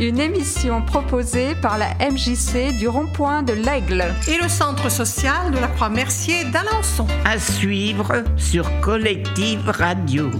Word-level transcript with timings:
Une 0.00 0.20
émission 0.20 0.80
proposée 0.80 1.56
par 1.56 1.76
la 1.76 1.88
MJC 1.94 2.78
du 2.78 2.86
rond-point 2.86 3.42
de 3.42 3.52
l'Aigle. 3.52 4.04
Et 4.28 4.40
le 4.40 4.48
centre 4.48 4.88
social 4.92 5.50
de 5.50 5.58
la 5.58 5.66
Croix-Mercier 5.66 6.44
d'Alençon. 6.44 7.08
À 7.24 7.36
suivre 7.40 8.22
sur 8.36 8.68
Collective 8.80 9.68
Radio. 9.68 10.30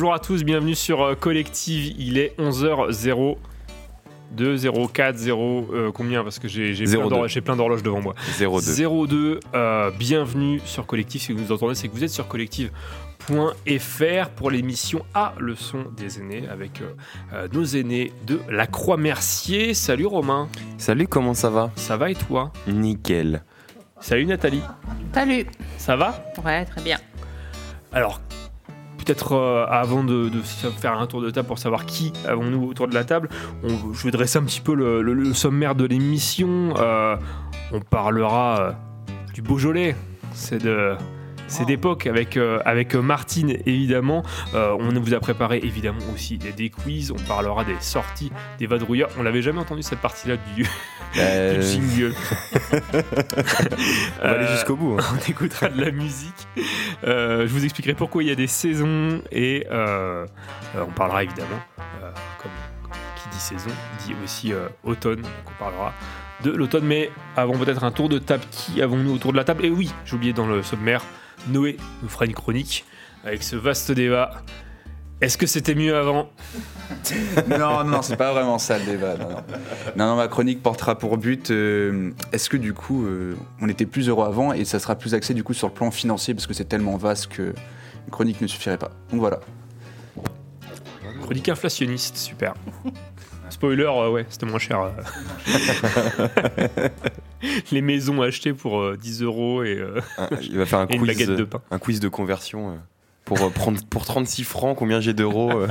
Bonjour 0.00 0.14
à 0.14 0.18
tous, 0.18 0.44
bienvenue 0.44 0.74
sur 0.74 1.02
euh, 1.02 1.14
Collective. 1.14 1.94
Il 1.98 2.16
est 2.16 2.34
11h02. 2.38 3.36
04, 4.90 5.14
0, 5.14 5.68
combien? 5.92 6.22
Parce 6.22 6.38
que 6.38 6.48
j'ai 6.48 6.72
plein 7.42 7.54
d'horloges 7.54 7.82
devant 7.82 8.00
moi. 8.00 8.14
02. 8.38 9.06
02, 9.06 9.40
euh, 9.54 9.90
bienvenue 9.90 10.62
sur 10.64 10.86
Collective. 10.86 11.20
Si 11.20 11.34
vous 11.34 11.42
nous 11.42 11.52
entendez, 11.52 11.74
c'est 11.74 11.88
que 11.88 11.92
vous 11.92 12.02
êtes 12.02 12.08
sur 12.08 12.28
collective.fr 12.28 14.28
pour 14.36 14.50
l'émission 14.50 15.04
A, 15.12 15.34
le 15.38 15.54
son 15.54 15.84
des 15.94 16.18
aînés, 16.18 16.44
avec 16.50 16.80
euh, 17.34 17.48
nos 17.52 17.64
aînés 17.64 18.14
de 18.26 18.40
la 18.48 18.66
Croix-Mercier. 18.66 19.74
Salut 19.74 20.06
Romain. 20.06 20.48
Salut, 20.78 21.08
comment 21.08 21.34
ça 21.34 21.50
va? 21.50 21.72
Ça 21.76 21.98
va 21.98 22.10
et 22.10 22.14
toi? 22.14 22.54
Nickel. 22.66 23.42
Salut 24.00 24.24
Nathalie. 24.24 24.62
Salut. 25.12 25.44
Ça 25.76 25.96
va? 25.96 26.24
Ouais, 26.42 26.64
très 26.64 26.80
bien. 26.80 26.96
Alors, 27.92 28.18
peut-être 29.04 29.32
euh, 29.32 29.66
avant 29.68 30.04
de, 30.04 30.30
faire 30.78 30.98
un 30.98 31.06
tour 31.06 31.20
de 31.20 31.30
table 31.30 31.48
pour 31.48 31.58
savoir 31.58 31.86
qui 31.86 32.12
avons-nous 32.26 32.68
autour 32.68 32.88
de 32.88 32.94
la 32.94 33.04
table, 33.04 33.28
je 33.62 34.04
vais 34.04 34.10
dresser 34.10 34.38
un 34.38 34.44
petit 34.44 34.60
peu 34.60 34.74
le, 34.74 35.34
sommaire 35.34 35.74
de 35.74 35.84
l'émission. 35.84 36.74
Euh, 36.78 37.16
on 37.72 37.80
parlera 37.80 38.60
euh, 38.60 38.72
du 39.34 39.42
Beaujolais. 39.42 39.96
C'est 40.32 40.62
de 40.62 40.96
c'est 41.50 41.64
d'époque 41.64 42.06
avec, 42.06 42.36
euh, 42.36 42.60
avec 42.64 42.94
Martine 42.94 43.56
évidemment. 43.66 44.22
Euh, 44.54 44.76
on 44.78 44.88
vous 45.00 45.14
a 45.14 45.20
préparé 45.20 45.58
évidemment 45.62 45.98
aussi 46.14 46.38
des, 46.38 46.70
quiz. 46.70 47.10
On 47.10 47.20
parlera 47.26 47.64
des 47.64 47.74
sorties 47.80 48.30
des 48.60 48.68
vadrouilleurs. 48.68 49.10
On 49.18 49.24
l'avait 49.24 49.42
jamais 49.42 49.58
entendu 49.58 49.82
cette 49.82 49.98
partie-là 49.98 50.36
du, 50.54 50.64
euh... 51.18 51.62
jingle. 51.62 52.14
on 52.72 54.22
va 54.22 54.30
aller 54.30 54.46
jusqu'au 54.48 54.76
bout. 54.76 54.96
Hein. 54.98 55.04
On 55.14 55.30
écoutera 55.30 55.68
de 55.68 55.80
la 55.80 55.90
musique. 55.90 56.48
je 57.02 57.46
vous 57.46 57.64
expliquerai 57.64 57.94
pourquoi 57.94 58.22
il 58.22 58.28
y 58.28 58.32
a 58.32 58.36
des 58.36 58.46
saisons 58.46 59.22
et 59.32 59.66
on 59.70 60.92
parlera 60.94 61.24
évidemment, 61.24 61.60
comme, 62.40 62.52
qui 63.16 63.28
dit 63.30 63.40
saison, 63.40 63.70
dit 64.06 64.14
aussi 64.24 64.52
automne. 64.84 65.22
Donc 65.22 65.30
on 65.46 65.58
parlera 65.58 65.92
de 66.42 66.50
l'automne. 66.50 66.84
Mais 66.84 67.10
avant 67.36 67.56
peut-être 67.58 67.84
un 67.84 67.92
tour 67.92 68.08
de 68.08 68.18
table, 68.18 68.44
qui 68.50 68.82
avons-nous 68.82 69.14
autour 69.14 69.32
de 69.32 69.36
la 69.36 69.44
table? 69.44 69.64
Et 69.64 69.70
oui, 69.70 69.90
j'ai 70.04 70.16
oublié 70.16 70.32
dans 70.32 70.46
le 70.46 70.62
sommaire, 70.62 71.04
Noé 71.48 71.76
nous 72.02 72.08
fera 72.08 72.26
une 72.26 72.34
chronique 72.34 72.84
avec 73.24 73.42
ce 73.42 73.56
vaste 73.56 73.92
débat. 73.92 74.42
Est-ce 75.20 75.36
que 75.36 75.46
c'était 75.46 75.74
mieux 75.74 75.96
avant 75.96 76.30
Non, 77.48 77.84
non, 77.84 78.02
c'est 78.02 78.16
pas 78.16 78.32
vraiment 78.32 78.58
ça 78.58 78.78
le 78.78 78.84
débat. 78.84 79.14
Non, 79.96 80.06
non. 80.06 80.16
ma 80.16 80.28
chronique 80.28 80.62
portera 80.62 80.98
pour 80.98 81.18
but 81.18 81.50
euh, 81.50 82.10
est-ce 82.32 82.48
que 82.48 82.56
du 82.56 82.72
coup, 82.72 83.04
euh, 83.04 83.36
on 83.60 83.68
était 83.68 83.86
plus 83.86 84.08
heureux 84.08 84.26
avant 84.26 84.52
et 84.52 84.64
ça 84.64 84.78
sera 84.78 84.96
plus 84.96 85.14
axé 85.14 85.34
du 85.34 85.44
coup 85.44 85.54
sur 85.54 85.68
le 85.68 85.74
plan 85.74 85.90
financier 85.90 86.34
parce 86.34 86.46
que 86.46 86.54
c'est 86.54 86.64
tellement 86.64 86.96
vaste 86.96 87.28
que 87.28 87.54
une 88.06 88.10
chronique 88.10 88.40
ne 88.40 88.46
suffirait 88.46 88.78
pas. 88.78 88.90
Donc 89.10 89.20
voilà. 89.20 89.40
Chronique 91.22 91.48
inflationniste, 91.48 92.16
super. 92.16 92.54
Spoiler, 93.50 93.82
euh, 93.82 94.10
ouais, 94.10 94.26
c'était 94.28 94.46
moins 94.46 94.58
cher. 94.58 94.80
Euh. 94.80 96.88
les 97.72 97.82
maisons 97.82 98.22
achetées 98.22 98.52
pour 98.52 98.96
10 98.96 99.22
euh, 99.22 99.26
euros 99.26 99.64
et, 99.64 99.84
Il 100.42 100.56
va 100.56 100.66
faire 100.66 100.78
un 100.78 100.86
quiz, 100.86 101.00
une 101.00 101.06
baguette 101.06 101.30
de 101.30 101.44
pain. 101.44 101.60
Un 101.70 101.78
quiz 101.78 102.00
de 102.00 102.08
conversion 102.08 102.78
pour, 103.36 103.52
prendre, 103.52 103.80
pour 103.84 104.04
36 104.04 104.44
francs, 104.44 104.76
combien 104.76 105.00
j'ai 105.00 105.14
d'euros 105.14 105.52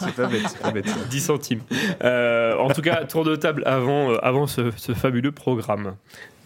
C'est 0.00 0.14
pas 0.14 0.26
bête, 0.26 0.58
pas 0.60 0.70
bête. 0.70 0.86
10 1.08 1.20
centimes. 1.20 1.60
en 2.02 2.68
tout 2.74 2.82
cas, 2.82 3.04
tour 3.04 3.24
de 3.24 3.36
table 3.36 3.62
avant, 3.66 4.14
avant 4.16 4.46
ce, 4.46 4.70
fabuleux 4.94 5.32
programme. 5.32 5.94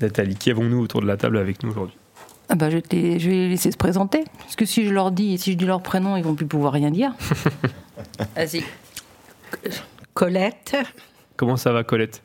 Nathalie, 0.01 0.35
qui 0.35 0.51
avons-nous 0.51 0.81
autour 0.81 1.01
de 1.01 1.07
la 1.07 1.17
table 1.17 1.39
avec 1.39 1.63
nous 1.63 1.71
aujourd'hui? 1.71 1.97
Ah 2.49 2.55
bah 2.55 2.69
je, 2.69 2.77
vais 2.77 2.83
les 2.91 3.49
laisser 3.49 3.71
se 3.71 3.77
présenter. 3.79 4.25
Parce 4.41 4.57
que 4.57 4.67
si 4.67 4.85
je 4.85 4.93
leur 4.93 5.13
dis, 5.13 5.39
si 5.39 5.53
je 5.53 5.57
dis 5.57 5.65
leur 5.65 5.83
prénom, 5.83 6.17
ils 6.17 6.25
vont 6.25 6.35
plus 6.35 6.47
pouvoir 6.47 6.75
rien 6.75 6.91
dire. 6.91 7.13
Vas-y. 8.37 8.65
Colette. 10.13 10.77
Comment 11.37 11.57
ça 11.57 11.73
va, 11.73 11.85
Colette? 11.85 12.23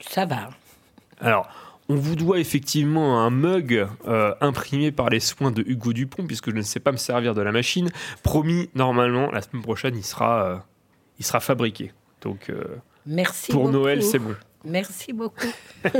Ça 0.00 0.26
va. 0.26 0.50
Alors, 1.20 1.48
on 1.88 1.96
vous 1.96 2.16
doit 2.16 2.38
effectivement 2.38 3.20
un 3.20 3.30
mug 3.30 3.86
euh, 4.06 4.34
imprimé 4.40 4.90
par 4.90 5.10
les 5.10 5.20
soins 5.20 5.50
de 5.50 5.62
Hugo 5.66 5.92
Dupont, 5.92 6.26
puisque 6.26 6.50
je 6.50 6.56
ne 6.56 6.62
sais 6.62 6.80
pas 6.80 6.92
me 6.92 6.96
servir 6.96 7.34
de 7.34 7.42
la 7.42 7.52
machine. 7.52 7.90
Promis, 8.22 8.70
normalement, 8.74 9.30
la 9.30 9.42
semaine 9.42 9.62
prochaine, 9.62 9.96
il 9.96 10.04
sera, 10.04 10.44
euh, 10.46 10.56
il 11.18 11.24
sera 11.26 11.40
fabriqué. 11.40 11.92
Donc, 12.22 12.48
euh, 12.48 12.64
Merci 13.06 13.52
pour 13.52 13.68
Noël, 13.70 14.02
c'est 14.02 14.18
bon. 14.18 14.34
Merci 14.64 15.12
beaucoup. 15.12 15.52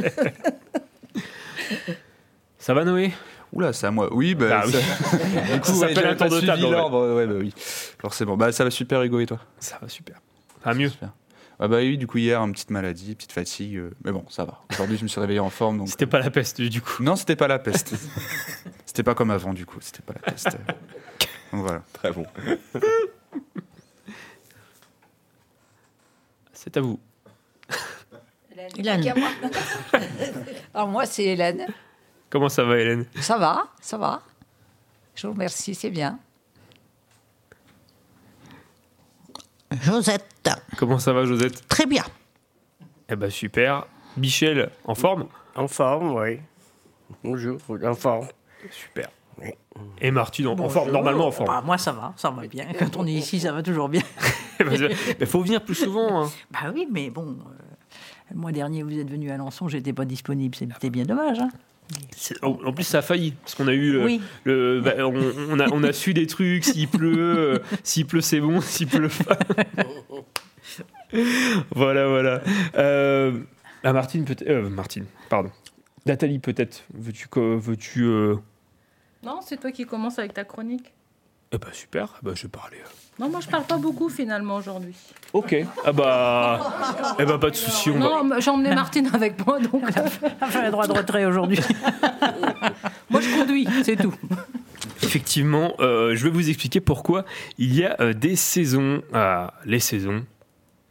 ça 2.59 2.73
va, 2.73 2.85
Noé? 2.85 3.13
Oula, 3.53 3.75
c'est 3.75 3.87
à 3.87 3.91
moi. 3.91 4.09
Oui, 4.13 4.35
bah, 4.35 4.63
ah, 4.63 4.67
oui. 4.67 4.73
du 5.53 5.61
coup, 5.61 5.73
ça 5.73 5.87
un 5.87 6.15
tour 6.17 6.29
de 6.29 6.41
table. 6.41 6.65
Ouais, 6.65 7.27
bah 7.27 7.35
oui. 7.39 7.53
Forcément. 8.01 8.37
Bah, 8.39 8.53
ça 8.53 8.65
va 8.65 8.71
super, 8.71 9.03
Hugo, 9.03 9.21
et 9.21 9.27
toi? 9.27 9.39
Ça 9.61 9.79
va 9.81 9.89
super. 9.89 10.17
Ça 10.65 10.71
va 10.71 10.75
mieux. 10.75 10.91
Ah 11.61 11.69
bah 11.69 11.77
oui, 11.79 11.97
du 11.97 12.06
coup 12.06 12.19
hier, 12.19 12.41
une 12.43 12.53
petite 12.53 12.71
maladie, 12.71 13.15
petite 13.15 13.33
fatigue, 13.33 13.77
euh, 13.77 13.91
mais 14.05 14.12
bon, 14.12 14.25
ça 14.29 14.45
va. 14.45 14.61
Aujourd'hui, 14.73 14.97
je 14.97 15.05
me 15.05 15.09
suis 15.09 15.21
réveillé 15.21 15.41
en 15.41 15.51
forme, 15.51 15.79
donc... 15.79 15.89
C'était 15.89 16.06
pas 16.06 16.19
la 16.19 16.31
peste 16.31 16.61
du 16.61 16.81
coup. 16.81 17.03
Non, 17.03 17.17
c'était 17.17 17.37
pas 17.37 17.47
la 17.47 17.59
peste. 17.59 17.95
c'était 18.87 19.03
pas 19.05 19.15
comme 19.15 19.31
avant, 19.31 19.55
du 19.55 19.65
coup, 19.65 19.79
c'était 19.81 20.03
pas 20.03 20.15
la 20.15 20.33
peste. 20.33 20.56
Donc 21.53 21.62
voilà. 21.62 21.83
Très 21.93 22.11
bon. 22.11 22.27
C'est 26.53 26.79
à 26.79 26.81
vous. 26.81 26.99
Hélène. 28.77 29.12
Alors 30.75 30.89
moi, 30.89 31.05
c'est 31.05 31.25
Hélène. 31.25 31.67
Comment 32.31 32.49
ça 32.49 32.65
va 32.65 32.79
Hélène? 32.79 33.05
Ça 33.21 33.37
va, 33.37 33.69
ça 33.81 33.99
va. 33.99 34.23
Je 35.15 35.27
vous 35.27 35.35
remercie, 35.35 35.75
c'est 35.75 35.91
bien. 35.91 36.19
Josette, 39.82 40.25
Comment 40.76 40.99
ça 40.99 41.12
va 41.12 41.25
Josette? 41.25 41.67
Très 41.69 41.87
bien. 41.87 42.05
Eh 43.09 43.17
ben 43.17 43.31
super. 43.31 43.87
Michel, 44.17 44.71
en 44.85 44.94
forme? 44.94 45.26
En 45.55 45.69
forme, 45.69 46.15
oui. 46.15 46.38
Bonjour, 47.23 47.59
en 47.85 47.94
forme. 47.94 48.26
Super. 48.71 49.09
Et 50.00 50.11
Martine, 50.11 50.47
en, 50.49 50.59
en 50.59 50.69
forme, 50.69 50.91
normalement 50.93 51.26
en 51.26 51.31
forme. 51.32 51.49
Bah, 51.49 51.62
moi, 51.65 51.76
ça 51.79 51.93
va, 51.93 52.12
ça 52.17 52.31
va 52.31 52.47
bien. 52.47 52.67
Quand 52.79 52.97
on 52.97 53.06
est 53.06 53.12
ici, 53.12 53.41
ça 53.41 53.53
va 53.53 53.62
toujours 53.62 53.88
bien. 53.88 54.03
Il 55.21 55.26
faut 55.26 55.41
venir 55.43 55.65
plus 55.65 55.75
souvent. 55.75 56.25
hein. 56.25 56.31
Bah 56.50 56.70
oui, 56.73 56.87
mais 56.91 57.11
bon, 57.11 57.31
euh, 57.31 57.55
le 58.31 58.37
mois 58.37 58.53
dernier, 58.53 58.82
vous 58.85 58.97
êtes 58.99 59.11
venu 59.11 59.31
à 59.31 59.37
Lançon, 59.37 59.67
j'étais 59.69 59.93
pas 59.93 60.05
disponible. 60.05 60.55
C'était 60.55 60.91
bien 60.91 61.05
dommage. 61.05 61.41
Hein. 61.41 61.49
En 62.43 62.73
plus, 62.73 62.85
ça 62.85 62.99
a 62.99 63.02
failli 63.02 63.32
parce 63.32 63.55
qu'on 63.55 63.69
a 63.69 63.73
eu 63.73 63.93
le, 63.93 64.05
Oui. 64.05 64.20
le- 64.44 64.81
bah, 64.81 64.94
on, 64.99 65.14
on 65.50 65.61
a, 65.61 65.69
on 65.73 65.82
a 65.82 65.93
su 65.93 66.14
des 66.14 66.26
trucs. 66.26 66.64
S'il 66.64 66.88
pleut, 66.88 67.14
euh, 67.19 67.58
s'il 67.82 68.06
pleut, 68.06 68.20
c'est 68.20 68.41
bon. 68.41 68.61
S'il 68.61 68.87
pleut 68.88 69.08
pas. 69.26 69.38
voilà, 71.75 72.08
voilà. 72.08 72.43
Euh, 72.76 73.38
ah, 73.82 73.93
Martine, 73.93 74.25
peut-être. 74.25 74.49
euh, 74.49 74.69
Martine, 74.69 75.05
pardon. 75.29 75.50
Nathalie, 76.06 76.38
peut-être. 76.38 76.85
Veux-tu 76.94 77.29
que 77.29 77.41
veux-tu 77.56 78.02
euh, 78.05 78.37
Non, 79.23 79.41
c'est 79.43 79.58
toi 79.58 79.73
qui 79.73 79.87
commences 79.87 80.19
avec 80.19 80.35
ta 80.35 80.44
chronique. 80.44 80.93
Eh 81.52 81.58
ben 81.58 81.69
super. 81.73 82.14
Bah, 82.23 82.32
je 82.35 82.43
vais 82.43 82.49
parler. 82.49 82.79
Non, 83.19 83.29
moi 83.29 83.41
je 83.41 83.49
parle 83.49 83.65
pas 83.65 83.77
beaucoup 83.77 84.09
finalement 84.09 84.57
aujourd'hui. 84.57 84.95
Ok. 85.33 85.57
Ah 85.85 85.93
bah. 85.93 86.73
Eh 87.19 87.25
ben 87.25 87.39
pas 87.39 87.51
de 87.51 87.57
souci. 87.57 87.91
On 87.91 87.95
va... 87.95 88.01
Non, 88.01 88.25
mais 88.25 88.41
j'ai 88.41 88.51
emmené 88.51 88.75
Martine 88.75 89.09
avec 89.13 89.45
moi, 89.47 89.61
donc 89.61 89.83
Elle 89.97 90.03
a 90.41 90.47
fait 90.47 90.59
un 90.59 90.71
droit 90.71 90.87
de 90.87 90.93
retrait 90.93 91.25
aujourd'hui. 91.25 91.59
moi 93.11 93.21
je 93.21 93.37
conduis, 93.37 93.69
c'est 93.85 93.97
tout. 93.97 94.15
Effectivement, 95.03 95.75
euh, 95.81 96.17
je 96.17 96.25
vais 96.25 96.31
vous 96.31 96.49
expliquer 96.49 96.81
pourquoi 96.81 97.25
il 97.59 97.75
y 97.75 97.85
a 97.85 97.97
euh, 98.01 98.13
des 98.13 98.37
saisons, 98.37 99.03
euh, 99.15 99.47
les 99.65 99.81
saisons, 99.81 100.25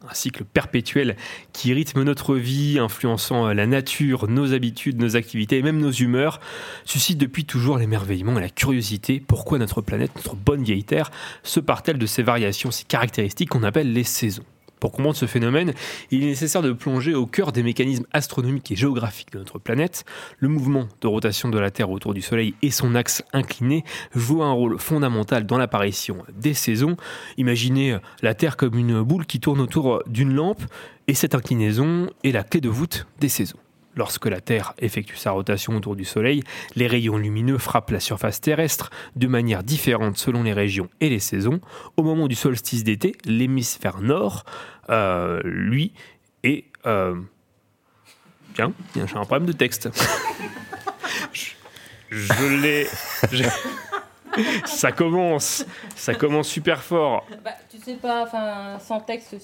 un 0.08 0.14
cycle 0.14 0.44
perpétuel 0.44 1.16
qui 1.52 1.72
rythme 1.72 2.02
notre 2.02 2.36
vie, 2.36 2.78
influençant 2.78 3.48
euh, 3.48 3.54
la 3.54 3.66
nature, 3.66 4.28
nos 4.28 4.52
habitudes, 4.52 5.00
nos 5.00 5.16
activités 5.16 5.58
et 5.58 5.62
même 5.62 5.78
nos 5.78 5.90
humeurs, 5.90 6.40
suscite 6.84 7.18
depuis 7.18 7.44
toujours 7.44 7.78
l'émerveillement 7.78 8.38
et 8.38 8.42
la 8.42 8.50
curiosité. 8.50 9.22
Pourquoi 9.26 9.58
notre 9.58 9.80
planète, 9.80 10.12
notre 10.16 10.36
bonne 10.36 10.62
vieille 10.62 10.84
Terre, 10.84 11.10
se 11.42 11.60
part-elle 11.60 11.98
de 11.98 12.06
ces 12.06 12.22
variations, 12.22 12.70
ces 12.70 12.84
caractéristiques 12.84 13.50
qu'on 13.50 13.62
appelle 13.62 13.92
les 13.92 14.04
saisons? 14.04 14.44
Pour 14.80 14.92
comprendre 14.92 15.16
ce 15.16 15.26
phénomène, 15.26 15.72
il 16.10 16.22
est 16.22 16.26
nécessaire 16.26 16.62
de 16.62 16.72
plonger 16.72 17.14
au 17.14 17.26
cœur 17.26 17.52
des 17.52 17.62
mécanismes 17.62 18.06
astronomiques 18.12 18.70
et 18.70 18.76
géographiques 18.76 19.32
de 19.32 19.38
notre 19.38 19.58
planète. 19.58 20.04
Le 20.38 20.48
mouvement 20.48 20.88
de 21.00 21.06
rotation 21.06 21.48
de 21.48 21.58
la 21.58 21.70
Terre 21.70 21.90
autour 21.90 22.14
du 22.14 22.22
Soleil 22.22 22.54
et 22.62 22.70
son 22.70 22.94
axe 22.94 23.22
incliné 23.32 23.84
jouent 24.14 24.42
un 24.42 24.52
rôle 24.52 24.78
fondamental 24.78 25.46
dans 25.46 25.58
l'apparition 25.58 26.18
des 26.34 26.54
saisons. 26.54 26.96
Imaginez 27.36 27.98
la 28.22 28.34
Terre 28.34 28.56
comme 28.56 28.78
une 28.78 29.02
boule 29.02 29.26
qui 29.26 29.40
tourne 29.40 29.60
autour 29.60 30.02
d'une 30.06 30.34
lampe 30.34 30.62
et 31.06 31.14
cette 31.14 31.34
inclinaison 31.34 32.10
est 32.22 32.32
la 32.32 32.42
clé 32.42 32.60
de 32.60 32.68
voûte 32.68 33.06
des 33.20 33.28
saisons. 33.28 33.58
Lorsque 33.96 34.26
la 34.26 34.40
Terre 34.40 34.74
effectue 34.78 35.16
sa 35.16 35.30
rotation 35.30 35.76
autour 35.76 35.94
du 35.96 36.04
Soleil, 36.04 36.42
les 36.74 36.86
rayons 36.86 37.16
lumineux 37.16 37.58
frappent 37.58 37.90
la 37.90 38.00
surface 38.00 38.40
terrestre 38.40 38.90
de 39.16 39.26
manière 39.26 39.62
différente 39.62 40.16
selon 40.18 40.42
les 40.42 40.52
régions 40.52 40.88
et 41.00 41.08
les 41.08 41.20
saisons. 41.20 41.60
Au 41.96 42.02
moment 42.02 42.26
du 42.26 42.34
solstice 42.34 42.82
d'été, 42.84 43.16
l'hémisphère 43.24 44.00
nord, 44.00 44.44
euh, 44.90 45.40
lui, 45.44 45.92
est... 46.42 46.64
Euh... 46.86 47.20
Tiens, 48.54 48.72
j'ai 48.94 49.02
un 49.16 49.24
problème 49.24 49.46
de 49.46 49.52
texte. 49.52 49.88
je 51.32 51.50
je 52.10 52.62
l'ai... 52.62 52.86
je- 53.32 53.44
Ça 54.66 54.90
commence, 54.90 55.64
ça 55.94 56.14
commence 56.14 56.48
super 56.48 56.82
fort. 56.82 57.24
Bah, 57.44 57.52
tu 57.70 57.78
sais 57.78 57.94
pas, 57.94 58.24
enfin, 58.24 58.78
sans 58.80 59.00
texte, 59.00 59.36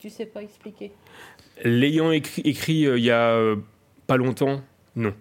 tu 0.00 0.08
sais 0.08 0.24
pas 0.26 0.42
expliquer. 0.42 0.92
L'ayant 1.64 2.10
écrit, 2.12 2.42
écrit, 2.42 2.86
euh, 2.86 2.98
il 2.98 3.04
y 3.04 3.10
a 3.10 3.30
euh, 3.32 3.56
pas 4.08 4.16
longtemps, 4.16 4.60
non. 4.96 5.14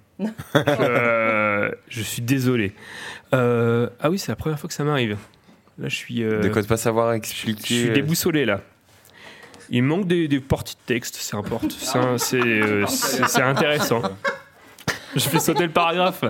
Euh, 0.55 1.69
je 1.89 2.01
suis 2.01 2.23
désolé. 2.23 2.73
Euh, 3.35 3.89
ah 3.99 4.09
oui, 4.09 4.17
c'est 4.17 4.31
la 4.31 4.35
première 4.35 4.59
fois 4.59 4.67
que 4.67 4.73
ça 4.73 4.83
m'arrive. 4.83 5.17
Là, 5.77 5.89
je 5.89 5.95
suis. 5.95 6.23
euh, 6.23 6.39
De 6.41 6.49
quoi 6.49 6.63
de 6.63 6.67
pas 6.67 6.77
savoir 6.77 7.11
je 7.11 7.17
expliquer. 7.17 7.61
suis 7.81 7.89
déboussolé 7.91 8.45
là. 8.45 8.61
Il 9.69 9.83
manque 9.83 10.07
des, 10.07 10.27
des 10.27 10.39
parties 10.39 10.75
de 10.75 10.79
texte, 10.87 11.17
c'est 11.19 11.35
important. 11.35 11.67
C'est 11.77 11.97
un- 11.99 12.17
C'est 12.17 12.39
euh, 12.41 12.85
c'est- 12.87 13.27
c'est 13.27 13.41
intéressant. 13.43 14.01
Je 15.17 15.27
fais 15.29 15.39
sauter 15.39 15.63
le 15.63 15.71
paragraphe. 15.71 16.23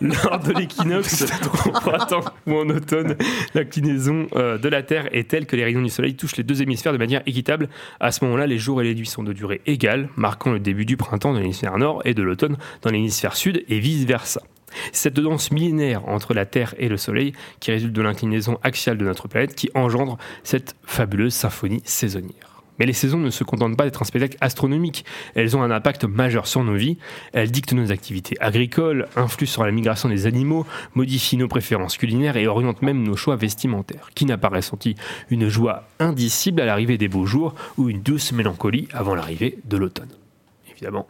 Lors 0.00 0.38
de 0.38 0.52
l'équinoxe, 0.52 1.24
au 1.66 1.70
printemps 1.70 2.24
ou 2.46 2.54
en 2.56 2.68
automne, 2.68 3.16
l'inclinaison 3.54 4.26
euh, 4.36 4.58
de 4.58 4.68
la 4.68 4.82
Terre 4.82 5.08
est 5.12 5.28
telle 5.28 5.46
que 5.46 5.56
les 5.56 5.64
rayons 5.64 5.82
du 5.82 5.88
Soleil 5.88 6.14
touchent 6.14 6.36
les 6.36 6.44
deux 6.44 6.60
hémisphères 6.60 6.92
de 6.92 6.98
manière 6.98 7.22
équitable. 7.26 7.68
À 8.00 8.12
ce 8.12 8.24
moment-là, 8.24 8.46
les 8.46 8.58
jours 8.58 8.82
et 8.82 8.84
les 8.84 8.94
nuits 8.94 9.06
sont 9.06 9.22
de 9.22 9.32
durée 9.32 9.62
égale, 9.66 10.08
marquant 10.16 10.50
le 10.50 10.60
début 10.60 10.84
du 10.84 10.96
printemps 10.96 11.32
dans 11.32 11.38
l'hémisphère 11.38 11.78
nord 11.78 12.02
et 12.04 12.14
de 12.14 12.22
l'automne 12.22 12.58
dans 12.82 12.90
l'hémisphère 12.90 13.34
sud 13.34 13.64
et 13.68 13.78
vice-versa. 13.78 14.42
Cette 14.92 15.18
danse 15.18 15.50
millénaire 15.50 16.06
entre 16.08 16.34
la 16.34 16.44
Terre 16.44 16.74
et 16.78 16.88
le 16.88 16.98
Soleil, 16.98 17.32
qui 17.60 17.70
résulte 17.70 17.94
de 17.94 18.02
l'inclinaison 18.02 18.58
axiale 18.62 18.98
de 18.98 19.04
notre 19.04 19.28
planète, 19.28 19.54
qui 19.54 19.70
engendre 19.74 20.18
cette 20.42 20.76
fabuleuse 20.84 21.34
symphonie 21.34 21.82
saisonnière. 21.84 22.47
Mais 22.78 22.86
les 22.86 22.92
saisons 22.92 23.18
ne 23.18 23.30
se 23.30 23.44
contentent 23.44 23.76
pas 23.76 23.84
d'être 23.84 24.02
un 24.02 24.04
spectacle 24.04 24.36
astronomique, 24.40 25.04
elles 25.34 25.56
ont 25.56 25.62
un 25.62 25.70
impact 25.70 26.04
majeur 26.04 26.46
sur 26.46 26.64
nos 26.64 26.74
vies, 26.74 26.98
elles 27.32 27.50
dictent 27.50 27.72
nos 27.72 27.92
activités 27.92 28.36
agricoles, 28.40 29.08
influent 29.16 29.48
sur 29.48 29.64
la 29.64 29.72
migration 29.72 30.08
des 30.08 30.26
animaux, 30.26 30.66
modifient 30.94 31.36
nos 31.36 31.48
préférences 31.48 31.96
culinaires 31.96 32.36
et 32.36 32.46
orientent 32.46 32.82
même 32.82 33.02
nos 33.02 33.16
choix 33.16 33.36
vestimentaires. 33.36 34.10
Qui 34.14 34.26
n'a 34.26 34.38
pas 34.38 34.48
ressenti 34.48 34.94
une 35.30 35.48
joie 35.48 35.88
indicible 35.98 36.60
à 36.60 36.66
l'arrivée 36.66 36.98
des 36.98 37.08
beaux 37.08 37.26
jours 37.26 37.54
ou 37.76 37.88
une 37.88 38.02
douce 38.02 38.32
mélancolie 38.32 38.88
avant 38.92 39.14
l'arrivée 39.14 39.58
de 39.64 39.76
l'automne? 39.76 40.10
Évidemment, 40.70 41.08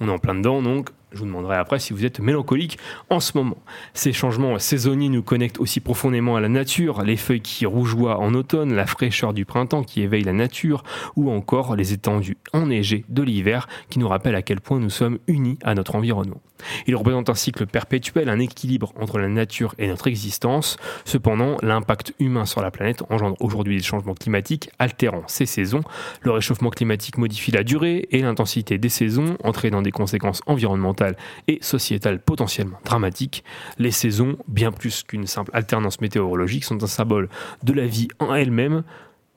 on 0.00 0.08
est 0.08 0.12
en 0.12 0.18
plein 0.18 0.34
dedans, 0.34 0.62
donc 0.62 0.90
je 1.12 1.18
vous 1.18 1.26
demanderai 1.26 1.56
après 1.56 1.78
si 1.78 1.92
vous 1.92 2.04
êtes 2.04 2.20
mélancolique 2.20 2.78
en 3.08 3.20
ce 3.20 3.36
moment. 3.36 3.58
Ces 3.94 4.12
changements 4.12 4.58
saisonniers 4.58 5.08
nous 5.08 5.22
connectent 5.22 5.60
aussi 5.60 5.80
profondément 5.80 6.36
à 6.36 6.40
la 6.40 6.48
nature, 6.48 7.02
les 7.02 7.16
feuilles 7.16 7.40
qui 7.40 7.66
rougeoient 7.66 8.18
en 8.18 8.34
automne, 8.34 8.74
la 8.74 8.86
fraîcheur 8.86 9.34
du 9.34 9.44
printemps 9.44 9.82
qui 9.82 10.02
éveille 10.02 10.24
la 10.24 10.32
nature, 10.32 10.82
ou 11.16 11.30
encore 11.30 11.76
les 11.76 11.92
étendues 11.92 12.38
enneigées 12.52 13.04
de 13.08 13.22
l'hiver 13.22 13.68
qui 13.88 13.98
nous 13.98 14.08
rappellent 14.08 14.34
à 14.34 14.42
quel 14.42 14.60
point 14.60 14.78
nous 14.78 14.90
sommes 14.90 15.18
unis 15.26 15.58
à 15.62 15.74
notre 15.74 15.94
environnement. 15.94 16.40
Il 16.86 16.94
représente 16.94 17.30
un 17.30 17.34
cycle 17.34 17.66
perpétuel, 17.66 18.28
un 18.28 18.38
équilibre 18.38 18.92
entre 19.00 19.18
la 19.18 19.28
nature 19.28 19.74
et 19.78 19.88
notre 19.88 20.08
existence. 20.08 20.76
Cependant, 21.06 21.56
l'impact 21.62 22.14
humain 22.18 22.44
sur 22.44 22.60
la 22.60 22.70
planète 22.70 23.02
engendre 23.08 23.36
aujourd'hui 23.40 23.78
des 23.78 23.82
changements 23.82 24.14
climatiques 24.14 24.70
altérant 24.78 25.22
ces 25.26 25.46
saisons. 25.46 25.80
Le 26.20 26.32
réchauffement 26.32 26.68
climatique 26.68 27.16
modifie 27.16 27.50
la 27.50 27.64
durée 27.64 28.08
et 28.10 28.20
l'intensité 28.20 28.76
des 28.76 28.88
saisons, 28.90 29.36
entraînant 29.42 29.80
des 29.80 29.90
conséquences 29.90 30.42
environnementales 30.46 30.99
et 31.48 31.58
sociétales 31.62 32.20
potentiellement 32.20 32.78
dramatiques. 32.84 33.44
Les 33.78 33.90
saisons, 33.90 34.36
bien 34.48 34.72
plus 34.72 35.02
qu'une 35.02 35.26
simple 35.26 35.50
alternance 35.54 36.00
météorologique, 36.00 36.64
sont 36.64 36.82
un 36.82 36.86
symbole 36.86 37.28
de 37.62 37.72
la 37.72 37.86
vie 37.86 38.08
en 38.18 38.34
elle-même, 38.34 38.82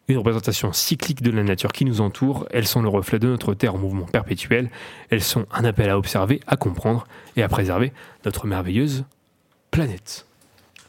une 0.07 0.17
représentation 0.17 0.73
cyclique 0.73 1.21
de 1.21 1.31
la 1.31 1.43
nature 1.43 1.71
qui 1.71 1.85
nous 1.85 2.01
entoure. 2.01 2.45
Elles 2.51 2.67
sont 2.67 2.81
le 2.81 2.89
reflet 2.89 3.19
de 3.19 3.27
notre 3.27 3.53
Terre 3.53 3.75
en 3.75 3.77
mouvement 3.77 4.05
perpétuel. 4.05 4.69
Elles 5.09 5.23
sont 5.23 5.45
un 5.51 5.63
appel 5.63 5.89
à 5.89 5.97
observer, 5.97 6.41
à 6.47 6.57
comprendre 6.57 7.07
et 7.35 7.43
à 7.43 7.47
préserver 7.47 7.93
notre 8.25 8.47
merveilleuse 8.47 9.05
planète. 9.71 10.25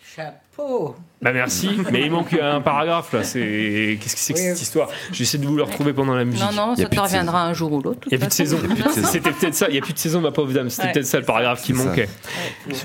Chapeau. 0.03 0.97
Bah 1.25 1.33
merci, 1.33 1.71
mais 1.91 2.03
il 2.03 2.11
manque 2.11 2.35
un 2.35 2.61
paragraphe 2.61 3.15
là. 3.15 3.25
C'est 3.25 3.99
qu'est-ce 4.01 4.15
que 4.15 4.21
c'est 4.21 4.33
que 4.35 4.39
Oui. 4.39 4.45
cette 4.45 4.61
histoire? 4.61 4.91
J'essaie 5.11 5.39
de 5.39 5.47
vous 5.47 5.57
le 5.57 5.63
retrouver 5.63 5.95
pendant 5.95 6.15
la 6.15 6.25
musique. 6.27 6.41
Non, 6.45 6.53
non, 6.53 6.75
y 6.75 6.83
ça 6.83 6.89
te 6.89 6.95
de 6.95 7.01
reviendra 7.01 7.47
un 7.47 7.55
jour 7.55 7.73
ou 7.73 7.81
l'autre. 7.81 8.07
Il 8.07 8.11
n'y 8.11 8.17
a 8.17 8.19
plus 8.19 8.29
de 8.29 8.33
saison. 8.35 8.59
C'était 8.93 9.31
peut-être 9.33 9.55
ça. 9.55 9.69
Il 9.69 9.73
n'y 9.73 9.79
a 9.79 9.81
plus 9.81 9.95
de 9.95 9.99
saison, 9.99 10.21
ma 10.21 10.33
pauvre 10.33 10.53
dame. 10.53 10.69
C'était 10.69 10.89
Ouais. 10.89 10.93
peut-être 10.93 11.07
ça 11.07 11.19
le 11.19 11.25
paragraphe 11.25 11.63
qui 11.63 11.73
C'est 11.73 11.79
ça. 11.79 11.89
manquait. 11.89 12.09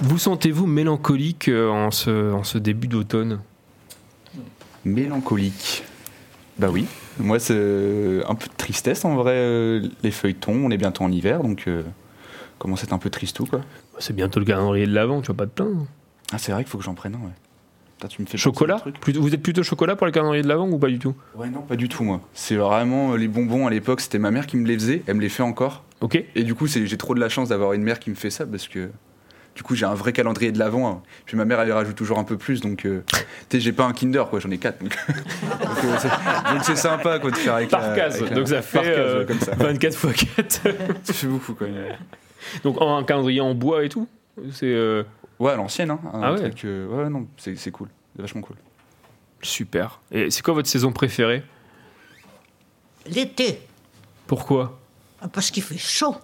Vous 0.03 0.17
sentez-vous 0.17 0.67
mélancolique 0.67 1.50
euh, 1.50 1.69
en 1.69 1.91
ce, 1.91 2.31
en 2.31 2.43
ce 2.46 2.58
début 2.58 2.88
d'automne? 2.88 3.41
Mélancolique. 4.86 5.84
Bah 6.58 6.69
oui. 6.72 6.86
Moi, 7.19 7.39
c'est 7.39 7.53
un 8.25 8.36
peu 8.36 8.48
de 8.48 8.53
tristesse 8.58 9.03
en 9.05 9.15
vrai. 9.15 9.34
euh, 9.36 9.88
Les 10.03 10.12
feuilles 10.12 10.36
tombent, 10.36 10.63
on 10.63 10.72
est 10.72 10.77
bientôt 10.77 11.03
en 11.03 11.12
hiver, 11.12 11.41
donc 11.43 11.65
euh, 11.67 11.84
commence 12.58 12.81
à 12.81 12.84
être 12.84 12.93
un 12.93 12.98
peu 13.00 13.10
tristou 13.10 13.46
quoi? 13.46 13.60
C'est 14.00 14.15
bientôt 14.15 14.39
le 14.39 14.46
calendrier 14.46 14.88
de 14.88 14.93
l'avant, 14.93 15.19
tu 15.22 15.27
vas 15.27 15.34
pas 15.34 15.46
te 15.46 15.51
plaindre. 15.51 15.86
Ah, 16.31 16.38
c'est 16.38 16.53
vrai 16.53 16.63
qu'il 16.63 16.72
faut 16.72 16.77
que 16.77 16.84
j'en 16.86 16.93
prenne 16.93 17.15
un, 17.15 17.17
ouais. 17.25 17.34
Tu 18.08 18.22
me 18.22 18.27
fais 18.27 18.38
Chocolat 18.38 18.82
Vous 19.15 19.34
êtes 19.34 19.41
plutôt 19.44 19.63
chocolat 19.63 19.96
pour 19.96 20.08
les 20.08 20.13
calendriers 20.13 20.41
de 20.44 20.48
l'avant 20.48 20.70
ou 20.70 20.77
pas 20.79 20.88
du 20.88 21.00
tout? 21.00 21.15
Ouais, 21.36 21.50
non, 21.50 21.62
pas 21.62 21.75
du 21.75 21.89
tout, 21.89 22.03
moi. 22.03 22.22
C'est 22.34 22.56
vraiment 22.56 23.13
euh, 23.13 23.18
les 23.18 23.27
bonbons 23.27 23.68
à 23.68 23.70
l'époque, 23.70 24.00
c'était 24.01 24.20
ma 24.20 24.32
mère 24.32 24.48
qui 24.48 24.56
me 24.58 24.65
les 24.65 24.75
faisait, 24.75 25.03
elle 25.08 25.15
me 25.15 25.22
les 25.22 25.29
fait 25.29 25.44
encore. 25.44 25.84
Ok. 26.01 26.24
Et 26.36 26.44
du 26.44 26.56
coup, 26.56 26.65
j'ai 26.68 26.98
trop 26.98 27.13
de 27.13 27.20
la 27.20 27.27
chance 27.29 27.50
d'avoir 27.50 27.74
une 27.74 27.84
mère 27.84 28.00
qui 28.00 28.10
me 28.10 28.15
fait 28.15 28.29
ça 28.29 28.46
parce 28.46 28.68
que 28.70 28.89
du 29.56 29.63
coup, 29.63 29.75
j'ai 29.75 29.86
un 29.86 29.94
vrai 29.96 30.13
calendrier 30.13 30.53
de 30.53 30.60
l'avant. 30.60 30.88
hein. 30.89 31.01
Puis 31.25 31.36
ma 31.36 31.44
mère, 31.44 31.60
elle 31.60 31.72
rajoute 31.74 31.96
toujours 31.98 32.18
un 32.20 32.24
peu 32.24 32.38
plus. 32.38 32.62
Donc, 32.62 32.86
euh, 32.86 33.03
tu 33.10 33.18
sais, 33.58 33.60
j'ai 33.60 33.74
pas 33.74 33.84
un 33.84 33.91
Kinder, 33.91 34.24
quoi, 34.29 34.39
j'en 34.39 34.50
ai 34.51 34.58
quatre. 34.58 34.79
Donc, 34.82 34.91
donc, 35.10 35.84
euh, 35.84 35.98
c'est- 35.98 36.53
donc 36.70 36.77
sympa, 36.77 37.20
quoi, 37.20 37.32
de 37.32 37.36
faire 37.36 37.56
avec 37.56 37.70
Par 37.70 37.82
la- 37.82 37.96
case, 37.96 38.15
avec 38.18 38.29
la- 38.29 38.36
donc 38.38 38.48
ça 38.48 38.62
fait 38.62 38.77
case, 38.79 38.88
euh, 38.98 39.25
comme 39.25 39.39
ça. 39.39 39.56
24 39.58 40.10
x 40.12 40.25
4. 40.38 40.62
Ça 41.03 41.13
fait 41.13 41.27
beaucoup, 41.27 41.53
quoi. 41.53 41.68
donc 42.63 42.79
en- 42.82 42.96
un 42.98 43.03
calendrier 43.03 43.41
en 43.41 43.53
bois 43.53 43.84
et 43.84 43.89
tout? 43.89 44.08
C'est 44.53 44.68
euh, 44.68 45.03
Ouais, 45.39 45.51
à 45.51 45.55
l'ancienne, 45.55 45.91
hein. 45.91 46.00
Ah 46.13 46.34
ouais. 46.34 46.39
truc, 46.39 46.65
euh, 46.65 46.88
ouais, 46.88 47.10
non, 47.10 47.25
c'est 47.38 47.55
c'est 47.58 47.72
cool. 47.72 47.88
C'est 48.15 48.22
vachement 48.22 48.41
cool. 48.41 48.58
super. 49.41 50.00
Et 50.12 50.29
c'est 50.31 50.41
quoi 50.43 50.53
votre 50.53 50.67
saison 50.67 50.91
préférée? 50.91 51.43
L'été, 53.05 53.62
Pourquoi? 54.27 54.77
Parce 55.34 55.50
qu'il 55.51 55.63
fait 55.63 55.77
chaud. 55.77 56.15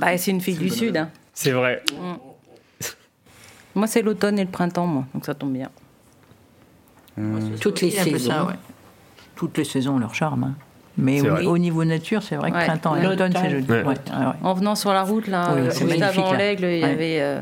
Bah, 0.00 0.16
c'est 0.18 0.30
une 0.30 0.40
fille 0.40 0.56
du 0.56 0.68
Sud. 0.70 0.96
hein. 0.96 1.10
C'est 1.34 1.52
vrai. 1.52 1.82
Moi, 3.74 3.86
c'est 3.86 4.02
l'automne 4.02 4.38
et 4.38 4.44
le 4.44 4.50
printemps, 4.50 4.86
moi, 4.86 5.04
donc 5.14 5.24
ça 5.24 5.34
tombe 5.34 5.52
bien. 5.52 5.70
Toutes 7.60 7.80
les 7.82 7.90
saisons. 7.90 8.30
ça, 8.30 8.44
ouais. 8.44 8.54
Toutes 9.36 9.56
les 9.58 9.64
saisons 9.64 9.94
ont 9.96 9.98
leur 9.98 10.14
charme. 10.14 10.44
hein. 10.44 10.54
Mais 10.98 11.20
au, 11.46 11.56
niveau 11.56 11.84
nature, 11.84 12.22
c'est 12.22 12.36
vrai 12.36 12.50
que 12.50 12.56
Ouais. 12.56 12.66
printemps 12.66 12.96
et 12.96 13.06
automne, 13.06 13.32
c'est 13.34 13.50
joli. 13.50 13.64
Ouais. 13.66 13.82
Ouais, 13.82 13.86
ouais, 13.86 13.94
ouais. 13.94 14.32
En 14.42 14.54
venant 14.54 14.74
sur 14.74 14.92
la 14.92 15.02
route, 15.02 15.28
là, 15.28 15.52
Oui, 15.54 15.60
euh, 15.60 15.70
c'est 15.70 15.86
juste 15.88 15.98
magnifique, 16.00 16.18
avant 16.24 16.32
l'aigle, 16.34 16.64
il 16.64 16.78
y 16.78 16.82
Ouais. 16.82 16.88
avait 16.90 17.18
euh, 17.20 17.40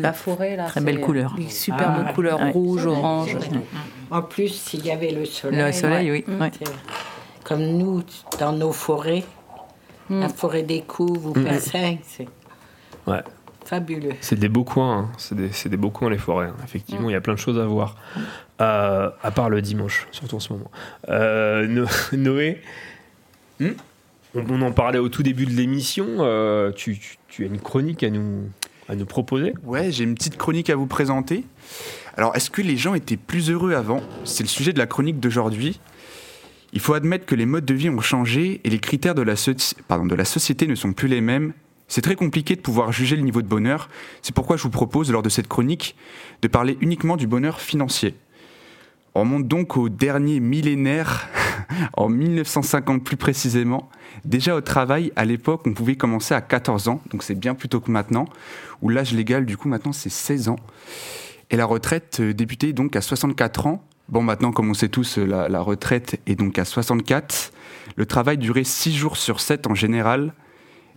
la 0.00 0.12
forêt, 0.12 0.56
là. 0.56 0.66
Très 0.66 0.80
belle 0.80 1.00
couleur. 1.00 1.34
Des 1.36 1.48
superbes 1.50 2.04
Ah, 2.08 2.12
couleurs 2.12 2.40
ouais. 2.40 2.50
rouge, 2.50 2.86
orange. 2.86 3.36
En 4.10 4.22
plus, 4.22 4.48
s'il 4.48 4.84
y 4.86 4.90
avait 4.90 5.10
le 5.12 5.24
soleil. 5.24 5.60
Le 5.64 5.72
soleil, 5.72 6.10
oui. 6.10 6.24
Mm. 6.26 6.40
ouais. 6.40 6.50
c'est- 6.58 6.72
Comme 7.44 7.62
nous, 7.62 8.02
dans 8.40 8.52
nos 8.52 8.72
forêts, 8.72 9.24
la 10.10 10.28
forêt 10.28 10.62
des 10.62 10.80
Couves 10.82 11.26
ou 11.26 11.32
Persin, 11.32 11.96
c'est 12.02 12.28
Ouais. 13.06 13.20
fabuleux. 13.64 14.12
C'est 14.20 14.38
des 14.38 14.48
beaux 14.48 14.64
coins, 14.64 14.98
hein. 14.98 15.08
c'est 15.18 15.34
des, 15.34 15.50
c'est 15.52 15.68
des 15.68 15.76
beaux 15.76 15.90
coins 15.90 16.08
les 16.10 16.18
forêts. 16.18 16.46
hein. 16.48 16.56
Effectivement, 16.64 17.10
il 17.10 17.12
y 17.12 17.16
a 17.16 17.20
plein 17.20 17.34
de 17.34 17.38
choses 17.38 17.58
à 17.58 17.64
voir. 17.66 17.96
Euh, 18.60 19.10
à 19.22 19.30
part 19.30 19.50
le 19.50 19.60
dimanche, 19.60 20.06
surtout 20.12 20.36
en 20.36 20.40
ce 20.40 20.52
moment. 20.52 20.70
Euh, 21.08 21.66
No- 21.66 21.86
Noé, 22.12 22.62
Hmm? 23.60 23.70
On, 24.34 24.44
on 24.50 24.62
en 24.62 24.72
parlait 24.72 24.98
au 24.98 25.08
tout 25.08 25.22
début 25.22 25.46
de 25.46 25.52
l'émission. 25.52 26.06
euh, 26.20 26.72
tu, 26.72 26.98
tu- 26.98 27.18
tu 27.28 27.44
as 27.44 27.46
une 27.46 27.60
chronique 27.60 28.02
à 28.02 28.10
nous, 28.10 28.48
à 28.88 28.96
nous 28.96 29.06
proposer 29.06 29.54
Ouais, 29.64 29.90
j'ai 29.90 30.04
une 30.04 30.14
petite 30.14 30.36
chronique 30.36 30.70
à 30.70 30.76
vous 30.76 30.86
présenter. 30.86 31.44
Alors, 32.16 32.34
est-ce 32.36 32.50
que 32.50 32.62
les 32.62 32.76
gens 32.76 32.94
étaient 32.94 33.16
plus 33.16 33.50
heureux 33.50 33.74
avant? 33.74 34.00
C'est 34.24 34.42
le 34.42 34.48
sujet 34.48 34.72
de 34.72 34.78
la 34.78 34.86
chronique 34.86 35.20
d'aujourd'hui. 35.20 35.80
Il 36.72 36.80
faut 36.80 36.94
admettre 36.94 37.24
que 37.26 37.34
les 37.34 37.46
modes 37.46 37.64
de 37.64 37.74
vie 37.74 37.88
ont 37.88 38.00
changé 38.00 38.60
et 38.64 38.70
les 38.70 38.78
critères 38.78 39.14
de 39.14 39.22
la, 39.22 39.36
société 39.36 40.66
ne 40.66 40.74
sont 40.74 40.92
plus 40.92 41.08
les 41.08 41.20
mêmes. 41.20 41.52
C'est 41.86 42.00
très 42.00 42.16
compliqué 42.16 42.56
de 42.56 42.60
pouvoir 42.60 42.92
juger 42.92 43.16
le 43.16 43.22
niveau 43.22 43.42
de 43.42 43.46
bonheur. 43.46 43.88
C'est 44.22 44.34
pourquoi 44.34 44.56
je 44.56 44.62
vous 44.62 44.70
propose, 44.70 45.10
lors 45.10 45.22
de 45.22 45.28
cette 45.28 45.48
chronique, 45.48 45.96
de 46.42 46.48
parler 46.48 46.76
uniquement 46.80 47.16
du 47.16 47.26
bonheur 47.26 47.60
financier. 47.60 48.14
On 49.14 49.20
remonte 49.20 49.46
donc 49.46 49.76
au 49.76 49.88
dernier 49.88 50.40
millénaire, 50.40 51.28
en 51.96 52.08
1950 52.08 53.04
plus 53.04 53.16
précisément. 53.16 53.88
Déjà 54.24 54.54
au 54.54 54.60
travail, 54.60 55.12
à 55.16 55.24
l'époque, 55.24 55.62
on 55.66 55.72
pouvait 55.72 55.96
commencer 55.96 56.34
à 56.34 56.40
14 56.40 56.88
ans, 56.88 57.00
donc 57.10 57.22
c'est 57.22 57.34
bien 57.34 57.54
plus 57.54 57.68
tôt 57.68 57.80
que 57.80 57.90
maintenant, 57.90 58.26
où 58.82 58.88
l'âge 58.88 59.12
légal, 59.12 59.46
du 59.46 59.56
coup, 59.56 59.68
maintenant, 59.68 59.92
c'est 59.92 60.10
16 60.10 60.48
ans. 60.48 60.56
Et 61.50 61.56
la 61.56 61.66
retraite 61.66 62.18
euh, 62.20 62.32
débutait 62.32 62.72
donc 62.72 62.96
à 62.96 63.00
64 63.00 63.66
ans. 63.66 63.84
Bon, 64.08 64.22
maintenant, 64.22 64.52
comme 64.52 64.70
on 64.70 64.74
sait 64.74 64.88
tous, 64.88 65.18
euh, 65.18 65.24
la, 65.26 65.60
retraite 65.60 66.20
est 66.26 66.34
donc 66.34 66.58
à 66.58 66.64
64. 66.64 67.52
Le 67.96 68.06
travail 68.06 68.38
durait 68.38 68.64
6 68.64 68.94
jours 68.94 69.16
sur 69.16 69.40
7 69.40 69.66
en 69.66 69.74
général. 69.74 70.32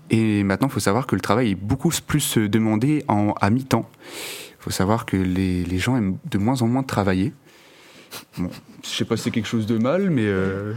Et 0.10 0.44
maintenant, 0.44 0.68
il 0.68 0.72
faut 0.72 0.80
savoir 0.80 1.06
que 1.06 1.16
le 1.16 1.22
travail 1.22 1.52
est 1.52 1.56
beaucoup 1.56 1.92
plus 2.06 2.38
euh, 2.38 2.48
demandé 2.48 3.04
en, 3.08 3.34
à 3.42 3.50
mi-temps. 3.50 3.90
Il 4.60 4.64
faut 4.64 4.72
savoir 4.72 5.06
que 5.06 5.18
les 5.18 5.80
gens 5.80 5.96
aiment 5.98 6.18
de 6.26 6.38
moins 6.38 6.62
en 6.62 6.68
moins 6.68 6.84
travailler. 6.84 7.34
Bon, 8.38 8.50
je 8.84 8.90
sais 8.90 9.06
pas 9.06 9.18
si 9.18 9.24
c'est 9.24 9.32
quelque 9.32 9.48
chose 9.48 9.66
de 9.66 9.78
mal, 9.78 10.10
mais 10.10 10.26
euh, 10.26 10.74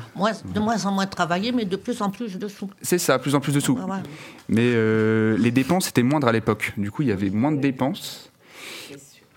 de 0.55 0.61
moins 0.61 0.87
en 0.87 0.93
moins 0.93 1.07
travaillé, 1.07 1.53
mais 1.53 1.65
de 1.65 1.77
plus 1.77 2.03
en 2.03 2.11
plus 2.11 2.39
de 2.39 2.49
sous. 2.49 2.71
c'est 2.83 2.99
ça, 2.99 3.19
plus 3.19 3.35
en 3.35 3.41
plus 3.41 3.53
de 3.53 3.61
sous. 3.61 3.75
Ouais, 3.75 3.85
ouais. 3.85 4.03
Mais 4.49 4.73
euh, 4.75 5.37
les 5.39 5.51
dépenses 5.51 5.89
étaient 5.89 6.03
moindres 6.03 6.29
à 6.29 6.33
l'époque. 6.33 6.73
Du 6.77 6.91
coup, 6.91 7.03
il 7.03 7.09
y 7.09 7.13
avait 7.13 7.31
moins 7.31 7.53
de 7.53 7.61
dépenses. 7.61 8.31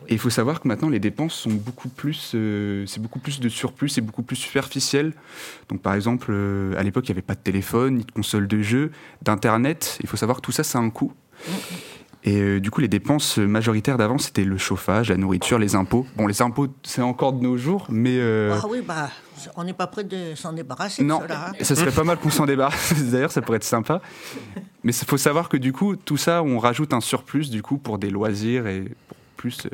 Et 0.09 0.15
il 0.15 0.19
faut 0.19 0.29
savoir 0.29 0.59
que 0.59 0.67
maintenant, 0.67 0.89
les 0.89 0.99
dépenses 0.99 1.33
sont 1.33 1.49
beaucoup 1.49 1.87
plus, 1.87 2.33
euh, 2.35 2.85
c'est 2.87 3.01
beaucoup 3.01 3.19
plus 3.19 3.39
de 3.39 3.47
surplus, 3.47 3.87
c'est 3.87 4.01
beaucoup 4.01 4.21
plus 4.23 4.35
superficiel. 4.35 5.13
Donc, 5.69 5.81
par 5.81 5.93
exemple, 5.93 6.33
à 6.77 6.83
l'époque, 6.83 7.07
il 7.07 7.11
n'y 7.11 7.15
avait 7.15 7.21
pas 7.21 7.35
de 7.35 7.39
téléphone, 7.39 7.95
ni 7.95 8.03
de 8.03 8.11
console 8.11 8.47
de 8.47 8.61
jeu, 8.61 8.91
d'internet. 9.21 9.97
Il 10.01 10.09
faut 10.09 10.17
savoir 10.17 10.37
que 10.37 10.41
tout 10.41 10.51
ça, 10.51 10.63
ça 10.63 10.77
a 10.77 10.81
un 10.81 10.89
coût. 10.89 11.13
Et 12.25 12.39
euh, 12.39 12.59
du 12.61 12.71
coup, 12.71 12.79
les 12.79 12.87
dépenses 12.87 13.37
majoritaires 13.37 13.97
d'avant, 13.97 14.17
c'était 14.17 14.45
le 14.45 14.57
chauffage, 14.57 15.09
la 15.09 15.17
nourriture, 15.17 15.59
les 15.59 15.75
impôts. 15.75 16.05
Bon, 16.15 16.25
les 16.25 16.41
impôts, 16.41 16.67
c'est 16.83 17.01
encore 17.01 17.33
de 17.33 17.43
nos 17.43 17.57
jours, 17.57 17.85
mais 17.89 18.17
euh, 18.17 18.57
Ah 18.61 18.65
oui, 18.69 18.81
bah, 18.81 19.09
on 19.57 19.65
n'est 19.65 19.73
pas 19.73 19.87
prêt 19.87 20.05
de 20.05 20.33
s'en 20.35 20.53
débarrasser 20.53 21.03
non, 21.03 21.17
de 21.19 21.23
cela. 21.23 21.49
hein. 21.49 21.53
ça 21.61 21.75
serait 21.75 21.91
pas 21.91 22.05
mal 22.05 22.17
qu'on 22.17 22.29
s'en 22.29 22.45
débarrasse. 22.45 22.93
D'ailleurs, 23.11 23.31
ça 23.31 23.41
pourrait 23.41 23.57
être 23.57 23.63
sympa. 23.65 24.01
Mais 24.83 24.93
il 24.95 25.05
faut 25.05 25.17
savoir 25.17 25.49
que 25.49 25.57
du 25.57 25.73
coup, 25.73 25.97
tout 25.97 26.17
ça, 26.17 26.43
on 26.43 26.59
rajoute 26.59 26.93
un 26.93 27.01
surplus 27.01 27.49
du 27.49 27.61
coup 27.61 27.77
pour 27.77 27.97
des 27.97 28.09
loisirs 28.09 28.67
et 28.67 28.83
pour 29.09 29.17
plus, 29.35 29.65
euh, 29.65 29.69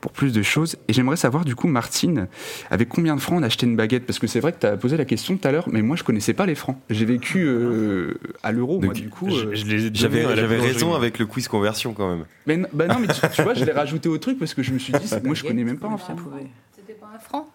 pour 0.00 0.12
plus 0.12 0.32
de 0.32 0.42
choses. 0.42 0.76
Et 0.88 0.92
j'aimerais 0.92 1.16
savoir 1.16 1.44
du 1.44 1.54
coup, 1.54 1.68
Martine, 1.68 2.26
avec 2.70 2.88
combien 2.88 3.14
de 3.16 3.20
francs 3.20 3.38
on 3.38 3.42
achetait 3.42 3.66
une 3.66 3.76
baguette? 3.76 4.06
Parce 4.06 4.18
que 4.18 4.26
c'est 4.26 4.40
vrai 4.40 4.52
que 4.52 4.60
tu 4.60 4.66
as 4.66 4.76
posé 4.76 4.96
la 4.96 5.04
question 5.04 5.36
tout 5.36 5.46
à 5.46 5.52
l'heure, 5.52 5.68
mais 5.70 5.82
moi 5.82 5.96
je 5.96 6.04
connaissais 6.04 6.32
pas 6.34 6.46
les 6.46 6.54
francs. 6.54 6.78
J'ai 6.90 7.04
vécu 7.04 7.44
euh, 7.46 8.14
à 8.42 8.52
l'euro, 8.52 8.78
moi 8.80 8.86
Donc, 8.88 8.94
du 9.02 9.08
coup. 9.08 9.28
Je- 9.30 9.46
euh, 9.46 9.90
J'avais 9.92 10.24
raison 10.56 10.94
avec 10.94 11.18
le 11.18 11.26
quiz 11.26 11.48
conversion 11.48 11.92
quand 11.92 12.08
même. 12.08 12.24
Mais, 12.46 12.58
bah 12.72 12.86
non, 12.86 12.98
mais 12.98 13.08
tu, 13.08 13.20
tu 13.34 13.42
vois, 13.42 13.54
je 13.54 13.64
l'ai 13.64 13.72
rajouté 13.72 14.08
au 14.08 14.18
truc 14.18 14.38
parce 14.38 14.54
que 14.54 14.62
je 14.62 14.72
me 14.72 14.78
suis 14.78 14.92
dit, 14.92 15.14
moi 15.24 15.34
je 15.34 15.42
connais 15.44 15.64
même 15.64 15.78
pas 15.78 15.94
francs. 15.96 16.16
pouvait. 16.16 16.46
C'était 16.76 16.94
pas 16.94 17.10
un 17.14 17.18
franc? 17.18 17.48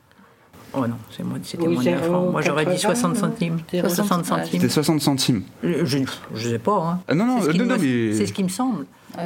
Oh 0.78 0.86
non, 0.88 0.96
c'est 1.10 1.24
moi- 1.24 1.38
c'était 1.42 1.66
Oui, 1.68 1.76
moins 1.76 1.84
d'un 1.86 1.98
franc. 2.00 2.32
Moi, 2.32 2.42
j'aurais 2.42 2.66
dit 2.66 2.72
80, 2.74 2.96
60 2.96 3.16
centimes. 3.16 3.60
60 3.72 3.90
60 3.96 4.26
centimes. 4.26 4.60
C'était 4.60 4.70
60 4.70 5.02
centimes. 5.02 5.44
Je, 5.64 5.86
je, 5.86 5.98
je 6.36 6.50
sais 6.50 6.60
pas. 6.60 6.78
Hein. 6.78 7.00
Ah 7.08 7.16
non, 7.16 7.26
non, 7.26 7.38
C'est 7.40 7.44
ce 7.46 7.50
euh, 7.50 7.52
qui 7.54 7.60
non, 7.60 7.66
me- 7.66 7.78
mais. 7.78 8.14
C'est 8.14 8.28
ce 8.28 8.34
qui 8.34 8.44
me 8.44 8.50
semble. 8.50 8.86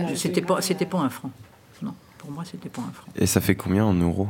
Je 0.10 0.14
C'était 0.16 0.42
pas, 0.42 0.62
c'était 0.62 0.86
pas 0.86 1.00
un 1.00 1.10
franc. 1.10 1.32
Non, 1.82 1.96
pour 2.30 2.36
moi, 2.36 2.44
c'était 2.46 2.70
pas 2.70 2.82
un 2.88 2.92
franc. 2.94 3.08
Et 3.16 3.26
ça 3.26 3.42
fait 3.42 3.56
combien 3.56 3.84
en 3.86 3.94
euros 3.94 4.28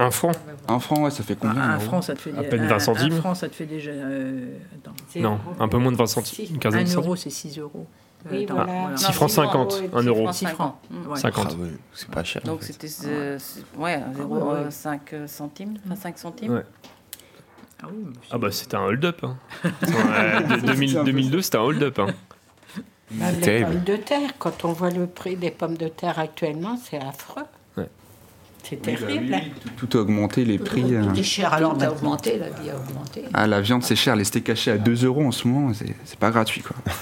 Un 0.00 0.10
franc 0.10 0.32
Un 0.68 0.80
franc, 0.80 1.02
ouais, 1.04 1.10
ça 1.12 1.22
fait 1.22 1.36
combien 1.36 1.60
un 1.62 1.70
en 1.70 1.74
euros 1.76 1.84
franc, 1.84 2.02
ça 2.02 2.14
te 2.14 2.20
fait 2.20 2.36
À 2.36 2.42
peine 2.42 2.62
un- 2.62 2.66
20 2.66 2.78
centimes. 2.80 3.12
Un 3.12 3.20
franc, 3.20 3.34
ça 3.36 3.48
te 3.48 3.54
fait 3.54 3.66
déjà. 3.66 3.92
euh, 3.92 4.56
attends. 4.74 4.94
Non, 5.20 5.38
un 5.60 5.68
peu 5.68 5.78
moins 5.78 5.92
de 5.92 5.96
20 5.96 6.06
centimes. 6.06 6.46
Une 6.50 6.58
quinzaine 6.58 6.80
Un 6.80 6.84
de 6.84 6.88
centimes. 6.88 7.04
euro, 7.06 7.16
c'est 7.16 7.30
6 7.30 7.58
euros. 7.60 7.86
Oui, 8.30 8.44
Attends, 8.44 8.54
voilà. 8.54 8.72
voilà. 8.72 8.96
6 8.96 9.12
francs 9.12 9.30
50, 9.30 9.82
1 9.94 10.02
euro. 10.02 10.32
6 10.32 10.46
francs. 10.46 10.74
Ouais. 10.90 11.16
50. 11.18 11.46
Ah 11.56 11.62
ouais, 11.62 11.68
c'est 11.94 12.08
pas 12.10 12.24
cher. 12.24 12.42
en 12.44 12.48
Donc 12.48 12.60
fait. 12.62 12.72
c'était 12.72 12.88
euh, 13.06 13.38
c'est- 13.38 13.60
ouais, 13.76 13.96
ouais, 14.18 14.24
ouais. 14.24 14.68
0,5 14.70 15.26
centimes, 15.28 15.78
enfin 15.86 15.96
5 15.96 16.18
centimes. 16.18 16.54
Ouais. 16.54 16.64
Ah 17.82 17.86
oui, 17.92 18.12
Ah 18.30 18.38
bah 18.38 18.50
c'était 18.52 18.76
un 18.76 18.82
hold-up. 18.84 19.24
Hein. 19.24 19.36
Ouais, 19.64 20.56
de- 20.60 20.66
2000 20.66 21.02
2002 21.04 21.42
c'était 21.42 21.58
un 21.58 21.62
hold-up. 21.62 21.98
Hein. 21.98 22.06
Même 23.14 23.34
les 23.36 23.40
Terrible. 23.40 23.70
pommes 23.70 23.84
de 23.84 23.96
terre, 23.96 24.30
quand 24.38 24.64
on 24.64 24.72
voit 24.72 24.90
le 24.90 25.06
prix 25.06 25.36
des 25.36 25.50
pommes 25.50 25.76
de 25.76 25.88
terre 25.88 26.18
actuellement, 26.18 26.78
c'est 26.82 26.98
affreux. 26.98 27.42
Ouais. 27.76 27.88
C'est 28.62 28.76
Oui, 28.86 28.92
bah 28.98 29.06
terrible. 29.06 29.34
oui, 29.34 29.52
tout, 29.76 29.86
tout 29.86 29.98
a 29.98 30.00
augmenté, 30.02 30.44
les 30.44 30.58
prix. 30.58 30.94
euh. 30.94 31.04
Tout 31.04 31.18
est 31.18 31.22
cher 31.22 31.52
Alors, 31.52 31.76
a 31.82 31.90
augmenté, 31.90 32.38
la 32.38 32.48
vie 32.50 32.70
a 32.70 32.76
augmenté. 32.76 33.24
Ah, 33.34 33.46
la 33.46 33.60
viande, 33.60 33.82
c'est 33.82 33.96
cher. 33.96 34.16
Les 34.16 34.24
steaks 34.24 34.48
hachés 34.50 34.70
à 34.70 34.78
2 34.78 35.04
euros 35.04 35.24
en 35.24 35.32
ce 35.32 35.46
moment, 35.48 35.72
c'est 35.74 35.94
c'est 36.04 36.18
pas 36.18 36.30
gratuit, 36.30 36.62
quoi. 36.62 36.76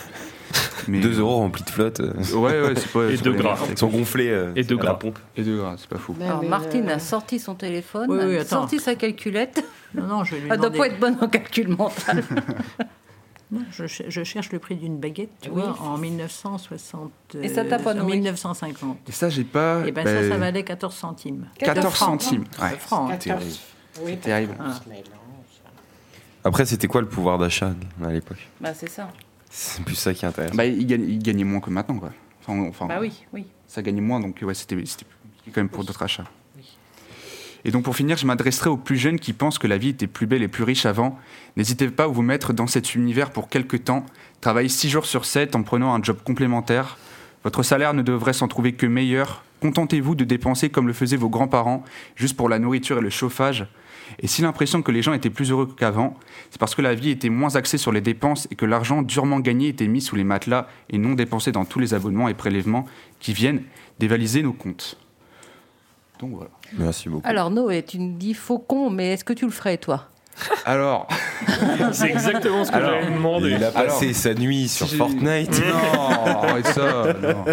Mais- 0.88 0.98
2 1.00 1.20
euros 1.20 1.36
remplis 1.36 1.62
de 1.62 1.70
flotte. 1.70 2.00
euh, 2.00 2.12
Ouais, 2.34 2.60
ouais, 2.60 2.72
c'est 2.74 2.90
pas. 2.90 3.04
Et 3.10 3.16
de 3.18 3.30
gras. 3.30 3.58
Ils 3.70 3.78
sont 3.78 3.88
gonflés 3.88 4.30
euh, 4.30 4.50
Et 4.56 4.64
de 4.64 4.74
gras. 4.74 4.94
pompe. 4.94 5.18
Et 5.36 5.42
de 5.42 5.56
gras, 5.56 5.74
c'est 5.78 5.88
pas 5.88 5.98
fou. 5.98 6.16
Alors 6.20 6.42
Martine 6.42 6.88
euh, 6.88 6.94
a 6.96 6.98
sorti 6.98 7.38
son 7.38 7.54
téléphone, 7.54 8.06
Oui, 8.10 8.18
oui, 8.24 8.36
a 8.38 8.44
sorti 8.44 8.80
sa 8.80 8.94
calculette. 8.96 9.62
Non, 9.94 10.04
non, 10.06 10.24
je 10.24 10.34
vais 10.34 10.40
lui 10.40 10.48
Elle 10.50 10.58
doit 10.58 10.70
pas 10.70 10.86
être 10.86 10.98
bonne 10.98 11.18
en 11.20 11.28
calcul 11.28 11.68
mental. 11.68 12.24
Non, 13.52 13.62
je, 13.70 13.86
ch- 13.86 14.08
je 14.08 14.22
cherche 14.24 14.52
le 14.52 14.58
prix 14.60 14.76
d'une 14.76 14.98
baguette, 14.98 15.30
tu 15.40 15.48
Oui. 15.50 15.62
vois, 15.62 15.76
en 15.80 15.98
1960. 15.98 17.10
Et 17.42 17.48
ça 17.48 17.64
t'a 17.64 17.78
pas 17.78 17.92
en 17.94 17.98
nourri 17.98 18.14
1950. 18.18 18.98
Et 19.08 19.12
ça, 19.12 19.28
j'ai 19.28 19.42
pas. 19.44 19.82
Et 19.86 19.92
ben 19.92 20.04
bah, 20.04 20.22
ça, 20.22 20.28
ça 20.28 20.36
valait 20.36 20.62
14 20.62 20.94
centimes. 20.94 21.46
14 21.58 21.92
francs. 21.94 22.22
centimes. 22.22 22.44
Ouais, 22.62 22.76
francs, 22.78 23.10
hein. 23.10 23.16
c'est 23.20 23.28
terrible. 23.30 23.50
Oui, 24.02 24.18
mélange. 24.24 24.76
Après, 26.44 26.64
c'était 26.64 26.86
quoi 26.86 27.00
le 27.00 27.08
pouvoir 27.08 27.38
d'achat 27.38 27.74
à 28.02 28.12
l'époque? 28.12 28.48
Bah 28.60 28.72
c'est 28.72 28.88
ça. 28.88 29.08
C'est 29.50 29.84
plus 29.84 29.96
ça 29.96 30.14
qui 30.14 30.24
intéresse. 30.24 30.52
Bah, 30.52 30.64
il 30.64 30.86
gagnait, 30.86 31.06
il 31.06 31.18
gagnait 31.18 31.44
moins 31.44 31.60
que 31.60 31.70
maintenant, 31.70 31.98
quoi. 31.98 32.12
Enfin, 32.40 32.58
enfin, 32.68 32.86
Bah 32.86 32.98
oui, 33.00 33.12
oui. 33.32 33.46
ça 33.66 33.82
gagnait 33.82 34.00
moins, 34.00 34.20
donc 34.20 34.38
ouais, 34.42 34.54
c'était 34.54 34.76
quand 34.76 35.56
même 35.56 35.68
pour 35.68 35.84
d'autres 35.84 36.02
achats. 36.02 36.24
Et 37.64 37.70
donc 37.70 37.84
pour 37.84 37.96
finir, 37.96 38.16
je 38.16 38.26
m'adresserai 38.26 38.70
aux 38.70 38.76
plus 38.76 38.96
jeunes 38.96 39.18
qui 39.18 39.32
pensent 39.32 39.58
que 39.58 39.66
la 39.66 39.78
vie 39.78 39.90
était 39.90 40.06
plus 40.06 40.26
belle 40.26 40.42
et 40.42 40.48
plus 40.48 40.64
riche 40.64 40.86
avant. 40.86 41.18
N'hésitez 41.56 41.88
pas 41.88 42.04
à 42.04 42.08
vous 42.08 42.22
mettre 42.22 42.52
dans 42.52 42.66
cet 42.66 42.94
univers 42.94 43.30
pour 43.30 43.48
quelques 43.48 43.84
temps. 43.84 44.06
Travaillez 44.40 44.68
6 44.68 44.88
jours 44.88 45.06
sur 45.06 45.24
7 45.24 45.56
en 45.56 45.62
prenant 45.62 45.94
un 45.94 46.02
job 46.02 46.18
complémentaire. 46.24 46.98
Votre 47.44 47.62
salaire 47.62 47.94
ne 47.94 48.02
devrait 48.02 48.32
s'en 48.32 48.48
trouver 48.48 48.72
que 48.72 48.86
meilleur, 48.86 49.42
Contentez-vous 49.60 50.14
de 50.14 50.24
dépenser 50.24 50.70
comme 50.70 50.86
le 50.86 50.94
faisaient 50.94 51.16
vos 51.16 51.28
grands-parents, 51.28 51.84
juste 52.16 52.36
pour 52.36 52.48
la 52.48 52.58
nourriture 52.58 52.98
et 52.98 53.02
le 53.02 53.10
chauffage. 53.10 53.66
Et 54.18 54.26
si 54.26 54.42
l'impression 54.42 54.82
que 54.82 54.90
les 54.90 55.02
gens 55.02 55.12
étaient 55.12 55.30
plus 55.30 55.50
heureux 55.50 55.68
qu'avant, 55.76 56.18
c'est 56.50 56.58
parce 56.58 56.74
que 56.74 56.82
la 56.82 56.94
vie 56.94 57.10
était 57.10 57.28
moins 57.28 57.54
axée 57.56 57.78
sur 57.78 57.92
les 57.92 58.00
dépenses 58.00 58.48
et 58.50 58.56
que 58.56 58.66
l'argent 58.66 59.02
durement 59.02 59.38
gagné 59.38 59.68
était 59.68 59.86
mis 59.86 60.00
sous 60.00 60.16
les 60.16 60.24
matelas 60.24 60.66
et 60.88 60.98
non 60.98 61.12
dépensé 61.12 61.52
dans 61.52 61.64
tous 61.64 61.78
les 61.78 61.94
abonnements 61.94 62.28
et 62.28 62.34
prélèvements 62.34 62.86
qui 63.20 63.34
viennent 63.34 63.62
dévaliser 63.98 64.42
nos 64.42 64.54
comptes. 64.54 64.98
Donc 66.20 66.32
voilà. 66.34 66.50
Merci 66.78 67.08
beaucoup. 67.08 67.26
Alors 67.26 67.50
Noé, 67.50 67.82
tu 67.82 67.98
me 67.98 68.16
dis 68.18 68.34
faucon, 68.34 68.90
mais 68.90 69.14
est-ce 69.14 69.24
que 69.24 69.32
tu 69.32 69.46
le 69.46 69.50
ferais 69.50 69.78
toi? 69.78 70.06
Alors, 70.64 71.06
C'est 71.92 72.08
exactement 72.08 72.64
ce 72.64 72.70
que 72.72 72.80
j'avais 72.80 73.10
demandé. 73.10 73.50
Il 73.50 73.64
a 73.64 73.70
passé 73.70 74.06
Alors, 74.06 74.16
sa 74.16 74.34
nuit 74.34 74.68
sur 74.68 74.86
si 74.88 74.96
Fortnite. 74.96 75.60
Non, 75.66 76.26
arrête 76.26 76.66
ça. 76.66 77.14
non. 77.20 77.44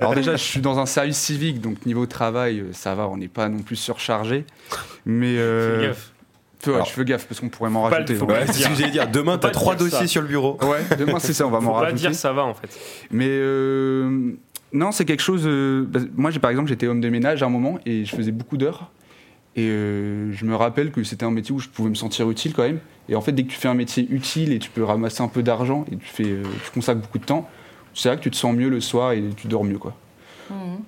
Alors 0.00 0.14
déjà, 0.14 0.32
je 0.36 0.42
suis 0.42 0.60
dans 0.60 0.78
un 0.78 0.86
service 0.86 1.18
civique, 1.18 1.60
donc 1.60 1.84
niveau 1.86 2.06
travail, 2.06 2.60
euh, 2.60 2.72
ça 2.72 2.94
va, 2.94 3.08
on 3.08 3.16
n'est 3.16 3.28
pas 3.28 3.48
non 3.48 3.62
plus 3.62 3.76
surchargé. 3.76 4.44
Mais 5.04 5.36
euh, 5.38 5.80
Fais 5.80 5.86
gaffe. 5.88 6.12
Alors, 6.66 6.86
je 6.86 6.92
fais 6.92 7.04
gaffe 7.04 7.26
parce 7.26 7.40
qu'on 7.40 7.48
pourrait 7.48 7.70
m'en 7.70 7.82
rajouter. 7.82 8.16
Ouais, 8.18 8.44
c'est 8.46 8.52
ce 8.52 8.68
que 8.68 8.74
j'allais 8.76 8.92
dire. 8.92 9.08
Demain, 9.08 9.36
t'as 9.38 9.48
pas 9.48 9.54
trois 9.54 9.74
dossiers 9.74 9.98
ça. 10.00 10.06
sur 10.06 10.22
le 10.22 10.28
bureau. 10.28 10.58
Ouais, 10.62 10.96
demain 10.96 11.18
c'est 11.18 11.32
ça, 11.32 11.44
on 11.46 11.50
va 11.50 11.58
m'en 11.58 11.70
Faut 11.72 11.78
pas 11.80 11.86
rajouter. 11.86 12.02
dire 12.08 12.14
ça 12.14 12.32
va 12.32 12.44
en 12.44 12.54
fait. 12.54 12.68
Mais 13.10 13.26
euh, 13.28 14.36
non, 14.72 14.92
c'est 14.92 15.04
quelque 15.04 15.22
chose. 15.22 15.42
euh, 15.46 15.84
bah, 15.88 16.00
moi, 16.16 16.30
j'ai 16.30 16.38
par 16.40 16.50
exemple, 16.50 16.68
j'étais 16.68 16.86
homme 16.86 17.00
de 17.00 17.08
ménage 17.08 17.42
à 17.42 17.46
un 17.46 17.50
moment 17.50 17.78
et 17.86 18.04
je 18.04 18.14
faisais 18.14 18.32
beaucoup 18.32 18.56
d'heures. 18.56 18.90
Et 19.54 19.68
euh, 19.68 20.32
je 20.32 20.44
me 20.46 20.56
rappelle 20.56 20.90
que 20.92 21.04
c'était 21.04 21.26
un 21.26 21.30
métier 21.30 21.54
où 21.54 21.58
je 21.58 21.68
pouvais 21.68 21.90
me 21.90 21.94
sentir 21.94 22.30
utile 22.30 22.54
quand 22.54 22.62
même. 22.62 22.78
Et 23.08 23.14
en 23.16 23.20
fait, 23.20 23.32
dès 23.32 23.42
que 23.42 23.48
tu 23.50 23.56
fais 23.58 23.68
un 23.68 23.74
métier 23.74 24.06
utile 24.10 24.52
et 24.52 24.58
tu 24.58 24.70
peux 24.70 24.82
ramasser 24.84 25.22
un 25.22 25.28
peu 25.28 25.42
d'argent 25.42 25.84
et 25.92 25.96
tu, 25.96 26.06
fais, 26.06 26.24
euh, 26.24 26.42
tu 26.64 26.70
consacres 26.70 27.00
beaucoup 27.02 27.18
de 27.18 27.24
temps, 27.24 27.46
c'est 27.92 28.08
vrai 28.08 28.16
que 28.16 28.22
tu 28.22 28.30
te 28.30 28.36
sens 28.36 28.54
mieux 28.54 28.70
le 28.70 28.80
soir 28.80 29.12
et 29.12 29.22
tu 29.36 29.48
dors 29.48 29.64
mieux. 29.64 29.78
quoi. 29.78 29.94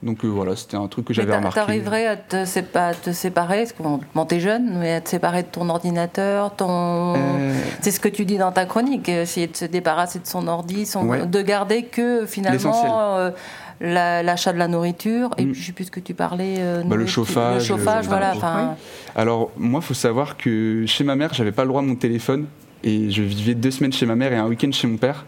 Donc 0.03 0.25
euh, 0.25 0.29
voilà, 0.29 0.57
c'était 0.57 0.77
un 0.77 0.89
truc 0.89 1.07
que 1.07 1.15
j'avais 1.15 1.35
remarqué. 1.35 1.59
T'arriverais 1.59 2.07
à 2.07 2.17
te, 2.17 2.45
sépa- 2.45 2.89
à 2.91 2.95
te 2.95 3.13
séparer, 3.13 3.59
parce 3.59 3.73
que 3.73 3.83
bon, 3.83 4.25
t'es 4.27 4.39
jeune, 4.39 4.79
mais 4.79 4.93
à 4.93 5.01
te 5.01 5.09
séparer 5.09 5.43
de 5.43 5.49
ton 5.49 5.71
ordinateur, 5.71 6.55
ton... 6.55 7.15
Euh, 7.17 7.55
C'est 7.81 7.91
ce 7.91 7.99
que 8.01 8.09
tu 8.09 8.27
dis 8.27 8.37
dans 8.37 8.53
ta 8.53 8.67
chronique, 8.67 9.09
essayer 9.09 9.47
de 9.47 9.57
se 9.57 9.65
débarrasser 9.65 10.19
de 10.19 10.27
son 10.27 10.49
ordi, 10.49 10.85
son... 10.85 11.07
Ouais. 11.07 11.25
de 11.27 11.41
garder 11.43 11.85
que 11.85 12.27
finalement 12.27 13.33
la- 13.81 14.23
l'achat 14.23 14.53
de 14.53 14.59
la 14.59 14.69
nourriture, 14.69 15.31
et 15.39 15.45
Mm. 15.45 15.53
puis 15.53 15.61
je 15.61 15.67
sais 15.67 15.73
plus 15.73 15.85
ce 15.85 15.91
que 15.91 16.01
tu 16.01 16.15
parlais. 16.15 16.57
euh, 16.59 16.83
Bah, 16.85 16.97
le 16.97 17.07
chauffage, 17.07 17.63
Le 17.63 17.65
chauffage, 17.77 18.07
euh, 18.07 18.09
voilà. 18.09 18.77
Alors, 19.17 19.51
moi, 19.57 19.81
faut 19.81 19.95
savoir 19.95 20.37
que 20.37 20.85
chez 20.87 21.05
ma 21.05 21.17
mère, 21.17 21.33
j'avais 21.35 21.53
pas 21.53 21.63
le 21.63 21.69
droit 21.69 21.83
de 21.83 21.87
mon 21.87 21.97
téléphone. 21.97 22.47
Et 22.83 23.11
je 23.11 23.23
vivais 23.23 23.55
deux 23.55 23.71
semaines 23.71 23.93
chez 23.93 24.05
ma 24.07 24.15
mère 24.15 24.33
et 24.33 24.37
un 24.37 24.47
week-end 24.47 24.71
chez 24.71 24.87
mon 24.87 24.99
père. 24.99 25.25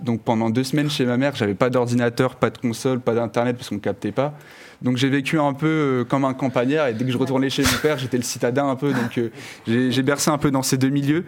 Donc, 0.00 0.20
pendant 0.22 0.50
deux 0.50 0.62
semaines 0.62 0.90
chez 0.90 1.04
ma 1.06 1.16
mère, 1.16 1.34
j'avais 1.34 1.54
pas 1.54 1.70
d'ordinateur, 1.70 2.36
pas 2.36 2.50
de 2.50 2.58
console, 2.58 3.00
pas 3.00 3.14
d'internet 3.14 3.56
parce 3.56 3.68
qu'on 3.70 3.78
captait 3.78 4.12
pas. 4.12 4.34
Donc, 4.82 4.96
j'ai 4.96 5.08
vécu 5.08 5.40
un 5.40 5.54
peu 5.54 5.66
euh, 5.66 6.04
comme 6.04 6.24
un 6.24 6.34
campagnard. 6.34 6.86
Et 6.88 6.92
dès 6.94 7.04
que 7.04 7.10
je 7.10 7.18
retournais 7.18 7.50
chez 7.50 7.62
mon 7.62 7.78
père, 7.82 7.98
j'étais 7.98 8.16
le 8.18 8.22
citadin 8.22 8.68
un 8.68 8.76
peu. 8.76 8.92
Donc, 8.92 9.16
euh, 9.18 9.30
j'ai 9.66 9.90
j'ai 9.90 10.02
bercé 10.02 10.30
un 10.30 10.38
peu 10.38 10.50
dans 10.50 10.62
ces 10.62 10.76
deux 10.76 10.90
milieux. 10.90 11.24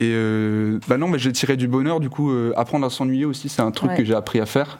Et 0.00 0.10
euh, 0.12 0.78
bah 0.88 0.98
non, 0.98 1.06
mais 1.08 1.18
j'ai 1.18 1.32
tiré 1.32 1.56
du 1.56 1.68
bonheur. 1.68 2.00
Du 2.00 2.10
coup, 2.10 2.30
euh, 2.32 2.52
apprendre 2.56 2.84
à 2.84 2.90
s'ennuyer 2.90 3.24
aussi, 3.24 3.48
c'est 3.48 3.62
un 3.62 3.70
truc 3.70 3.92
Ouais. 3.92 3.96
que 3.96 4.04
j'ai 4.04 4.14
appris 4.14 4.40
à 4.40 4.46
faire. 4.46 4.78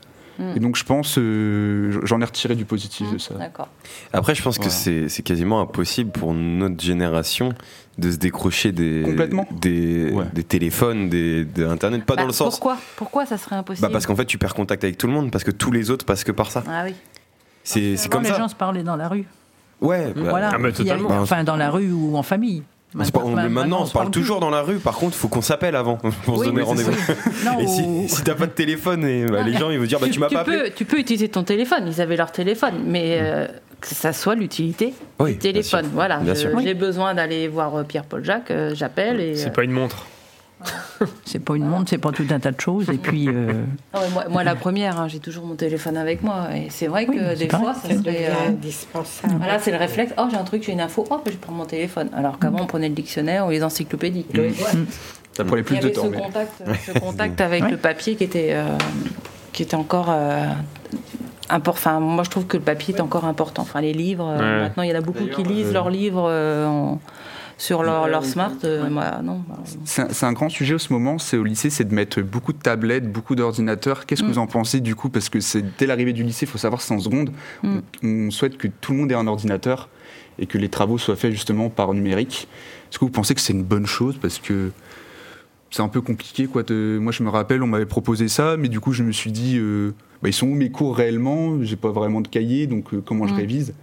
Et 0.56 0.60
donc, 0.60 0.76
je 0.76 0.84
pense, 0.84 1.16
euh, 1.18 2.00
j'en 2.04 2.20
ai 2.20 2.24
retiré 2.24 2.54
du 2.54 2.64
positif 2.64 3.10
de 3.12 3.18
ça. 3.18 3.34
D'accord. 3.34 3.68
Après, 4.12 4.34
je 4.34 4.42
pense 4.42 4.56
que 4.58 4.64
Voilà. 4.64 4.76
c'est 4.76 5.08
c'est 5.08 5.22
quasiment 5.22 5.60
impossible 5.60 6.10
pour 6.10 6.32
notre 6.34 6.82
génération 6.82 7.52
de 7.98 8.10
se 8.10 8.16
décrocher 8.16 8.72
des, 8.72 9.02
Complètement. 9.04 9.46
des, 9.52 10.10
Ouais. 10.12 10.24
des 10.32 10.42
téléphones, 10.44 11.08
des, 11.10 11.44
de 11.44 11.66
Internet. 11.66 12.04
Pas 12.04 12.14
Bah, 12.16 12.22
dans 12.22 12.26
le 12.28 12.32
sens. 12.32 12.54
Pourquoi 12.54 12.78
Pourquoi 12.96 13.26
ça 13.26 13.36
serait 13.38 13.56
impossible 13.56 13.86
Bah 13.86 13.92
parce 13.92 14.06
qu'en 14.06 14.16
fait, 14.16 14.24
tu 14.24 14.38
perds 14.38 14.54
contact 14.54 14.82
avec 14.84 14.96
tout 14.98 15.06
le 15.06 15.12
monde 15.12 15.30
parce 15.30 15.44
que 15.44 15.50
tous 15.50 15.70
les 15.70 15.90
autres 15.90 16.04
passent 16.06 16.24
que 16.24 16.32
par 16.32 16.50
ça. 16.50 16.64
Ah 16.68 16.84
oui. 16.86 16.94
C'est 17.64 17.96
comme 18.10 18.22
les 18.22 18.30
ça. 18.30 18.38
gens 18.38 18.48
se 18.48 18.54
parlaient 18.54 18.82
dans 18.82 18.96
la 18.96 19.08
rue. 19.08 19.24
Ouais, 19.80 20.12
bah, 20.14 20.22
voilà. 20.30 20.50
Ah, 20.54 20.58
mais 20.58 20.70
Il 20.70 20.86
y 20.86 20.90
a- 20.90 20.94
totalement. 20.94 21.20
Enfin, 21.20 21.44
dans 21.44 21.56
la 21.56 21.70
rue 21.70 21.90
ou 21.92 22.16
en 22.16 22.22
famille. 22.22 22.62
On 22.94 23.04
se 23.04 23.10
Maintenant, 23.12 23.48
maintenant, 23.50 23.82
on 23.82 23.86
se 23.86 23.92
parle 23.92 24.10
toujours 24.10 24.40
dans 24.40 24.50
la 24.50 24.62
rue. 24.62 24.78
Par 24.78 24.94
contre, 24.96 25.16
faut 25.16 25.28
qu'on 25.28 25.40
s'appelle 25.42 25.76
avant 25.76 25.96
pour 26.24 26.38
Oui, 26.38 26.40
se 26.46 26.50
donner 26.50 26.62
rendez-vous. 26.62 26.92
Et 27.60 27.64
ou- 27.64 28.06
si, 28.08 28.14
si 28.16 28.22
t'as 28.24 28.34
pas 28.34 28.46
de 28.46 28.52
téléphone, 28.52 29.04
et, 29.04 29.26
bah, 29.26 29.42
les 29.42 29.54
gens 29.54 29.70
ils 29.70 29.78
vont 29.78 29.84
dire 29.84 29.98
bah, 30.00 30.08
tu 30.10 30.18
m'as 30.20 30.28
pas 30.28 30.40
appelé. 30.40 30.58
peux, 30.64 30.70
tu 30.70 30.84
peux 30.84 30.98
utiliser 30.98 31.28
ton 31.28 31.42
téléphone, 31.44 31.84
ils 31.86 32.00
avaient 32.00 32.16
leur 32.16 32.32
téléphone, 32.32 32.82
mais 32.86 33.18
euh, 33.20 33.46
que 33.80 33.88
ça 33.88 34.12
soit 34.12 34.34
l'utilité 34.34 34.94
Oui, 35.18 35.32
du 35.32 35.38
téléphone. 35.38 35.80
bien 36.22 36.34
sûr. 36.34 36.50
Voilà, 36.50 36.62
j'ai 36.64 36.74
besoin 36.74 37.14
d'aller 37.14 37.48
voir 37.48 37.74
euh, 37.76 37.82
Pierre-Paul 37.84 38.24
Jacques, 38.24 38.50
euh, 38.50 38.72
j'appelle 38.74 39.20
et. 39.20 39.36
C'est 39.36 39.48
euh, 39.48 39.52
pas 39.52 39.64
une 39.64 39.72
montre. 39.72 40.06
C'est 41.32 41.38
pas 41.38 41.54
une 41.56 41.64
montre, 41.66 41.88
c'est 41.88 41.96
pas 41.98 42.12
tout 42.12 42.26
un 42.30 42.38
tas 42.38 42.50
de 42.52 42.60
choses. 42.60 42.90
Et 42.90 42.98
puis, 42.98 43.26
euh, 43.28 43.52
ah 43.94 44.00
ouais, 44.00 44.08
moi, 44.12 44.24
moi, 44.28 44.44
la 44.44 44.54
première, 44.54 45.00
hein, 45.00 45.08
j'ai 45.08 45.18
toujours 45.18 45.46
mon 45.46 45.54
téléphone 45.54 45.96
avec 45.96 46.22
moi, 46.22 46.48
et 46.54 46.66
c'est 46.68 46.88
vrai 46.88 47.06
que 47.06 47.12
Oui, 47.12 47.36
des 47.38 47.48
fois, 47.48 47.72
ça 47.72 47.88
Ça 47.88 47.94
serait. 47.98 48.26
euh, 48.28 48.48
indispensable. 48.50 49.34
Voilà, 49.38 49.58
c'est 49.58 49.70
le 49.70 49.78
réflexe. 49.78 50.12
Oh, 50.18 50.24
j'ai 50.30 50.36
un 50.36 50.44
truc, 50.44 50.62
j'ai 50.62 50.72
une 50.72 50.80
info. 50.82 51.06
Oh, 51.10 51.20
je 51.24 51.30
vais 51.30 51.36
prendre 51.38 51.56
mon 51.56 51.64
téléphone. 51.64 52.10
Alors 52.14 52.38
qu'avant, 52.38 52.60
on 52.60 52.66
prenait 52.66 52.90
le 52.90 52.94
dictionnaire 52.94 53.46
ou 53.46 53.50
les 53.50 53.64
encyclopédies. 53.64 54.26
Ça 55.32 55.44
prenait 55.44 55.62
Il 55.62 55.64
plus 55.64 55.78
de 55.78 55.88
temps. 55.88 56.02
ce 56.02 56.08
mais- 56.08 56.18
contact, 56.18 56.62
ce 56.86 56.98
contact 56.98 57.40
avec 57.48 57.62
Ouais. 57.64 57.70
le 57.70 57.76
papier 57.78 58.14
qui 58.16 58.24
était, 58.24 58.50
euh, 58.52 58.76
qui 59.54 59.62
était 59.62 59.74
encore 59.76 60.08
euh, 60.10 60.44
Enfin, 61.50 62.00
moi, 62.00 62.24
je 62.24 62.30
trouve 62.30 62.46
que 62.46 62.56
le 62.56 62.62
papier 62.62 62.94
est 62.94 63.00
encore 63.00 63.24
important. 63.26 63.62
Enfin, 63.62 63.80
les 63.82 63.92
livres, 63.92 64.26
Ouais. 64.26 64.60
maintenant, 64.60 64.82
il 64.84 64.90
y 64.90 64.92
en 64.94 64.98
a 64.98 65.02
beaucoup 65.02 65.24
qui 65.26 65.42
lisent 65.42 65.68
euh, 65.68 65.72
leurs 65.72 65.90
livres 65.90 66.26
euh, 66.28 66.66
en- 66.66 66.98
sur 67.62 67.84
leur, 67.84 68.08
leur 68.08 68.24
smart. 68.24 68.50
euh, 68.64 68.88
non. 69.22 69.40
C'est 69.84 70.24
un, 70.24 70.32
grand 70.32 70.48
sujet 70.48 70.74
en 70.74 70.78
ce 70.78 70.92
moment, 70.92 71.18
c'est 71.18 71.36
au 71.36 71.44
lycée, 71.44 71.70
c'est 71.70 71.84
de 71.84 71.94
mettre 71.94 72.20
beaucoup 72.20 72.52
de 72.52 72.58
tablettes, 72.58 73.10
beaucoup 73.10 73.36
d'ordinateurs. 73.36 74.04
Qu'est-ce 74.04 74.22
que 74.22 74.26
Mm. 74.26 74.30
vous 74.32 74.38
en 74.38 74.48
pensez 74.48 74.80
du 74.80 74.96
coup? 74.96 75.10
Parce 75.10 75.28
que 75.28 75.38
c'est 75.38 75.62
dès 75.78 75.86
l'arrivée 75.86 76.12
du 76.12 76.24
lycée, 76.24 76.44
il 76.46 76.48
faut 76.48 76.58
savoir 76.58 76.80
c'est 76.80 76.92
en 76.92 76.98
seconde. 76.98 77.30
Mm. 77.62 77.78
On, 78.02 78.08
on 78.08 78.30
souhaite 78.32 78.58
que 78.58 78.66
tout 78.66 78.90
le 78.92 78.98
monde 78.98 79.12
ait 79.12 79.16
un 79.16 79.28
ordinateur 79.28 79.88
et 80.40 80.46
que 80.46 80.58
les 80.58 80.68
travaux 80.68 80.98
soient 80.98 81.14
faits 81.14 81.30
justement 81.30 81.70
par 81.70 81.94
numérique. 81.94 82.48
Est-ce 82.90 82.98
que 82.98 83.04
vous 83.04 83.12
pensez 83.12 83.32
que 83.34 83.40
c'est 83.40 83.52
une 83.52 83.62
bonne 83.62 83.86
chose? 83.86 84.18
Parce 84.20 84.40
que 84.40 84.72
c'est 85.70 85.82
un 85.82 85.88
peu 85.88 86.00
compliqué. 86.00 86.46
Quoi, 86.46 86.64
de- 86.64 86.98
Moi, 87.00 87.12
je 87.12 87.22
me 87.22 87.28
rappelle, 87.28 87.62
on 87.62 87.68
m'avait 87.68 87.86
proposé 87.86 88.26
ça, 88.26 88.56
mais 88.56 88.68
du 88.68 88.80
coup, 88.80 88.92
je 88.92 89.04
me 89.04 89.12
suis 89.12 89.30
dit, 89.30 89.56
euh, 89.58 89.92
bah, 90.20 90.28
ils 90.28 90.32
sont 90.34 90.48
où 90.48 90.54
mes 90.54 90.70
cours 90.70 90.96
réellement? 90.96 91.62
J'ai 91.62 91.76
pas 91.76 91.90
vraiment 91.92 92.20
de 92.22 92.28
cahier, 92.28 92.66
donc 92.66 92.92
euh, 92.92 93.00
comment 93.04 93.28
je 93.28 93.34
Mm. 93.34 93.36
révise? 93.36 93.74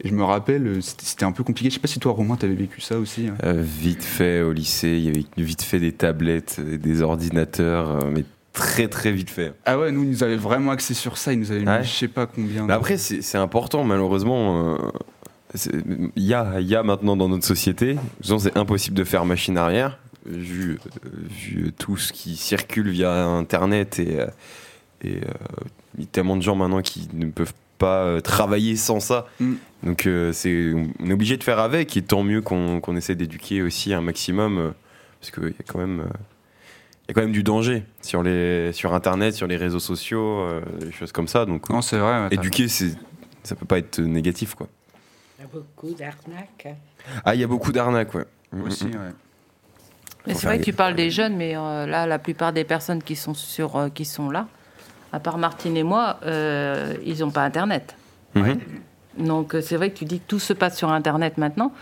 Et 0.00 0.08
je 0.08 0.14
me 0.14 0.22
rappelle, 0.22 0.66
euh, 0.66 0.80
c'était 0.80 1.24
un 1.24 1.32
peu 1.32 1.42
compliqué. 1.42 1.70
Je 1.70 1.74
sais 1.74 1.80
pas 1.80 1.88
si 1.88 1.98
toi, 1.98 2.12
Romain, 2.12 2.36
t'avais 2.36 2.54
vécu 2.54 2.80
ça 2.80 2.98
aussi. 2.98 3.26
hein. 3.28 3.34
Euh, 3.44 3.60
vite 3.62 4.02
fait 4.04 4.42
au 4.42 4.52
lycée, 4.52 4.90
il 4.96 5.02
y 5.04 5.08
avait 5.08 5.24
vite 5.36 5.62
fait 5.62 5.80
des 5.80 5.92
tablettes, 5.92 6.60
des 6.60 7.02
ordinateurs, 7.02 7.90
euh, 8.04 8.10
mais 8.12 8.24
très 8.52 8.88
très 8.88 9.10
vite 9.12 9.30
fait. 9.30 9.52
Ah 9.64 9.78
ouais, 9.78 9.90
nous, 9.90 10.04
ils 10.04 10.10
nous 10.10 10.22
avaient 10.22 10.36
vraiment 10.36 10.70
axé 10.70 10.94
sur 10.94 11.18
ça. 11.18 11.32
Ils 11.32 11.40
nous 11.40 11.50
avaient 11.50 11.60
mis 11.64 11.84
je 11.84 11.90
sais 11.90 12.08
pas 12.08 12.26
combien. 12.26 12.66
Mais 12.66 12.72
après, 12.74 12.96
c'est 12.96 13.38
important, 13.38 13.84
malheureusement. 13.84 14.78
Il 15.54 16.22
y, 16.22 16.34
a, 16.34 16.60
y 16.60 16.74
a 16.74 16.82
maintenant 16.82 17.16
dans 17.16 17.28
notre 17.28 17.46
société, 17.46 17.96
c'est 18.22 18.56
impossible 18.58 18.94
de 18.96 19.04
faire 19.04 19.24
machine 19.24 19.56
arrière, 19.56 19.98
vu, 20.26 20.78
vu 21.30 21.72
tout 21.72 21.96
ce 21.96 22.12
qui 22.12 22.36
circule 22.36 22.90
via 22.90 23.24
Internet 23.24 23.98
et, 23.98 24.18
et 25.02 25.20
il 25.96 26.00
y 26.00 26.04
a 26.04 26.06
tellement 26.12 26.36
de 26.36 26.42
gens 26.42 26.54
maintenant 26.54 26.82
qui 26.82 27.08
ne 27.14 27.30
peuvent 27.30 27.54
pas 27.54 27.58
euh, 27.86 28.20
travailler 28.20 28.76
sans 28.76 29.00
ça. 29.00 29.26
Mm. 29.40 29.54
Donc 29.84 30.06
euh, 30.06 30.32
c'est, 30.32 30.72
on 31.00 31.08
est 31.08 31.12
obligé 31.12 31.36
de 31.36 31.44
faire 31.44 31.60
avec, 31.60 31.96
et 31.96 32.02
tant 32.02 32.24
mieux 32.24 32.42
qu'on 32.42 32.80
qu'on 32.80 32.96
essaie 32.96 33.14
d'éduquer 33.14 33.62
aussi 33.62 33.94
un 33.94 34.00
maximum, 34.00 34.58
euh, 34.58 34.70
parce 35.20 35.30
qu'il 35.30 35.44
y 35.44 35.60
a 35.60 35.64
quand 35.66 35.78
même... 35.78 36.00
euh, 36.00 36.04
il 37.04 37.12
y 37.12 37.12
a 37.12 37.14
quand 37.14 37.22
même 37.22 37.32
du 37.32 37.42
danger 37.42 37.84
sur, 38.02 38.22
les, 38.22 38.70
sur 38.74 38.92
Internet, 38.92 39.34
sur 39.34 39.46
les 39.46 39.56
réseaux 39.56 39.78
sociaux, 39.78 40.40
euh, 40.40 40.60
des 40.78 40.92
choses 40.92 41.10
comme 41.10 41.26
ça. 41.26 41.46
Donc, 41.46 41.70
Non, 41.70 41.80
c'est 41.80 41.96
vrai. 41.96 42.28
éduquer, 42.30 42.68
c'est, 42.68 42.90
ça 43.42 43.54
peut 43.54 43.64
pas 43.64 43.78
être 43.78 43.98
négatif, 43.98 44.54
quoi. 44.54 44.68
Il 45.38 45.42
y 45.42 45.44
a 45.44 45.48
beaucoup 45.50 45.94
d'arnaques. 45.94 46.76
Ah, 47.24 47.34
il 47.34 47.40
y 47.40 47.44
a 47.44 47.46
beaucoup 47.46 47.72
d'arnaques, 47.72 48.14
ouais. 48.14 48.26
Aussi, 48.62 48.84
Mm, 48.84 48.88
mm. 48.88 48.92
ouais. 48.96 49.12
Mais 50.26 50.34
c'est 50.34 50.46
vrai 50.48 50.58
que 50.58 50.64
tu 50.64 50.74
parles 50.74 50.96
des 50.96 51.10
jeunes, 51.10 51.34
mais 51.34 51.56
euh, 51.56 51.86
là, 51.86 52.06
la 52.06 52.18
plupart 52.18 52.52
des 52.52 52.64
personnes 52.64 53.02
qui 53.02 53.16
sont, 53.16 53.32
sur, 53.32 53.76
euh, 53.76 53.88
qui 53.88 54.04
sont 54.04 54.28
là, 54.28 54.46
à 55.12 55.20
part 55.20 55.38
Martine 55.38 55.76
et 55.76 55.82
moi, 55.82 56.18
euh, 56.24 56.94
ils 57.04 57.20
n'ont 57.20 57.30
pas 57.30 57.42
Internet. 57.44 57.94
Mhm. 58.34 58.58
Donc 59.18 59.54
euh, 59.54 59.60
c'est 59.60 59.76
vrai 59.76 59.90
que 59.90 59.98
tu 59.98 60.04
dis 60.04 60.20
que 60.20 60.26
tout 60.28 60.38
se 60.38 60.52
passe 60.52 60.76
sur 60.76 60.90
Internet 60.92 61.38
maintenant. 61.38 61.72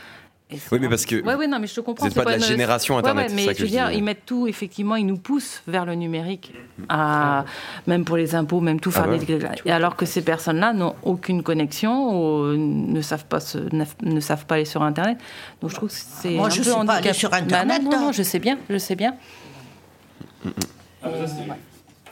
Et 0.48 0.58
Oui, 0.70 0.78
mais 0.80 0.88
parce 0.88 1.04
que 1.04 1.16
Ouais, 1.24 1.34
ouais, 1.34 1.48
non, 1.48 1.58
mais 1.58 1.66
je 1.66 1.74
te 1.74 1.80
comprends. 1.80 2.06
vous 2.06 2.12
c'est 2.14 2.22
pas 2.22 2.24
de 2.24 2.30
la 2.30 2.36
une- 2.36 2.42
génération 2.52 2.94
Ouais, 2.94 3.00
Internet, 3.00 3.24
ouais, 3.24 3.28
c'est 3.30 3.34
mais 3.34 3.44
ça 3.46 3.52
je 3.52 3.56
que 3.56 3.62
veux 3.62 3.66
je 3.66 3.72
dire, 3.72 3.86
disais. 3.86 3.98
ils 3.98 4.04
mettent 4.04 4.24
tout, 4.24 4.46
effectivement, 4.46 4.94
ils 4.94 5.04
nous 5.04 5.16
poussent 5.18 5.60
vers 5.66 5.84
le 5.84 5.96
numérique, 5.96 6.54
à, 6.88 7.44
même 7.88 8.04
pour 8.04 8.16
les 8.16 8.36
impôts, 8.36 8.60
même 8.60 8.78
tout 8.78 8.92
Ah 8.94 9.02
faire. 9.02 9.08
ouais. 9.10 9.18
des- 9.18 9.40
Et 9.64 9.72
alors 9.72 9.96
que 9.96 10.06
ces 10.06 10.22
personnes-là 10.22 10.72
n'ont 10.72 10.94
aucune 11.02 11.42
connexion, 11.42 12.10
ou 12.44 12.56
ne 12.56 13.00
savent 13.00 13.24
pas 13.24 13.40
se- 13.40 13.58
ne, 13.58 13.84
ne 14.04 14.20
savent 14.20 14.46
pas 14.46 14.54
aller 14.54 14.64
sur 14.64 14.84
Internet. 14.84 15.18
Donc 15.60 15.70
je 15.70 15.74
trouve 15.74 15.88
que 15.88 15.94
c'est 15.96 16.30
Moi, 16.30 16.46
un 16.46 16.50
je 16.50 16.58
peu 16.58 16.62
sais 16.62 16.70
pas 16.70 16.76
aller 16.80 16.90
handicap- 16.90 17.14
sur 17.16 17.30
Bah 17.30 17.40
non, 17.40 17.46
Internet, 17.46 17.82
non, 17.82 17.90
non, 17.90 18.08
hein. 18.08 18.12
je 18.12 18.22
sais 18.22 18.38
bien, 18.38 18.56
je 18.70 18.78
sais 18.78 18.94
bien. 18.94 19.16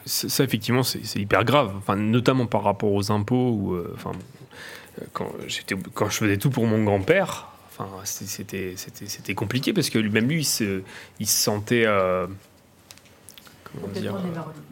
Ça, 0.05 0.29
ça, 0.29 0.43
effectivement, 0.43 0.83
c'est 0.83 1.19
hyper 1.19 1.43
grave. 1.43 1.73
Enfin, 1.77 1.95
notamment 1.95 2.45
par 2.45 2.63
rapport 2.63 2.91
aux 2.93 3.11
impôts. 3.11 3.51
Ou, 3.51 3.73
euh, 3.73 3.91
enfin, 3.95 4.11
euh, 5.01 5.05
quand, 5.13 5.31
quand 5.93 6.09
je 6.09 6.17
faisais 6.17 6.37
tout 6.37 6.49
pour 6.49 6.67
mon 6.67 6.83
grand-père, 6.83 7.47
enfin, 7.71 7.87
c'était, 8.03 8.75
compliqué 9.35 9.73
parce 9.73 9.89
que 9.89 9.99
même 9.99 10.27
lui, 10.27 10.41
il 10.41 10.45
se, 10.45 10.81
il 11.19 11.27
se 11.27 11.37
sentait. 11.37 11.85
euh, 11.85 12.27
comment 13.63 13.87
dire, 13.93 14.15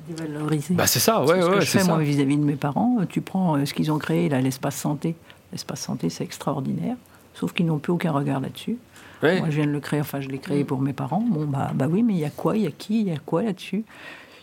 Dévalorisé. 0.07 0.73
Bah, 0.73 0.87
c'est 0.87 0.99
ça, 0.99 1.21
ouais, 1.23 1.41
ce 1.41 1.45
que 1.47 1.51
ouais, 1.55 1.61
je 1.61 1.65
fais 1.65 1.79
ça. 1.79 1.85
moi 1.95 2.03
vis-à-vis 2.03 2.37
de 2.37 2.43
mes 2.43 2.55
parents. 2.55 2.97
Tu 3.09 3.21
prends 3.21 3.55
euh, 3.57 3.65
ce 3.65 3.73
qu'ils 3.73 3.91
ont 3.91 3.97
créé, 3.99 4.29
là, 4.29 4.41
l'espace 4.41 4.75
santé. 4.75 5.15
L'espace 5.51 5.81
santé, 5.81 6.09
c'est 6.09 6.23
extraordinaire. 6.23 6.95
Sauf 7.33 7.53
qu'ils 7.53 7.65
n'ont 7.65 7.79
plus 7.79 7.93
aucun 7.93 8.11
regard 8.11 8.39
là-dessus. 8.39 8.77
Ouais. 9.23 9.39
Moi, 9.39 9.49
je 9.49 9.55
viens 9.55 9.65
de 9.65 9.71
le 9.71 9.79
créer, 9.79 10.01
enfin, 10.01 10.19
je 10.19 10.27
l'ai 10.27 10.37
créé 10.39 10.63
pour 10.63 10.81
mes 10.81 10.93
parents. 10.93 11.23
Bon, 11.27 11.45
bah, 11.45 11.71
bah 11.73 11.87
oui, 11.89 12.03
mais 12.03 12.13
il 12.13 12.19
y 12.19 12.25
a 12.25 12.29
quoi 12.29 12.57
Il 12.57 12.63
y 12.63 12.67
a 12.67 12.71
qui 12.71 13.01
Il 13.01 13.07
y 13.07 13.11
a 13.11 13.17
quoi 13.17 13.41
là-dessus? 13.43 13.83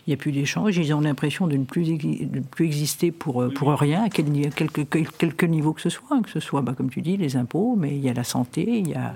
Il 0.07 0.09
n'y 0.09 0.13
a 0.15 0.17
plus 0.17 0.31
d'échange. 0.31 0.75
Ils 0.77 0.93
ont 0.93 1.01
l'impression 1.01 1.45
de 1.47 1.55
ne 1.57 1.63
plus, 1.63 1.89
exi- 1.89 2.29
de 2.29 2.37
ne 2.39 2.43
plus 2.43 2.65
exister 2.65 3.11
pour, 3.11 3.43
euh, 3.43 3.49
pour 3.53 3.69
rien, 3.69 4.03
à, 4.05 4.09
quel, 4.09 4.25
quelque, 4.51 4.81
quel- 4.81 5.07
quelque 5.11 5.45
niveau 5.45 5.73
que 5.73 5.81
ce 5.81 5.89
soit. 5.89 6.07
hein, 6.11 6.21
Que 6.23 6.29
ce 6.31 6.39
soit, 6.39 6.61
bah, 6.61 6.73
comme 6.75 6.89
tu 6.89 7.01
dis, 7.01 7.17
les 7.17 7.35
impôts, 7.35 7.75
mais 7.77 7.89
il 7.95 7.99
y 8.01 8.09
a 8.09 8.13
la 8.13 8.23
santé. 8.23 8.65
Il 8.67 8.89
y 8.89 8.93
a, 8.95 9.13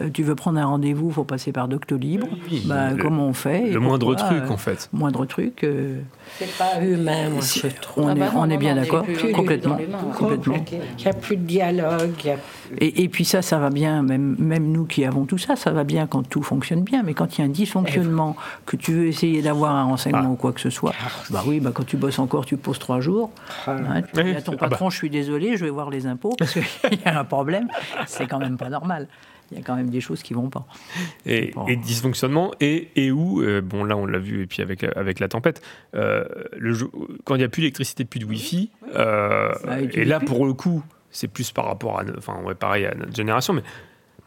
euh, 0.00 0.10
tu 0.12 0.22
veux 0.22 0.36
prendre 0.36 0.58
un 0.60 0.64
rendez-vous, 0.66 1.08
il 1.08 1.12
faut 1.14 1.24
passer 1.24 1.50
par 1.50 1.66
Doctolib. 1.66 2.22
oui, 2.50 2.62
bah, 2.66 2.92
le- 2.92 3.02
comment 3.02 3.26
on 3.26 3.32
fait 3.32 3.68
le 3.70 3.80
moindre 3.80 4.14
pourquoi, 4.14 4.26
truc, 4.28 4.42
euh, 4.44 4.52
en 4.52 4.56
fait. 4.56 4.88
Moindre 4.92 5.26
truc. 5.26 5.64
euh, 5.64 5.98
C'est 6.38 6.56
pas 6.56 6.80
humain, 6.84 7.30
moi, 7.30 7.40
je 7.42 7.66
trouve. 7.80 8.04
on 8.04 8.08
Ah 8.08 8.12
est, 8.12 8.14
bah 8.20 8.26
non, 8.32 8.40
on 8.42 8.44
est 8.50 8.54
non, 8.54 8.58
bien 8.60 8.74
non, 8.76 8.82
d'accord, 8.82 9.06
complètement. 9.34 9.76
complètement. 10.16 10.54
Il 10.70 11.02
n'y 11.04 11.10
a 11.10 11.14
plus 11.14 11.36
de 11.36 11.42
dialogue. 11.42 12.12
il 12.24 12.26
y 12.26 12.30
a- 12.30 12.36
Et, 12.80 13.02
et 13.04 13.08
puis 13.08 13.24
ça, 13.24 13.40
ça 13.42 13.58
va 13.58 13.70
bien, 13.70 14.02
même, 14.02 14.36
même 14.38 14.70
nous 14.70 14.84
qui 14.84 15.04
avons 15.04 15.24
tout 15.24 15.38
ça, 15.38 15.56
ça 15.56 15.70
va 15.70 15.84
bien 15.84 16.06
quand 16.06 16.22
tout 16.28 16.42
fonctionne 16.42 16.82
bien. 16.82 17.02
Mais 17.02 17.14
quand 17.14 17.36
il 17.36 17.40
y 17.40 17.44
a 17.44 17.46
un 17.46 17.50
dysfonctionnement, 17.50 18.36
que 18.66 18.76
tu 18.76 18.92
veux 18.92 19.06
essayer 19.06 19.40
d'avoir 19.42 19.74
un 19.74 19.84
renseignement 19.84 20.27
ou 20.30 20.36
quoi 20.36 20.52
que 20.52 20.60
ce 20.60 20.70
soit, 20.70 20.92
bah 21.30 21.42
oui, 21.46 21.60
bah 21.60 21.70
quand 21.74 21.84
tu 21.84 21.96
bosses 21.96 22.18
encore, 22.18 22.44
tu 22.46 22.56
poses 22.56 22.78
trois 22.78 23.00
jours. 23.00 23.30
hein, 23.66 24.02
tu 24.02 24.22
dis 24.22 24.30
à 24.34 24.42
ton 24.42 24.52
Ah 24.52 24.56
bah. 24.62 24.68
patron, 24.68 24.90
je 24.90 24.96
suis 24.96 25.10
désolé, 25.10 25.56
je 25.56 25.64
vais 25.64 25.70
voir 25.70 25.90
les 25.90 26.06
impôts 26.06 26.34
parce 26.38 26.52
qu'il 26.52 26.62
y 27.04 27.08
a 27.08 27.18
un 27.20 27.24
problème. 27.24 27.68
C'est 28.06 28.26
quand 28.26 28.38
même 28.38 28.56
pas 28.56 28.68
normal. 28.68 29.08
Il 29.50 29.56
y 29.56 29.60
a 29.60 29.64
quand 29.64 29.76
même 29.76 29.88
des 29.88 30.02
choses 30.02 30.22
qui 30.22 30.34
vont 30.34 30.50
pas. 30.50 30.66
Et, 31.24 31.52
Bon. 31.54 31.66
et 31.66 31.76
dysfonctionnement, 31.76 32.52
et, 32.60 32.90
et 32.96 33.10
où, 33.10 33.40
euh, 33.40 33.62
bon 33.62 33.82
là 33.82 33.96
on 33.96 34.04
l'a 34.04 34.18
vu, 34.18 34.42
et 34.42 34.46
puis 34.46 34.60
avec, 34.60 34.84
avec 34.84 35.20
la 35.20 35.28
tempête, 35.28 35.62
euh, 35.94 36.24
le 36.58 36.74
jeu- 36.74 36.90
quand 37.24 37.34
il 37.34 37.38
n'y 37.38 37.44
a 37.44 37.48
plus 37.48 37.62
d'électricité, 37.62 38.04
plus 38.04 38.20
de 38.20 38.26
wifi, 38.26 38.70
euh, 38.94 39.50
et 39.94 40.04
là 40.04 40.18
plus. 40.18 40.26
pour 40.26 40.44
le 40.44 40.52
coup, 40.52 40.82
c'est 41.10 41.28
plus 41.28 41.50
par 41.50 41.64
rapport 41.64 41.98
à, 41.98 42.02
enfin 42.18 42.42
ouais, 42.42 42.54
pareil 42.54 42.84
à 42.84 42.94
notre 42.94 43.16
génération, 43.16 43.54
mais 43.54 43.62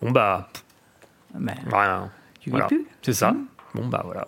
bon 0.02 0.10
bah, 0.10 0.50
Mais 1.38 1.54
rien. 1.72 2.10
tu 2.40 2.50
Voilà. 2.50 2.66
plus. 2.66 2.84
C'est 3.04 3.14
ça. 3.14 3.36
Bon 3.76 3.88
bah 3.88 4.02
voilà. 4.04 4.28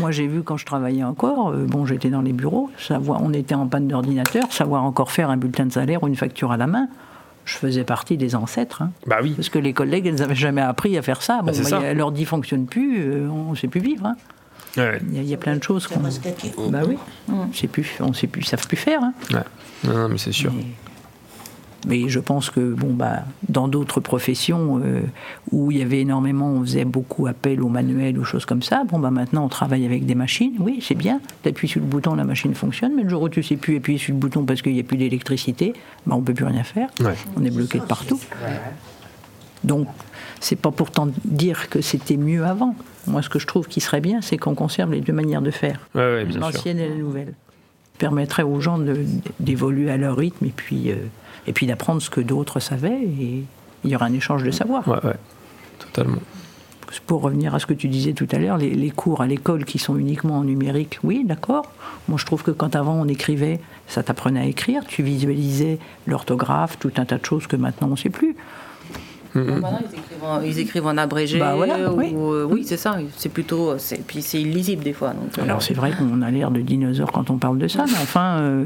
Moi, 0.00 0.10
j'ai- 0.10 0.26
vu 0.26 0.42
quand 0.42 0.56
je 0.56 0.66
travaillais 0.66 1.04
encore, 1.04 1.50
euh, 1.50 1.66
bon, 1.66 1.86
j'étais 1.86 2.10
dans 2.10 2.20
les 2.22 2.32
bureaux, 2.32 2.70
savoir, 2.78 3.22
on 3.22 3.32
était 3.32 3.54
en 3.54 3.66
panne 3.66 3.86
d'ordinateur, 3.88 4.44
savoir 4.52 4.84
encore 4.84 5.10
faire 5.12 5.30
un 5.30 5.36
bulletin 5.36 5.66
de 5.66 5.72
salaire 5.72 6.02
ou 6.02 6.08
une 6.08 6.16
facture 6.16 6.52
à 6.52 6.56
la 6.56 6.66
main. 6.66 6.88
Je 7.44 7.54
faisais 7.54 7.84
partie 7.84 8.16
des 8.16 8.34
ancêtres. 8.34 8.82
hein. 8.82 8.90
Bah 9.06 9.18
oui. 9.22 9.32
Parce 9.36 9.48
que 9.50 9.58
les 9.60 9.72
collègues, 9.72 10.06
elles 10.06 10.16
n'avaient 10.16 10.34
jamais 10.34 10.62
appris 10.62 10.98
à 10.98 11.02
faire 11.02 11.22
ça. 11.22 11.38
Bon, 11.42 11.46
Bah, 11.46 11.52
bah, 11.56 11.62
ça. 11.68 11.94
l'ordi 11.94 12.22
ne 12.22 12.26
fonctionne 12.26 12.66
plus, 12.66 12.98
euh, 13.00 13.28
on 13.30 13.52
ne 13.52 13.56
sait 13.56 13.68
plus 13.68 13.80
vivre. 13.80 14.06
hein. 14.06 14.16
Ouais. 14.76 14.98
Il 15.08 15.14
y, 15.14 15.18
a- 15.20 15.22
il 15.22 15.28
y 15.28 15.34
a 15.34 15.38
plein 15.38 15.56
de 15.56 15.62
choses 15.62 15.86
qu'on. 15.86 16.00
Bah 16.70 16.80
oui, 16.86 16.98
on 17.32 17.50
sait 17.52 17.68
plus, 17.68 17.88
on 18.00 18.12
sait 18.12 18.26
plus, 18.26 18.42
ils 18.42 18.46
savent 18.46 18.66
plus 18.66 18.76
faire. 18.76 19.00
hein. 19.02 19.12
Ouais. 19.32 19.38
Non, 19.84 19.94
non, 19.96 20.08
mais 20.08 20.18
c'est 20.18 20.32
sûr. 20.32 20.52
Mais 20.54 20.64
je 21.86 22.20
pense 22.20 22.50
que 22.50 22.72
bon 22.72 22.92
bah 22.92 23.20
dans 23.48 23.68
d'autres 23.68 24.00
professions 24.00 24.80
euh, 24.84 25.02
où 25.52 25.70
il 25.70 25.78
y 25.78 25.82
avait 25.82 26.00
énormément, 26.00 26.48
on 26.50 26.62
faisait 26.62 26.84
beaucoup 26.84 27.26
appel 27.26 27.62
aux 27.62 27.68
manuels 27.68 28.18
ou 28.18 28.24
choses 28.24 28.44
comme 28.44 28.62
ça. 28.62 28.84
Bon 28.84 28.98
bah 28.98 29.10
maintenant 29.10 29.44
on 29.44 29.48
travaille 29.48 29.84
avec 29.84 30.04
des 30.06 30.14
machines. 30.14 30.54
Oui 30.58 30.80
c'est 30.82 30.94
bien. 30.94 31.20
Tu 31.42 31.48
appuies 31.48 31.68
sur 31.68 31.80
le 31.80 31.86
bouton, 31.86 32.14
la 32.14 32.24
machine 32.24 32.54
fonctionne. 32.54 32.92
Mais 32.96 33.02
le 33.02 33.08
jour 33.08 33.22
où 33.22 33.28
tu 33.28 33.42
sais 33.42 33.56
plus 33.56 33.76
appuyer 33.76 33.98
sur 33.98 34.14
le 34.14 34.18
bouton 34.20 34.44
parce 34.44 34.62
qu'il 34.62 34.72
n'y 34.72 34.80
a 34.80 34.84
plus 34.84 34.96
d'électricité, 34.96 35.74
bah 36.06 36.14
on 36.16 36.22
peut 36.22 36.34
plus 36.34 36.44
rien 36.44 36.64
faire. 36.64 36.88
Ouais. 37.00 37.14
On 37.36 37.44
est 37.44 37.50
bloqué 37.50 37.78
de 37.78 37.84
partout. 37.84 38.20
Donc 39.64 39.88
c'est 40.40 40.56
pas 40.56 40.70
pourtant 40.70 41.08
dire 41.24 41.68
que 41.68 41.80
c'était 41.80 42.16
mieux 42.16 42.44
avant. 42.44 42.74
Moi 43.06 43.22
ce 43.22 43.28
que 43.28 43.38
je 43.38 43.46
trouve 43.46 43.68
qui 43.68 43.80
serait 43.80 44.00
bien, 44.00 44.20
c'est 44.20 44.36
qu'on 44.36 44.54
conserve 44.54 44.92
les 44.92 45.00
deux 45.00 45.12
manières 45.12 45.42
de 45.42 45.50
faire, 45.50 45.88
Ouais, 45.94 46.00
ouais, 46.00 46.24
l'ancienne 46.24 46.78
et 46.78 46.88
la 46.88 46.94
nouvelle. 46.96 47.32
Permettrait 47.98 48.42
aux 48.42 48.60
gens 48.60 48.78
d'évoluer 49.40 49.90
à 49.90 49.96
leur 49.96 50.16
rythme 50.16 50.44
et 50.44 50.52
puis 50.54 50.90
euh, 50.90 50.96
et 51.46 51.52
puis 51.52 51.66
d'apprendre 51.66 52.02
ce 52.02 52.10
que 52.10 52.20
d'autres 52.20 52.60
savaient 52.60 53.02
et 53.02 53.44
il 53.84 53.90
y 53.90 53.94
aura 53.94 54.06
un 54.06 54.12
échange 54.12 54.42
de 54.42 54.50
savoir. 54.50 54.86
Ouais, 54.88 55.04
ouais. 55.04 55.16
Totalement. 55.78 56.20
Pour 57.06 57.22
revenir 57.22 57.54
à 57.54 57.58
ce 57.58 57.66
que 57.66 57.74
tu 57.74 57.88
disais 57.88 58.12
tout 58.12 58.28
à 58.30 58.38
l'heure, 58.38 58.56
les, 58.56 58.70
les 58.70 58.90
cours 58.90 59.20
à 59.20 59.26
l'école 59.26 59.64
qui 59.64 59.78
sont 59.78 59.96
uniquement 59.96 60.38
en 60.38 60.44
numérique, 60.44 60.98
oui, 61.02 61.24
d'accord. 61.24 61.70
Moi, 62.08 62.18
je 62.18 62.24
trouve 62.24 62.42
que 62.42 62.50
quand 62.50 62.74
avant 62.76 62.94
on 62.94 63.06
écrivait, 63.06 63.60
ça 63.86 64.02
t'apprenait 64.02 64.40
à 64.40 64.44
écrire, 64.44 64.84
tu 64.86 65.02
visualisais 65.02 65.78
l'orthographe, 66.06 66.78
tout 66.78 66.92
un 66.96 67.04
tas 67.04 67.18
de 67.18 67.24
choses 67.24 67.46
que 67.46 67.56
maintenant 67.56 67.88
on 67.88 67.92
ne 67.92 67.96
sait 67.96 68.10
plus. 68.10 68.36
Maintenant, 69.44 69.78
ils 69.80 69.98
écrivent 69.98 70.24
en, 70.24 70.40
ils 70.42 70.58
écrivent 70.58 70.86
en 70.86 70.96
abrégé. 70.96 71.38
Bah 71.38 71.54
voilà, 71.56 71.92
ou, 71.92 71.98
oui. 71.98 72.12
euh, 72.14 72.44
oui, 72.50 72.64
c'est 72.64 72.76
ça. 72.76 72.98
C'est 73.16 73.28
plutôt. 73.28 73.78
c'est- 73.78 74.04
Puis 74.06 74.22
c'est 74.22 74.40
illisible 74.40 74.82
des 74.84 74.92
fois. 74.92 75.10
Donc, 75.10 75.38
euh, 75.38 75.42
Alors 75.42 75.62
c'est 75.62 75.74
vrai 75.74 75.92
qu'on 75.92 76.22
a 76.22 76.30
l'air 76.30 76.50
de 76.50 76.60
dinosaures 76.60 77.12
quand 77.12 77.30
on 77.30 77.38
parle 77.38 77.58
de 77.58 77.68
ça, 77.68 77.84
mais 77.86 77.98
enfin, 78.00 78.38
euh, 78.40 78.64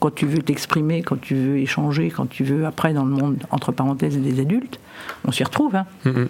quand 0.00 0.14
tu 0.14 0.26
veux 0.26 0.38
t'exprimer, 0.42 1.02
quand 1.02 1.20
tu 1.20 1.34
veux 1.34 1.58
échanger, 1.58 2.10
quand 2.10 2.26
tu 2.28 2.44
veux 2.44 2.66
après 2.66 2.92
dans 2.94 3.04
le 3.04 3.10
monde, 3.10 3.38
entre 3.50 3.72
parenthèses, 3.72 4.16
des 4.18 4.40
adultes, 4.40 4.78
on 5.24 5.32
s'y 5.32 5.44
retrouve. 5.44 5.74
Hein. 5.76 5.86
Mhm. 6.04 6.28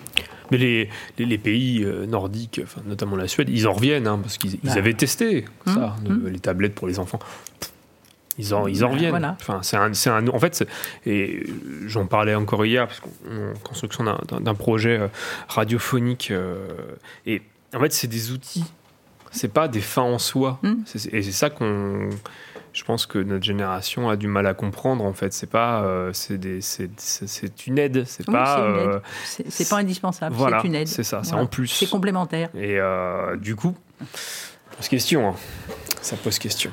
Mais 0.52 0.58
les, 0.58 0.88
les, 1.18 1.24
les 1.26 1.38
pays 1.38 1.84
nordiques, 2.08 2.60
enfin, 2.62 2.80
notamment 2.86 3.16
la 3.16 3.26
Suède, 3.26 3.48
ils 3.50 3.66
en 3.66 3.72
reviennent, 3.72 4.06
hein, 4.06 4.18
parce 4.22 4.38
qu'ils 4.38 4.54
ils 4.54 4.60
Bah. 4.70 4.74
avaient 4.76 4.94
testé 4.94 5.44
ça, 5.66 5.96
Mhm. 6.08 6.22
de- 6.22 6.28
les 6.28 6.38
tablettes 6.38 6.74
pour 6.76 6.86
les 6.86 6.98
enfants. 7.00 7.18
Ils 8.38 8.54
en, 8.54 8.66
ils 8.66 8.84
en 8.84 8.90
reviennent. 8.90 9.10
voilà. 9.10 9.36
Enfin, 9.40 9.60
c'est 9.62 9.76
un, 9.76 9.92
c'est 9.94 10.10
un- 10.10 10.28
en 10.28 10.38
fait, 10.38 10.66
et 11.06 11.44
j'en 11.86 12.06
parlais 12.06 12.34
encore 12.34 12.64
hier, 12.66 12.86
parce 12.86 13.00
qu'on 13.00 13.08
est 13.08 13.50
en 13.50 13.58
construction 13.62 14.04
d'un- 14.40 14.54
projet 14.54 14.98
euh, 14.98 15.08
radiophonique. 15.48 16.30
euh, 16.30 16.66
et 17.26 17.42
en 17.74 17.80
fait, 17.80 17.92
c'est 17.92 18.06
des 18.08 18.32
outils, 18.32 18.64
c'est 19.30 19.52
pas 19.52 19.68
des 19.68 19.80
fins 19.80 20.02
en 20.02 20.18
soi. 20.18 20.60
C'est- 20.84 21.12
Et 21.14 21.22
c'est 21.22 21.32
ça 21.32 21.50
qu'on. 21.50 22.10
Je 22.72 22.84
pense 22.84 23.06
que 23.06 23.18
notre 23.18 23.42
génération 23.44 24.10
a 24.10 24.16
du 24.16 24.26
mal 24.26 24.46
à 24.46 24.52
comprendre, 24.52 25.02
en 25.02 25.14
fait. 25.14 25.32
C'est 25.32 25.48
pas. 25.48 25.82
euh, 25.84 26.10
c'est 26.12 26.34
une 27.66 27.78
aide, 27.78 28.04
c'est 28.06 28.28
Oui, 28.28 28.34
pas. 28.34 29.00
c'est 29.24 29.46
euh, 29.62 29.66
pas 29.70 29.78
indispensable, 29.78 30.36
voilà, 30.36 30.58
c'est 30.60 30.66
une 30.66 30.74
aide. 30.74 30.88
c'est 30.88 31.02
ça, 31.04 31.22
c'est 31.24 31.32
en 31.32 31.46
plus. 31.46 31.68
C'est 31.68 31.88
complémentaire. 31.88 32.50
Et 32.54 32.76
du 33.38 33.56
coup, 33.56 33.74
pose 34.76 34.88
question. 34.88 35.26
hein. 35.30 35.34
Ça 36.02 36.16
pose 36.16 36.38
question. 36.38 36.70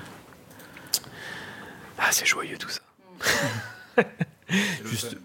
C'est 2.13 2.25
joyeux 2.27 2.57
tout 2.57 2.69
ça. 2.69 2.81
Juste, 4.85 5.17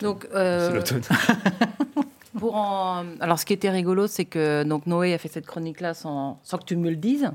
donc, 0.00 0.26
euh, 0.34 0.68
c'est 0.68 0.74
l'automne. 0.74 1.02
Pour 2.38 2.54
en- 2.56 3.04
Alors, 3.20 3.38
ce 3.40 3.44
qui 3.44 3.52
était 3.52 3.68
rigolo, 3.70 4.06
c'est 4.06 4.24
que 4.24 4.62
donc 4.62 4.86
Noé 4.86 5.12
a 5.12 5.18
fait 5.18 5.28
cette 5.28 5.46
chronique-là 5.46 5.94
sans, 5.94 6.38
sans 6.44 6.58
que 6.58 6.64
tu 6.64 6.76
me 6.76 6.88
le 6.88 6.96
dises. 6.96 7.28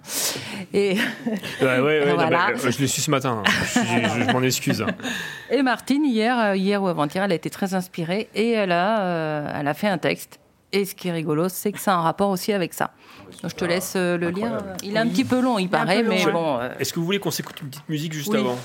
Et, 0.73 0.95
Ouais, 1.61 1.79
ouais, 1.79 1.81
ouais, 1.81 2.13
Voilà. 2.13 2.49
euh, 2.51 2.71
je 2.71 2.79
l'ai 2.79 2.87
su 2.87 3.01
ce 3.01 3.11
matin. 3.11 3.43
hein. 3.45 3.51
Je, 3.73 3.79
je- 3.81 4.25
je 4.25 4.31
m'en 4.31 4.41
excuse. 4.41 4.81
hein. 4.81 4.87
et 5.51 5.61
Martine, 5.61 6.05
hier, 6.05 6.39
euh, 6.39 6.55
hier 6.55 6.81
ou 6.81 6.87
avant-hier, 6.87 7.23
elle 7.25 7.33
a 7.33 7.35
été 7.35 7.49
très 7.49 7.73
inspirée 7.75 8.29
et 8.33 8.51
elle 8.51 8.71
a, 8.71 9.01
euh, 9.01 9.51
elle 9.59 9.67
a 9.67 9.73
fait 9.73 9.87
un 9.89 9.97
texte. 9.97 10.39
Et 10.75 10.83
ce 10.83 10.93
qui 10.93 11.07
est 11.07 11.11
rigolo, 11.13 11.47
c'est 11.47 11.71
que 11.71 11.79
ça 11.79 11.93
a 11.93 11.95
un 11.97 12.01
rapport 12.01 12.29
aussi 12.29 12.51
avec 12.51 12.73
ça. 12.73 12.91
Donc, 13.41 13.51
je 13.51 13.55
te 13.55 13.63
laisse 13.63 13.93
euh, 13.95 14.17
le 14.17 14.29
lire. 14.29 14.57
Il 14.83 14.95
est 14.95 14.99
un 14.99 15.07
petit 15.07 15.23
peu 15.23 15.39
long, 15.39 15.57
il 15.57 15.69
paraît, 15.69 16.03
long, 16.03 16.09
mais 16.09 16.25
ouais. 16.25 16.31
bon. 16.33 16.59
euh, 16.59 16.69
Est-ce 16.79 16.91
que 16.91 16.99
vous 16.99 17.05
voulez 17.05 17.19
qu'on 17.19 17.31
s'écoute 17.31 17.61
une 17.61 17.69
petite 17.69 17.87
musique 17.87 18.11
juste 18.11 18.27
Oui. 18.27 18.39
avant? 18.39 18.57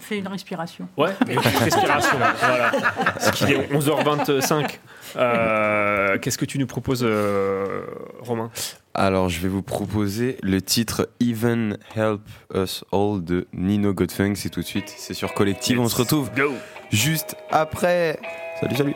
Fais 0.00 0.18
une 0.18 0.26
respiration. 0.26 0.88
Ouais, 0.96 1.10
une 1.28 1.36
petite 1.36 1.58
respiration. 1.58 2.16
voilà. 2.40 2.72
Parce 3.14 3.30
qu'il 3.32 3.50
est 3.52 3.72
11h25. 3.72 4.78
Euh, 5.16 6.18
Qu'est-ce 6.18 6.38
que 6.38 6.44
tu 6.44 6.58
nous 6.58 6.66
proposes, 6.66 7.04
euh, 7.04 7.82
Romain? 8.20 8.50
Alors, 8.94 9.28
je 9.28 9.38
vais 9.40 9.48
vous 9.48 9.62
proposer 9.62 10.38
le 10.42 10.60
titre 10.60 11.08
Even 11.20 11.78
Help 11.96 12.22
Us 12.56 12.84
All 12.92 13.22
de 13.22 13.46
Nino 13.52 13.94
Godfunk. 13.94 14.36
C'est 14.36 14.50
tout 14.50 14.60
de 14.60 14.66
suite. 14.66 14.92
C'est 14.96 15.14
sur 15.14 15.32
Collective. 15.32 15.78
On 15.80 15.88
se 15.88 15.96
retrouve 15.96 16.30
Go 16.34 16.52
juste 16.90 17.36
après. 17.50 18.18
Salut, 18.60 18.76
salut. 18.76 18.94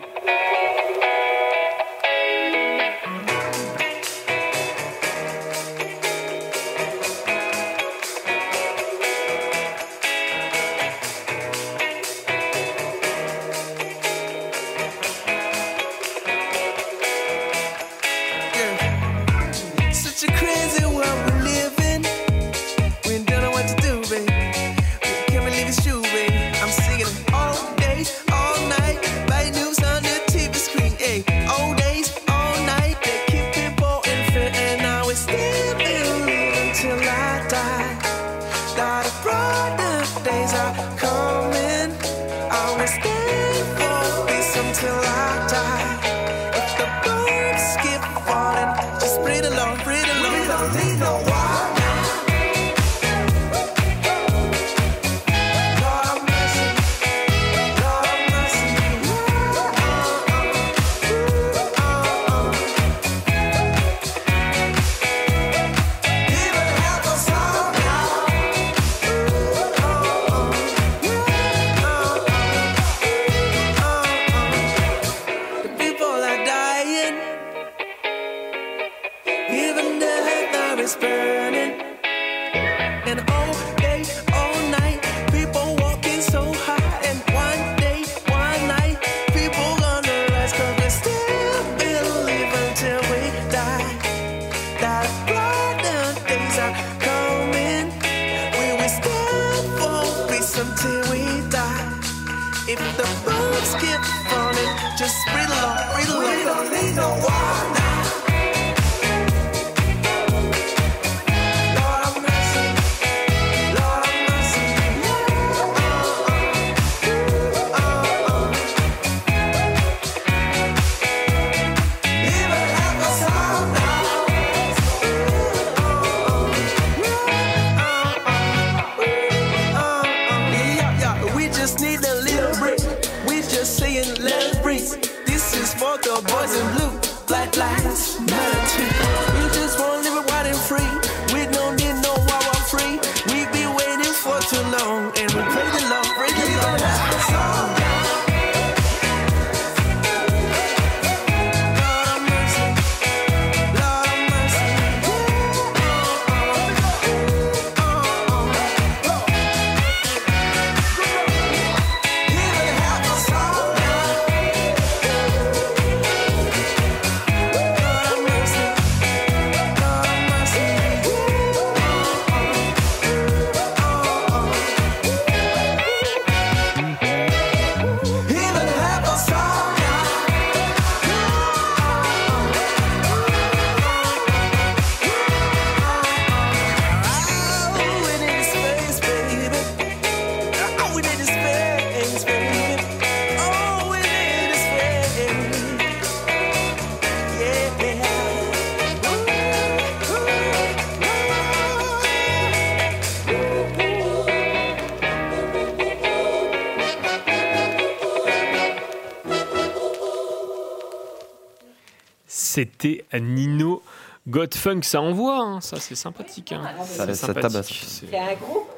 C'était 212.79 213.05
Nino 213.19 213.83
Godfunk, 214.29 214.85
ça 214.85 215.01
envoie, 215.01 215.39
hein, 215.39 215.61
ça 215.63 215.79
c'est 215.81 215.95
sympathique. 215.95 216.53
hein. 216.53 216.63
Ça- 216.85 217.07
C'est 217.07 217.15
ça 217.15 217.27
sympathique. 217.29 217.43
tabasse. 217.53 217.69
C'est- 217.73 218.17
un 218.19 218.35
groupe 218.35 218.69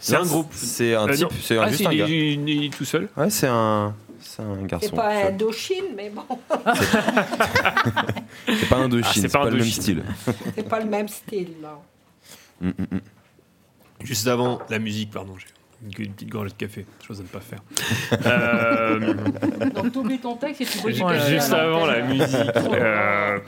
C'est 0.00 0.16
un 0.16 0.22
groupe. 0.24 0.48
C'est 0.54 0.94
un 0.94 1.06
Euh, 1.08 1.12
type, 1.14 1.22
non. 1.24 1.28
c'est 1.42 1.58
un- 1.58 1.62
Ah, 1.62 1.68
juste 1.68 1.80
c'est- 1.82 1.86
un 1.88 1.94
gars. 1.94 2.06
il- 2.08 2.48
il 2.48 2.64
est 2.66 2.70
tout 2.70 2.84
seul. 2.84 3.08
Ouais, 3.16 3.28
c'est 3.30 3.46
un, 3.48 3.94
c'est 4.20 4.42
un 4.42 4.62
garçon. 4.62 4.86
C'est 4.90 4.96
pas 4.96 5.22
seul. 5.22 5.32
Indochine, 5.34 5.84
mais 5.96 6.10
bon. 6.10 6.22
C'est 8.46 8.68
pas 8.68 8.76
Indochine, 8.76 9.04
Ah, 9.06 9.12
c'est 9.14 9.20
c'est 9.22 9.28
pas 9.28 9.44
pas, 9.44 9.50
le 9.50 9.56
même 9.58 9.66
style. 9.70 10.02
C'est 10.56 10.68
pas 10.68 10.80
le 10.80 10.86
même 10.86 11.08
style, 11.08 11.52
non. 11.62 11.78
Mm, 12.60 12.68
mm, 12.68 12.86
mm. 12.96 13.00
Juste 14.04 14.26
avant 14.26 14.60
la 14.70 14.78
musique, 14.78 15.10
pardon, 15.10 15.34
j'ai 15.38 15.46
une, 15.84 16.12
petite 16.12 16.28
gorgée 16.28 16.50
de 16.50 16.54
café, 16.54 16.86
chose 17.06 17.20
à 17.20 17.22
ne 17.22 17.28
pas 17.28 17.40
faire. 17.40 17.60
Euh, 18.26 19.14
Donc, 19.74 19.92
t'oublies 19.92 20.18
ton 20.18 20.36
texte 20.36 20.60
et 20.60 20.64
tu 20.64 20.78
bois 20.78 20.92
du 20.92 21.00
café 21.00 21.30
Juste 21.34 21.52
avant 21.52 21.86
la 21.86 22.02
musique, 22.02 22.56
euh, 22.56 23.38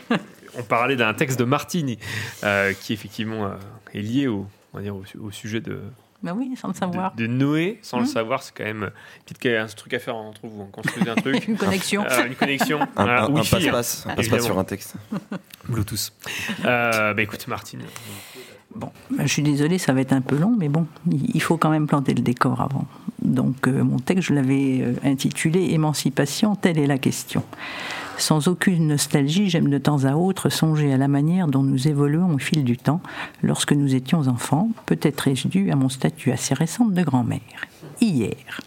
on 0.58 0.62
parlait 0.62 0.96
d'un 0.96 1.14
texte 1.14 1.38
de 1.38 1.44
Martini 1.44 1.98
euh, 2.42 2.72
qui 2.72 2.92
effectivement 2.92 3.46
euh, 3.46 3.54
est 3.92 4.00
lié 4.00 4.26
au, 4.26 4.46
on 4.72 4.78
va 4.78 4.82
dire, 4.82 4.94
au, 4.96 5.04
au 5.20 5.30
sujet 5.30 5.60
de, 5.60 5.80
Ben 6.22 6.34
oui, 6.36 6.54
sans 6.56 6.68
le 6.68 6.74
savoir. 6.74 7.14
de 7.14 7.26
Noé. 7.26 7.78
Sans 7.82 7.98
le 7.98 8.04
Hmm. 8.04 8.06
savoir, 8.06 8.42
c'est 8.42 8.52
quand 8.56 8.64
même 8.64 8.90
peut-être 9.26 9.38
qu'il 9.38 9.50
y 9.52 9.56
a 9.56 9.62
un 9.62 9.66
truc 9.66 9.94
à 9.94 9.98
faire 9.98 10.16
entre 10.16 10.40
vous, 10.46 10.62
hein, 10.62 10.68
construisez 10.72 11.10
un 11.10 11.14
truc. 11.16 11.44
Une 11.48 11.56
connexion. 11.56 12.04
Euh, 12.08 12.26
une 12.26 12.34
connexion. 12.34 12.80
Un, 12.96 13.06
Euh, 13.06 13.10
un- 13.10 13.24
un 13.24 13.28
Wi-Fi, 13.30 13.54
hein, 13.56 13.58
passe-passe, 13.60 14.06
un 14.06 14.08
passe-passe 14.08 14.18
évidemment. 14.26 14.44
sur 14.44 14.58
un 14.58 14.64
texte. 14.64 14.94
Bluetooth. 15.68 16.12
Euh, 16.64 17.14
bah 17.14 17.22
écoute, 17.22 17.46
Martine. 17.48 17.82
Bon, 18.76 18.88
je 19.18 19.26
suis 19.26 19.42
désolée, 19.42 19.78
ça 19.78 19.92
va 19.92 20.00
être 20.00 20.12
un 20.12 20.20
peu 20.20 20.37
long, 20.37 20.54
mais 20.58 20.68
bon, 20.68 20.87
il 21.10 21.40
faut 21.40 21.56
quand 21.56 21.70
même 21.70 21.87
planter 21.87 22.12
le 22.12 22.22
décor 22.22 22.60
avant. 22.60 22.87
Donc, 23.22 23.68
euh, 23.68 23.84
mon 23.84 23.98
texte, 23.98 24.28
je 24.28 24.34
l'avais 24.34 24.80
euh, 24.82 24.94
intitulé 25.04 25.72
Émancipation, 25.72 26.56
telle 26.56 26.78
est 26.78 26.87
la 26.87 26.98
question. 26.98 27.42
Sans 28.18 28.48
aucune 28.48 28.88
nostalgie, 28.88 29.48
j'aime 29.48 29.68
de 29.68 29.78
temps 29.78 30.04
à 30.04 30.14
autre 30.14 30.48
songer 30.48 30.92
à 30.92 30.96
la 30.96 31.08
manière 31.08 31.48
dont 31.48 31.62
nous 31.62 31.88
évoluons 31.88 32.34
au 32.34 32.38
fil 32.38 32.64
du 32.64 32.76
temps 32.76 33.00
lorsque 33.42 33.72
nous 33.72 33.94
étions 33.94 34.28
enfants, 34.28 34.68
peut-être 34.87 35.28
est-ce 35.28 35.48
dû 35.48 35.70
à 35.70 35.76
mon 35.76 35.88
statut 35.88 36.30
assez 36.30 36.54
récent 36.54 36.84
de 36.84 37.02
grand-mère. 37.02 37.40
Hier, 38.00 38.60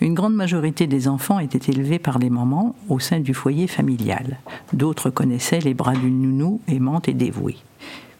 une 0.00 0.14
grande 0.14 0.34
majorité 0.34 0.86
des 0.86 1.08
enfants 1.08 1.38
étaient 1.38 1.72
élevés 1.72 1.98
par 1.98 2.18
les 2.18 2.30
mamans 2.30 2.74
au 2.88 2.98
sein 2.98 3.20
du 3.20 3.34
foyer 3.34 3.66
familial. 3.66 4.38
D'autres 4.72 5.10
connaissaient 5.10 5.60
les 5.60 5.74
bras 5.74 5.94
d'une 5.94 6.22
nounou 6.22 6.60
aimante 6.68 7.08
et 7.08 7.14
dévouée. 7.14 7.56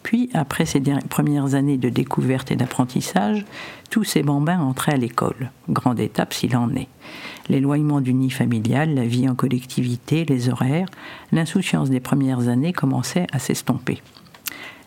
Puis, 0.06 0.30
après 0.34 0.66
ces 0.66 0.80
premières 1.08 1.56
années 1.56 1.78
de 1.78 1.88
découverte 1.88 2.52
et 2.52 2.56
d'apprentissage, 2.56 3.44
tous 3.90 4.04
ces 4.04 4.22
bambins 4.22 4.60
entraient 4.60 4.94
à 4.94 4.96
l'école. 4.96 5.50
Grande 5.68 5.98
étape 5.98 6.32
s'il 6.32 6.56
en 6.56 6.72
est. 6.76 6.86
L'éloignement 7.48 8.00
du 8.00 8.14
nid 8.14 8.30
familial, 8.30 8.94
la 8.94 9.04
vie 9.04 9.28
en 9.28 9.34
collectivité, 9.34 10.24
les 10.24 10.48
horaires, 10.48 10.88
l'insouciance 11.32 11.90
des 11.90 11.98
premières 11.98 12.46
années 12.46 12.72
commençaient 12.72 13.26
à 13.32 13.40
s'estomper. 13.40 14.00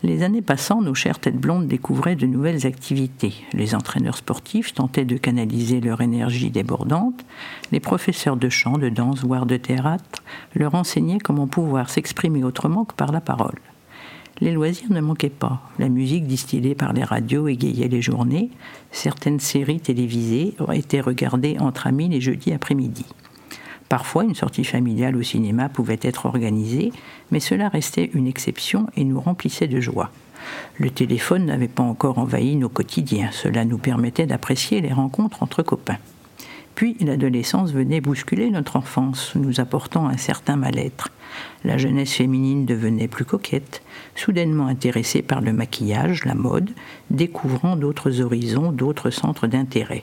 Les 0.02 0.22
années 0.22 0.40
passant, 0.40 0.80
nos 0.80 0.94
chères 0.94 1.18
têtes 1.18 1.36
blondes 1.36 1.68
découvraient 1.68 2.16
de 2.16 2.24
nouvelles 2.24 2.66
activités. 2.66 3.34
Les 3.52 3.74
entraîneurs 3.74 4.16
sportifs 4.16 4.72
tentaient 4.72 5.04
de 5.04 5.18
canaliser 5.18 5.82
leur 5.82 6.00
énergie 6.00 6.50
débordante. 6.50 7.26
Les 7.72 7.80
professeurs 7.80 8.38
de 8.38 8.48
chant, 8.48 8.78
de 8.78 8.88
danse, 8.88 9.22
voire 9.22 9.44
de 9.44 9.58
théâtre 9.58 10.22
leur 10.54 10.74
enseignaient 10.74 11.18
comment 11.18 11.46
pouvoir 11.46 11.90
s'exprimer 11.90 12.42
autrement 12.42 12.86
que 12.86 12.94
par 12.94 13.12
la 13.12 13.20
parole. 13.20 13.60
Les 14.40 14.52
loisirs 14.52 14.90
ne 14.90 15.00
manquaient 15.00 15.28
pas. 15.28 15.60
La 15.78 15.88
musique 15.88 16.26
distillée 16.26 16.74
par 16.74 16.94
les 16.94 17.04
radios 17.04 17.46
égayait 17.46 17.88
les 17.88 18.00
journées. 18.00 18.50
Certaines 18.90 19.40
séries 19.40 19.80
télévisées 19.80 20.54
étaient 20.72 21.00
regardées 21.00 21.58
entre 21.58 21.86
amis 21.86 22.08
les 22.08 22.22
jeudis 22.22 22.52
après-midi. 22.52 23.04
Parfois, 23.90 24.24
une 24.24 24.34
sortie 24.34 24.64
familiale 24.64 25.16
au 25.16 25.22
cinéma 25.22 25.68
pouvait 25.68 25.98
être 26.00 26.24
organisée, 26.24 26.92
mais 27.30 27.40
cela 27.40 27.68
restait 27.68 28.10
une 28.14 28.28
exception 28.28 28.86
et 28.96 29.04
nous 29.04 29.20
remplissait 29.20 29.68
de 29.68 29.80
joie. 29.80 30.10
Le 30.78 30.90
téléphone 30.90 31.46
n'avait 31.46 31.68
pas 31.68 31.82
encore 31.82 32.18
envahi 32.18 32.56
nos 32.56 32.68
quotidiens. 32.68 33.30
Cela 33.32 33.64
nous 33.64 33.78
permettait 33.78 34.26
d'apprécier 34.26 34.80
les 34.80 34.92
rencontres 34.92 35.42
entre 35.42 35.62
copains. 35.62 35.98
Puis 36.74 36.96
l'adolescence 37.00 37.72
venait 37.72 38.00
bousculer 38.00 38.50
notre 38.50 38.76
enfance, 38.76 39.32
nous 39.34 39.60
apportant 39.60 40.08
un 40.08 40.16
certain 40.16 40.56
mal-être. 40.56 41.10
La 41.64 41.78
jeunesse 41.78 42.12
féminine 42.12 42.66
devenait 42.66 43.08
plus 43.08 43.24
coquette, 43.24 43.82
soudainement 44.14 44.66
intéressée 44.66 45.22
par 45.22 45.40
le 45.40 45.52
maquillage, 45.52 46.24
la 46.24 46.34
mode, 46.34 46.70
découvrant 47.10 47.76
d'autres 47.76 48.20
horizons, 48.20 48.72
d'autres 48.72 49.10
centres 49.10 49.46
d'intérêt. 49.46 50.02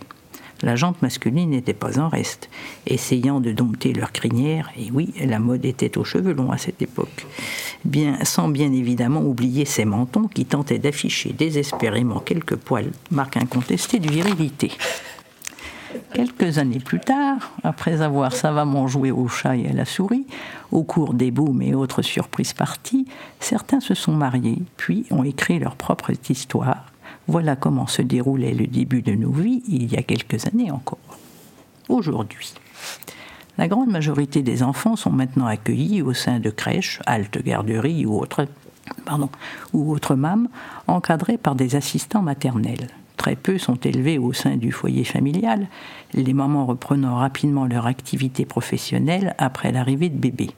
La 0.63 0.75
jante 0.75 1.01
masculine 1.03 1.51
n'était 1.51 1.73
pas 1.73 1.99
en 1.99 2.09
reste, 2.09 2.49
essayant 2.87 3.39
de 3.39 3.51
dompter 3.51 3.93
leur 3.93 4.11
crinière, 4.11 4.71
et 4.77 4.89
oui, 4.91 5.13
la 5.23 5.37
mode 5.37 5.65
était 5.65 5.97
aux 5.99 6.03
cheveux 6.03 6.33
longs 6.33 6.51
à 6.51 6.57
cette 6.57 6.81
époque, 6.81 7.27
sans 8.23 8.47
bien 8.49 8.71
évidemment 8.73 9.21
oublier 9.21 9.65
ses 9.65 9.85
mentons 9.85 10.27
qui 10.27 10.45
tentaient 10.45 10.79
d'afficher 10.79 11.31
désespérément 11.31 12.19
quelques 12.19 12.55
poils, 12.55 12.91
marque 13.11 13.37
incontestée 13.37 13.99
de 13.99 14.09
virilité. 14.09 14.71
Quelques 16.13 16.57
années 16.57 16.79
plus 16.79 16.99
tard, 16.99 17.51
après 17.63 18.01
avoir 18.01 18.33
savamment 18.33 18.87
joué 18.87 19.11
au 19.11 19.27
chat 19.27 19.55
et 19.55 19.69
à 19.69 19.73
la 19.73 19.85
souris, 19.85 20.25
au 20.71 20.83
cours 20.83 21.13
des 21.13 21.31
booms 21.31 21.61
et 21.61 21.75
autres 21.75 22.01
surprises 22.01 22.53
parties, 22.53 23.07
certains 23.39 23.79
se 23.79 23.93
sont 23.93 24.13
mariés, 24.13 24.61
puis 24.77 25.05
ont 25.11 25.23
écrit 25.23 25.59
leur 25.59 25.75
propre 25.75 26.11
histoire. 26.29 26.91
Voilà 27.27 27.55
comment 27.55 27.87
se 27.87 28.01
déroulait 28.01 28.53
le 28.53 28.67
début 28.67 29.01
de 29.01 29.13
nos 29.13 29.31
vies 29.31 29.61
il 29.67 29.91
y 29.91 29.97
a 29.97 30.03
quelques 30.03 30.47
années 30.47 30.71
encore. 30.71 30.97
Aujourd'hui, 31.89 32.53
la 33.57 33.67
grande 33.67 33.89
majorité 33.89 34.43
des 34.43 34.61
enfants 34.61 34.95
sont 34.95 35.11
maintenant 35.11 35.47
accueillis 35.47 36.01
au 36.01 36.13
sein 36.13 36.39
de 36.39 36.49
crèches, 36.49 36.99
haltes 37.05 37.41
garderies 37.41 38.05
ou 38.05 38.19
autres, 38.19 38.45
pardon, 39.05 39.29
ou 39.73 39.91
autres 39.91 40.15
mâmes, 40.15 40.47
encadrés 40.87 41.37
par 41.37 41.55
des 41.55 41.75
assistants 41.75 42.21
maternels. 42.21 42.87
Très 43.17 43.35
peu 43.35 43.57
sont 43.57 43.75
élevés 43.75 44.19
au 44.19 44.31
sein 44.31 44.55
du 44.55 44.71
foyer 44.71 45.03
familial, 45.03 45.67
les 46.13 46.33
mamans 46.33 46.65
reprenant 46.65 47.15
rapidement 47.15 47.65
leur 47.65 47.87
activité 47.87 48.45
professionnelle 48.45 49.35
après 49.37 49.71
l'arrivée 49.71 50.09
de 50.09 50.17
bébés. 50.17 50.51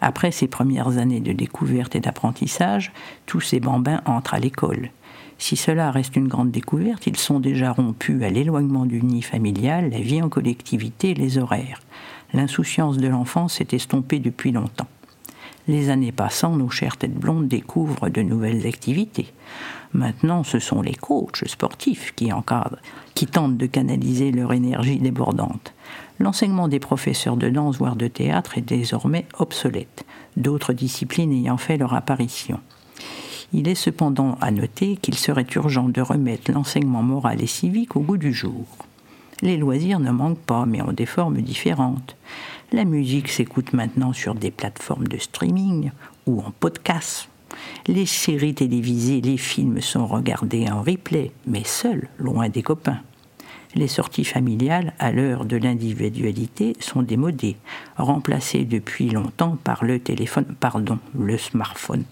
Après 0.00 0.30
ces 0.30 0.46
premières 0.46 0.98
années 0.98 1.20
de 1.20 1.32
découverte 1.32 1.96
et 1.96 2.00
d'apprentissage, 2.00 2.92
tous 3.26 3.40
ces 3.40 3.60
bambins 3.60 4.02
entrent 4.06 4.34
à 4.34 4.38
l'école. 4.38 4.90
Si 5.38 5.56
cela 5.56 5.90
reste 5.90 6.16
une 6.16 6.28
grande 6.28 6.50
découverte, 6.50 7.06
ils 7.06 7.16
sont 7.16 7.40
déjà 7.40 7.72
rompus 7.72 8.22
à 8.22 8.28
l'éloignement 8.28 8.84
du 8.84 9.02
nid 9.02 9.22
familial, 9.22 9.90
la 9.90 10.00
vie 10.00 10.22
en 10.22 10.28
collectivité 10.28 11.14
les 11.14 11.38
horaires. 11.38 11.80
L'insouciance 12.34 12.98
de 12.98 13.08
l'enfance 13.08 13.54
s'est 13.54 13.68
estompée 13.72 14.20
depuis 14.20 14.52
longtemps. 14.52 14.86
Les 15.66 15.88
années 15.88 16.12
passant, 16.12 16.56
nos 16.56 16.68
chères 16.68 16.96
têtes 16.96 17.14
blondes 17.14 17.48
découvrent 17.48 18.08
de 18.08 18.22
nouvelles 18.22 18.66
activités. 18.66 19.32
Maintenant, 19.92 20.44
ce 20.44 20.58
sont 20.58 20.82
les 20.82 20.94
coachs 20.94 21.46
sportifs 21.46 22.12
qui 22.14 22.32
encadrent, 22.32 22.78
qui 23.14 23.26
tentent 23.26 23.56
de 23.56 23.66
canaliser 23.66 24.30
leur 24.30 24.52
énergie 24.52 24.98
débordante. 24.98 25.74
L'enseignement 26.20 26.68
des 26.68 26.78
professeurs 26.78 27.36
de 27.36 27.48
danse, 27.48 27.78
voire 27.78 27.96
de 27.96 28.06
théâtre, 28.06 28.58
est 28.58 28.62
désormais 28.62 29.26
obsolète, 29.38 30.04
d'autres 30.36 30.72
disciplines 30.72 31.32
ayant 31.32 31.56
fait 31.56 31.78
leur 31.78 31.94
apparition. 31.94 32.60
Il 33.52 33.66
est 33.66 33.74
cependant 33.74 34.36
à 34.40 34.52
noter 34.52 34.96
qu'il 34.96 35.16
serait 35.16 35.46
urgent 35.56 35.88
de 35.88 36.00
remettre 36.00 36.52
l'enseignement 36.52 37.02
moral 37.02 37.42
et 37.42 37.48
civique 37.48 37.96
au 37.96 38.00
goût 38.00 38.18
du 38.18 38.32
jour. 38.32 38.66
Les 39.42 39.56
loisirs 39.56 39.98
ne 40.00 40.10
manquent 40.10 40.38
pas, 40.38 40.66
mais 40.66 40.82
ont 40.82 40.92
des 40.92 41.06
formes 41.06 41.40
différentes. 41.40 42.16
La 42.72 42.84
musique 42.84 43.28
s'écoute 43.28 43.72
maintenant 43.72 44.12
sur 44.12 44.34
des 44.34 44.50
plateformes 44.50 45.08
de 45.08 45.16
streaming 45.16 45.90
ou 46.26 46.40
en 46.40 46.52
podcast. 46.60 47.29
Les 47.86 48.06
séries 48.06 48.54
télévisées, 48.54 49.20
les 49.20 49.36
films 49.36 49.80
sont 49.80 50.06
regardés 50.06 50.68
en 50.70 50.82
replay, 50.82 51.32
mais 51.46 51.64
seuls, 51.64 52.08
loin 52.18 52.48
des 52.48 52.62
copains. 52.62 53.00
Les 53.74 53.88
sorties 53.88 54.24
familiales, 54.24 54.94
à 54.98 55.12
l'heure 55.12 55.44
de 55.44 55.56
l'individualité, 55.56 56.74
sont 56.80 57.02
démodées, 57.02 57.56
remplacées 57.96 58.64
depuis 58.64 59.10
longtemps 59.10 59.56
par 59.62 59.84
le 59.84 60.00
téléphone, 60.00 60.56
pardon, 60.58 60.98
le 61.16 61.38
smartphone. 61.38 62.04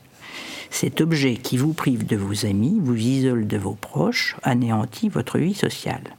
Cet 0.71 1.01
objet 1.01 1.35
qui 1.35 1.57
vous 1.57 1.73
prive 1.73 2.07
de 2.07 2.17
vos 2.17 2.47
amis, 2.47 2.79
vous 2.81 2.97
isole 2.97 3.47
de 3.47 3.57
vos 3.57 3.75
proches, 3.75 4.37
anéantit 4.43 5.09
votre 5.09 5.39
vie 5.39 5.55
sociale. 5.55 6.15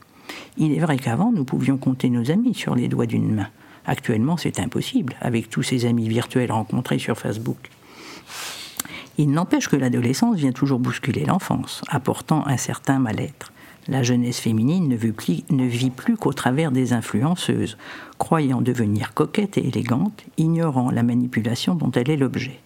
Il 0.58 0.74
est 0.74 0.80
vrai 0.80 0.98
qu'avant, 0.98 1.32
nous 1.32 1.46
pouvions 1.46 1.78
compter 1.78 2.10
nos 2.10 2.32
amis 2.32 2.54
sur 2.54 2.76
les 2.76 2.90
doigts 2.90 3.06
d'une 3.06 3.34
main. 3.34 3.48
Actuellement, 3.86 4.36
c'est 4.36 4.60
impossible, 4.60 5.16
avec 5.22 5.50
tous 5.50 5.64
ces 5.64 5.86
amis 5.86 6.10
virtuels 6.10 6.52
rencontrés 6.52 7.00
sur 7.00 7.18
Facebook. 7.18 7.70
Il 9.22 9.32
n'empêche 9.32 9.68
que 9.68 9.76
l'adolescence 9.76 10.38
vient 10.38 10.54
toujours 10.54 10.80
bousculer 10.80 11.26
l'enfance, 11.26 11.82
apportant 11.90 12.48
un 12.48 12.56
certain 12.56 13.00
mal-être. 13.00 13.52
La 13.90 14.02
jeunesse 14.02 14.40
féminine 14.40 14.88
ne 14.88 15.66
vit 15.66 15.90
plus, 15.90 16.16
qu'au 16.16 16.32
travers 16.32 16.72
des 16.72 16.94
influenceuses, 16.94 17.78
croyant 18.18 18.62
devenir 18.62 19.14
coquette 19.14 19.58
et 19.58 19.68
élégante, 19.68 20.24
ignorant 20.38 20.90
la 20.90 21.04
manipulation 21.04 21.76
dont 21.76 21.92
elle 21.92 22.10
est 22.10 22.16
l'objet. 22.16 22.62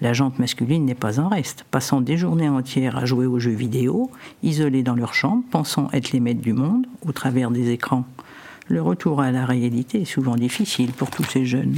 La 0.00 0.12
jante 0.12 0.40
masculine 0.40 0.84
n'est 0.84 0.96
pas 0.96 1.20
en 1.20 1.28
reste, 1.28 1.64
passant 1.70 2.00
des 2.00 2.16
journées 2.16 2.48
entières 2.48 2.96
à 2.96 3.04
jouer 3.04 3.26
aux 3.26 3.38
jeux 3.38 3.52
vidéo, 3.52 4.10
isolés 4.42 4.82
dans 4.82 4.96
leur 4.96 5.14
chambre, 5.14 5.44
pensant 5.52 5.88
être 5.92 6.10
les 6.10 6.18
maîtres 6.18 6.42
du 6.42 6.54
monde 6.54 6.88
au 7.06 7.12
travers 7.12 7.52
des 7.52 7.70
écrans. 7.70 8.04
Le 8.66 8.82
retour 8.82 9.20
à 9.20 9.30
la 9.30 9.46
réalité 9.46 10.02
est 10.02 10.06
souvent 10.06 10.34
difficile 10.34 10.90
pour 10.90 11.10
tous 11.10 11.22
ces 11.22 11.46
jeunes. 11.46 11.76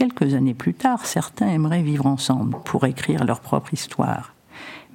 Quelques 0.00 0.32
années 0.32 0.54
plus 0.54 0.72
tard, 0.72 1.04
certains 1.04 1.48
aimeraient 1.48 1.82
vivre 1.82 2.06
ensemble 2.06 2.56
pour 2.64 2.86
écrire 2.86 3.22
leur 3.22 3.40
propre 3.40 3.74
histoire. 3.74 4.32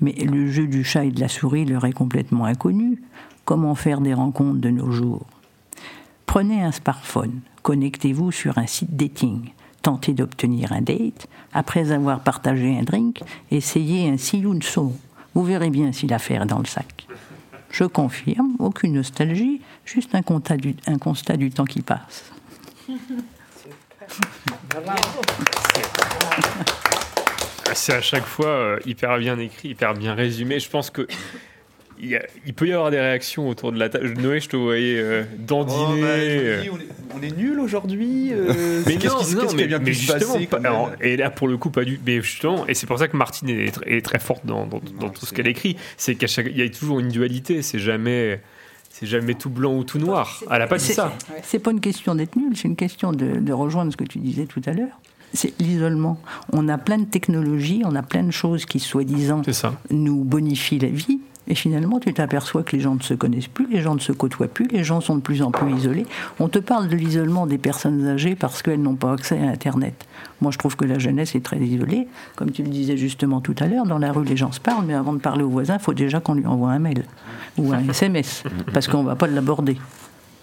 Mais 0.02 0.14
le 0.14 0.50
jeu 0.50 0.66
du 0.66 0.84
chat 0.84 1.06
et 1.06 1.12
de 1.12 1.20
la 1.20 1.28
souris 1.28 1.64
leur 1.64 1.86
est 1.86 1.94
complètement 1.94 2.46
inconnu. 2.46 3.04
Comment 3.46 3.76
faire 3.76 4.02
des 4.02 4.16
rencontres 4.16 4.60
de 4.60 4.72
nos 4.72 4.90
jours? 4.90 5.28
Prenez 6.26 6.64
un 6.64 6.72
smartphone, 6.72 7.42
connectez-vous 7.62 8.32
sur 8.32 8.58
un 8.58 8.66
site 8.66 8.96
dating, 8.96 9.52
tentez 9.84 10.14
d'obtenir 10.14 10.74
un 10.74 10.82
date, 10.82 11.28
après 11.54 11.92
avoir 11.92 12.22
partagé 12.22 12.76
un 12.76 12.82
drink, 12.82 13.22
essayez 13.52 14.10
un 14.10 14.18
sillon 14.18 14.60
son. 14.62 14.92
Vous 15.36 15.44
verrez 15.44 15.70
bien 15.70 15.92
si 15.92 16.08
l'affaire 16.08 16.42
est 16.42 16.48
dans 16.48 16.58
le 16.58 16.66
sac. 16.66 17.06
Je 17.70 17.84
confirme, 17.84 18.56
aucune 18.58 18.94
nostalgie, 18.94 19.62
juste 19.86 20.16
un 20.16 20.24
constat 20.24 21.38
du 21.38 21.52
temps 21.52 21.66
qui 21.66 21.84
passe. 21.84 22.32
C'est 27.74 27.94
à 27.94 28.02
chaque 28.02 28.26
fois 28.26 28.48
euh, 28.48 28.80
hyper 28.86 29.18
bien 29.20 29.38
écrit, 29.40 29.70
hyper 29.70 29.94
bien 29.94 30.14
résumé. 30.16 30.60
Je 30.60 30.70
pense 30.70 30.90
que 30.90 31.06
il, 32.00 32.10
y 32.10 32.16
a- 32.16 32.26
il 32.46 32.54
peut 32.54 32.68
y 32.68 32.74
avoir 32.74 32.92
des 32.92 33.00
réactions 33.00 33.48
autour 33.50 33.72
de 33.72 33.80
la 33.80 33.90
table. 33.90 34.14
Noé, 34.20 34.40
je 34.40 34.50
te 34.50 34.56
voyais 34.56 34.98
euh, 34.98 35.24
dandiner. 35.40 35.84
Oh, 35.88 36.02
bah, 36.02 36.08
euh. 36.08 36.62
dis, 36.62 36.70
on 36.70 36.78
est, 36.78 36.88
on 37.16 37.22
est 37.22 37.36
nul 37.38 37.60
aujourd'hui. 37.60 38.30
euh, 38.34 38.82
Mais 38.86 38.96
qu'est-ce 38.98 39.36
qui, 39.56 39.64
a 39.64 39.68
bien 39.68 39.80
mais 39.80 39.86
pu 39.86 39.96
se 39.96 40.12
passer 40.12 40.48
alors, 40.54 40.92
et 41.02 41.18
là 41.18 41.30
pour 41.30 41.48
le 41.48 41.58
coup 41.58 41.70
pas 41.70 41.84
du, 41.84 42.00
mais 42.06 42.22
justement, 42.22 42.66
et 42.68 42.74
c'est 42.74 42.88
pour 42.88 43.00
ça 43.00 43.08
que 43.08 43.18
Martine 43.18 43.50
est, 43.50 43.76
tr- 43.78 43.84
est 43.88 44.04
très 44.04 44.20
forte 44.20 44.46
dans, 44.46 44.66
dans- 44.66 44.82
dans 45.00 45.10
tout 45.10 45.26
ce 45.26 45.34
qu'elle 45.34 45.48
écrit, 45.48 45.76
c'est 45.98 46.16
qu'à 46.16 46.28
chaque, 46.28 46.48
il 46.48 46.58
y 46.58 46.62
a 46.62 46.70
toujours 46.70 47.00
une 47.00 47.10
dualité, 47.10 47.62
c'est 47.62 47.80
jamais, 47.80 48.42
c'est 48.98 49.06
jamais 49.08 49.34
tout 49.36 49.50
blanc 49.50 49.76
ou 49.78 49.84
tout 49.84 50.00
noir. 50.00 50.42
Elle 50.50 50.62
a 50.62 50.68
pas 50.68 50.78
dit 50.78 50.86
C'est- 50.86 50.94
ça. 50.94 51.12
C'est 51.44 51.60
pas 51.60 51.72
une 51.72 51.82
question 51.82 52.16
d'être 52.16 52.38
nul, 52.38 52.56
c'est 52.56 52.70
une 52.70 52.78
question 52.78 53.12
de, 53.12 53.40
de 53.40 53.52
rejoindre 53.54 53.92
ce 53.92 53.98
que 53.98 54.06
tu 54.06 54.20
disais 54.20 54.46
tout 54.46 54.62
à 54.66 54.72
l'heure. 54.72 55.00
C'est 55.34 55.54
l'isolement. 55.60 56.18
On 56.54 56.70
a 56.70 56.78
plein 56.78 56.98
de 57.00 57.04
technologies, 57.04 57.82
on 57.84 57.94
a 57.96 58.04
plein 58.04 58.24
de 58.24 58.32
choses 58.32 58.66
qui, 58.66 58.80
soi-disant, 58.80 59.42
nous 59.90 60.24
bonifient 60.24 60.80
la 60.80 60.88
vie. 60.88 61.20
Et 61.48 61.56
finalement, 61.56 62.00
tu 62.00 62.14
t'aperçois 62.14 62.64
que 62.64 62.76
les 62.76 62.82
gens 62.82 62.96
ne 62.96 63.02
se 63.02 63.14
connaissent 63.14 63.48
plus, 63.48 63.68
les 63.72 63.82
gens 63.82 63.96
ne 63.96 64.00
se 64.00 64.12
côtoient 64.12 64.48
plus, 64.48 64.68
les 64.68 64.84
gens 64.84 65.02
sont 65.02 65.16
de 65.16 65.22
plus 65.22 65.42
en 65.42 65.52
plus 65.52 65.72
isolés. 65.74 66.06
On 66.40 66.48
te 66.48 66.60
parle 66.60 66.88
de 66.88 66.96
l'isolement 66.96 67.46
des 67.46 67.58
personnes 67.58 68.08
âgées 68.08 68.36
parce 68.36 68.62
qu'elles 68.62 68.82
n'ont 68.82 68.96
pas 68.96 69.14
accès 69.14 69.40
à 69.40 69.50
Internet. 69.50 70.06
Moi, 70.42 70.52
je 70.52 70.58
trouve 70.58 70.76
que 70.76 70.86
la 70.86 70.98
jeunesse 70.98 71.36
est 71.36 71.44
très 71.44 71.58
isolée. 71.58 72.08
Comme 72.36 72.52
tu 72.52 72.64
le 72.64 72.70
disais 72.70 72.98
justement 72.98 73.42
tout 73.42 73.56
à 73.60 73.68
l'heure, 73.68 73.86
dans 73.86 74.00
la 74.00 74.12
rue, 74.12 74.26
les 74.26 74.38
gens 74.38 74.52
se 74.52 74.60
parlent, 74.60 74.86
mais 74.86 74.94
avant 74.94 75.14
de 75.14 75.20
parler 75.20 75.44
au 75.44 75.50
voisin, 75.50 75.76
il 75.76 75.84
faut 75.84 75.94
déjà 75.94 76.20
qu'on 76.20 76.34
lui 76.34 76.46
envoie 76.46 76.72
un 76.72 76.80
mail 76.80 77.04
ou 77.58 77.72
un 77.74 77.80
SMS, 77.90 78.44
parce 78.74 78.88
qu'on 78.88 79.04
ne 79.04 79.08
va 79.08 79.16
pas 79.16 79.28
l'aborder. 79.28 79.78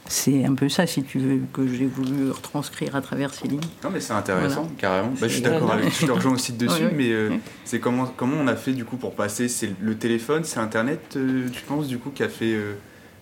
C'est 0.08 0.44
un 0.44 0.54
peu 0.54 0.68
ça, 0.68 0.86
si 0.86 1.02
tu 1.04 1.18
veux, 1.18 1.40
que 1.52 1.66
j'ai 1.66 1.86
voulu 1.86 2.30
retranscrire 2.30 2.96
à 2.96 3.00
travers 3.00 3.32
ces 3.32 3.48
lignes. 3.48 3.60
Non 3.84 3.90
mais 3.90 4.00
c'est 4.00 4.12
intéressant, 4.12 4.62
Voilà. 4.62 4.68
carrément. 4.78 5.08
Bah, 5.20 5.28
je 5.28 5.34
suis 5.34 5.42
d'accord 5.42 5.72
avec 5.72 5.84
non. 5.84 5.90
Je 5.90 6.06
te 6.06 6.10
rejoins 6.12 6.32
aussi 6.32 6.52
dessus, 6.52 6.88
mais 6.96 7.10
euh, 7.12 7.30
c'est 7.64 7.78
comment, 7.78 8.06
comment 8.16 8.36
on 8.40 8.46
a 8.48 8.56
fait 8.56 8.72
du 8.72 8.84
coup 8.84 8.96
pour 8.96 9.14
passer? 9.14 9.48
C'est 9.48 9.70
le 9.80 9.94
téléphone, 9.96 10.42
c'est 10.44 10.58
Internet, 10.60 11.14
euh, 11.16 11.46
tu 11.52 11.62
penses 11.62 11.86
du 11.86 11.98
coup, 11.98 12.10
qui 12.10 12.22
a 12.24 12.28
fait 12.28 12.52
euh, 12.52 12.74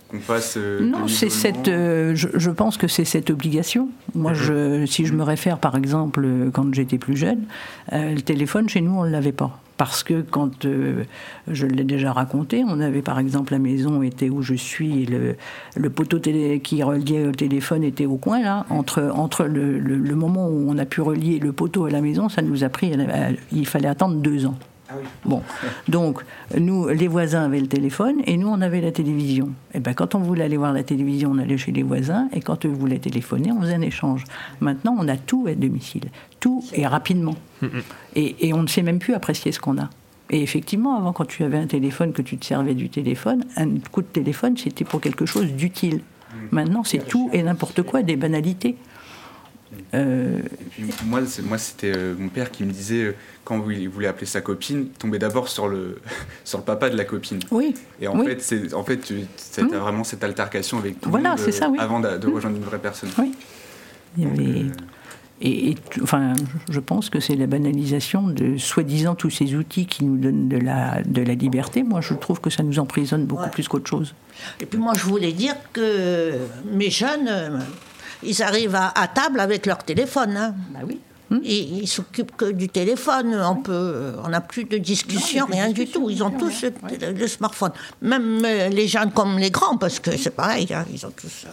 qu'on 0.09 0.19
passe 0.19 0.57
Non, 0.57 1.07
c'est 1.07 1.29
cette. 1.31 1.66
je, 1.66 2.27
je 2.35 2.51
pense 2.51 2.77
que 2.77 2.88
c'est 2.88 3.05
cette 3.05 3.31
obligation. 3.31 3.88
Moi, 4.14 4.33
je, 4.35 4.85
si 4.87 5.07
je 5.07 5.12
me 5.12 5.22
réfère, 5.22 5.59
par 5.59 5.76
exemple, 5.76 6.26
quand 6.53 6.74
j'étais 6.74 6.99
plus 6.99 7.16
jeune, 7.16 7.45
le 7.93 8.18
téléphone 8.20 8.68
chez 8.68 8.81
nous, 8.81 8.93
on 8.99 9.05
ne 9.05 9.11
l'avait 9.11 9.31
pas. 9.33 9.61
Parce 9.81 10.03
que 10.03 10.20
quand 10.20 10.66
euh, 10.66 11.05
je 11.49 11.66
l'ai 11.66 11.85
déjà 11.85 12.12
raconté, 12.12 12.62
on 12.68 12.81
avait 12.81 13.01
par 13.01 13.18
exemple 13.18 13.55
la 13.55 13.59
maison 13.59 14.03
était 14.03 14.28
où 14.28 14.43
je 14.43 14.53
suis, 14.53 15.07
le, 15.07 15.89
poteau 15.89 16.18
télé, 16.18 16.61
qui 16.61 16.83
reliait 16.83 17.26
au 17.26 17.33
téléphone 17.33 17.83
était 17.83 18.05
au 18.05 18.18
coin 18.18 18.43
là. 18.43 18.66
Entre, 18.68 19.45
le, 19.45 20.14
moment 20.14 20.49
où 20.49 20.66
on 20.68 20.76
a 20.76 20.85
pu 20.85 21.01
relier 21.01 21.39
le 21.39 21.53
poteau 21.53 21.87
à 21.87 21.91
la 21.91 22.03
maison, 22.03 22.28
ça 22.28 22.43
nous 22.43 22.62
a 22.62 22.68
pris, 22.68 22.93
il 23.53 23.66
fallait 23.66 23.89
attendre 23.89 24.16
deux 24.16 24.45
ans. 24.45 24.57
Bon, 25.24 25.43
donc 25.88 26.22
nous, 26.59 26.88
les 26.88 27.09
voisins 27.09 27.45
avaient 27.45 27.61
le 27.61 27.66
téléphone 27.66 28.16
et 28.26 28.36
nous, 28.36 28.49
on 28.49 28.61
avait 28.61 28.80
la 28.80 28.93
télévision. 28.93 29.51
Et 29.74 29.80
ben, 29.80 29.95
quand 29.95 30.14
on 30.14 30.20
voulait 30.20 30.45
aller 30.45 30.57
voir 30.57 30.72
la 30.72 30.82
télévision, 30.82 31.30
on 31.32 31.38
allait 31.38 31.59
chez 31.59 31.72
les 31.72 31.82
voisins 31.82 32.28
et 32.32 32.41
quand 32.41 32.66
eux 32.66 32.70
voulaient 32.70 32.99
téléphoner, 32.99 33.53
on 33.53 33.61
faisait 33.61 33.74
un 33.74 33.82
échange. 33.82 34.24
Maintenant, 34.61 34.97
on 34.99 35.07
a 35.09 35.16
tout 35.16 35.47
à 35.49 35.55
domicile, 35.55 36.05
tout 36.41 36.64
et 36.72 36.86
rapidement. 36.86 37.36
Et, 38.16 38.49
et 38.49 38.55
on 38.55 38.62
ne 38.62 38.68
sait 38.68 38.82
même 38.82 38.99
plus 38.99 39.14
apprécier 39.14 39.53
ce 39.53 39.61
qu'on 39.61 39.78
a. 39.78 39.91
Et 40.30 40.43
effectivement, 40.43 40.97
avant, 40.97 41.12
quand 41.12 41.24
tu 41.24 41.43
avais 41.43 41.59
un 41.59 41.66
téléphone, 41.66 42.12
que 42.12 42.22
tu 42.22 42.38
te 42.38 42.47
servais 42.47 42.74
du 42.74 42.88
téléphone, 42.88 43.45
un 43.57 43.68
coup 43.91 44.03
de 44.03 44.07
téléphone, 44.07 44.57
c'était 44.57 44.84
pour 44.84 45.01
quelque 45.01 45.26
chose 45.26 45.47
d'utile. 45.53 46.01
Maintenant, 46.53 46.84
c'est 46.84 47.05
tout 47.07 47.28
et 47.32 47.43
n'importe 47.43 47.82
quoi, 47.82 48.03
des 48.03 48.16
banalités. 48.16 48.76
Euh, 49.95 50.39
Et 50.79 50.83
puis 50.83 50.85
moi, 51.07 51.21
c'était 51.59 51.93
euh, 51.97 52.14
mon 52.18 52.29
père 52.29 52.51
qui 52.51 52.64
me 52.64 52.73
disait 52.73 53.05
euh, 53.05 53.14
quand 53.45 53.62
il 53.71 53.89
voulait 53.89 54.09
appeler 54.09 54.27
sa 54.27 54.41
copine, 54.41 54.89
tombait 54.99 55.18
d'abord 55.21 55.49
sur 55.49 55.68
le 55.68 56.01
sur 56.45 56.59
le 56.59 56.64
papa 56.64 56.91
de 56.91 56.97
la 56.97 57.05
copine. 57.05 57.39
Oui. 57.51 57.75
Et 58.01 58.09
en 58.09 58.18
Oui. 58.18 58.27
fait, 58.27 58.43
c'est 58.43 58.75
en 58.75 58.83
fait, 58.85 58.99
tu 58.99 59.21
as 59.61 59.79
vraiment 59.79 60.05
cette 60.05 60.25
altercation 60.25 60.79
avec 60.79 61.01
tout 61.01 61.09
Voilà, 61.11 61.31
le 61.31 61.37
monde 61.37 61.45
c'est 61.45 61.53
ça, 61.53 61.68
oui. 61.71 61.79
avant 61.81 62.01
d'a- 62.01 62.18
de, 62.18 62.27
Mm. 62.27 62.35
rejoindre 62.35 62.57
une 62.57 62.64
vraie 62.64 62.79
personne. 62.81 63.11
Oui. 63.18 63.33
Il 64.18 64.25
y 64.25 64.27
avait- 64.27 64.66
Et, 65.43 65.75
enfin, 66.03 66.35
je 66.68 66.81
pense 66.81 67.09
que 67.09 67.18
c'est 67.18 67.35
la 67.35 67.47
banalisation 67.47 68.27
de 68.29 68.59
soi-disant 68.59 69.14
tous 69.14 69.31
ces 69.31 69.55
outils 69.55 69.87
qui 69.87 70.05
nous 70.05 70.18
donnent 70.18 70.49
de 70.51 70.59
la, 70.59 71.01
de 71.03 71.23
la 71.23 71.33
liberté. 71.35 71.83
Moi, 71.83 72.03
je 72.03 72.12
trouve 72.12 72.43
que 72.43 72.51
ça 72.51 72.62
nous 72.62 72.79
emprisonne 72.79 73.25
beaucoup 73.25 73.49
plus 73.49 73.66
qu'autre 73.66 73.89
chose. 73.89 74.14
Et 74.61 74.66
puis 74.66 74.79
moi, 74.79 74.93
je 74.95 75.05
voulais 75.05 75.33
dire 75.33 75.55
que 75.73 76.33
mes 76.71 76.91
jeunes, 76.91 77.27
euh, 77.29 77.59
ils 78.23 78.43
arrivent 78.43 78.75
à, 78.75 78.89
à 78.95 79.09
table 79.09 79.41
avec 79.41 79.66
leur 79.66 79.79
téléphone. 79.85 80.37
Hein. 80.37 80.55
Bah 80.71 80.81
oui. 80.87 81.01
Ils, 81.45 81.83
ils 81.83 81.87
s'occupent 81.87 82.37
que 82.37 82.51
du 82.51 82.68
téléphone. 82.68 83.35
On 83.41 83.55
peut, 83.57 84.14
on 84.25 84.29
n'a 84.31 84.41
plus 84.41 84.64
de 84.64 84.79
discussion, 84.79 85.47
rien 85.47 85.71
du 85.71 85.87
tout. 85.89 86.11
Ils 86.11 86.25
ont 86.25 86.31
tous 86.33 86.64
le, 86.64 87.12
le 87.12 87.29
smartphone. 87.29 87.71
Même 88.03 88.45
euh, 88.45 88.68
les 88.68 88.89
jeunes 88.89 89.12
comme 89.12 89.39
les 89.39 89.53
grands, 89.53 89.77
parce 89.77 90.01
que 90.01 90.16
c'est 90.16 90.31
pareil. 90.35 90.66
hein, 90.75 90.85
ils 90.93 91.07
ont 91.07 91.12
tous 91.12 91.45
euh, 91.47 91.51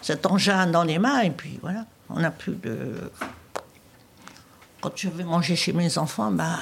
cet 0.00 0.26
engin 0.26 0.68
dans 0.68 0.84
les 0.84 1.00
mains. 1.00 1.22
Et 1.22 1.30
puis 1.30 1.58
voilà, 1.60 1.86
on 2.08 2.20
n'a 2.20 2.30
plus 2.30 2.54
de. 2.54 2.76
Quand 4.80 4.92
je 4.94 5.08
vais 5.08 5.24
manger 5.24 5.56
chez 5.56 5.72
mes 5.72 5.98
enfants, 5.98 6.30
bah, 6.30 6.56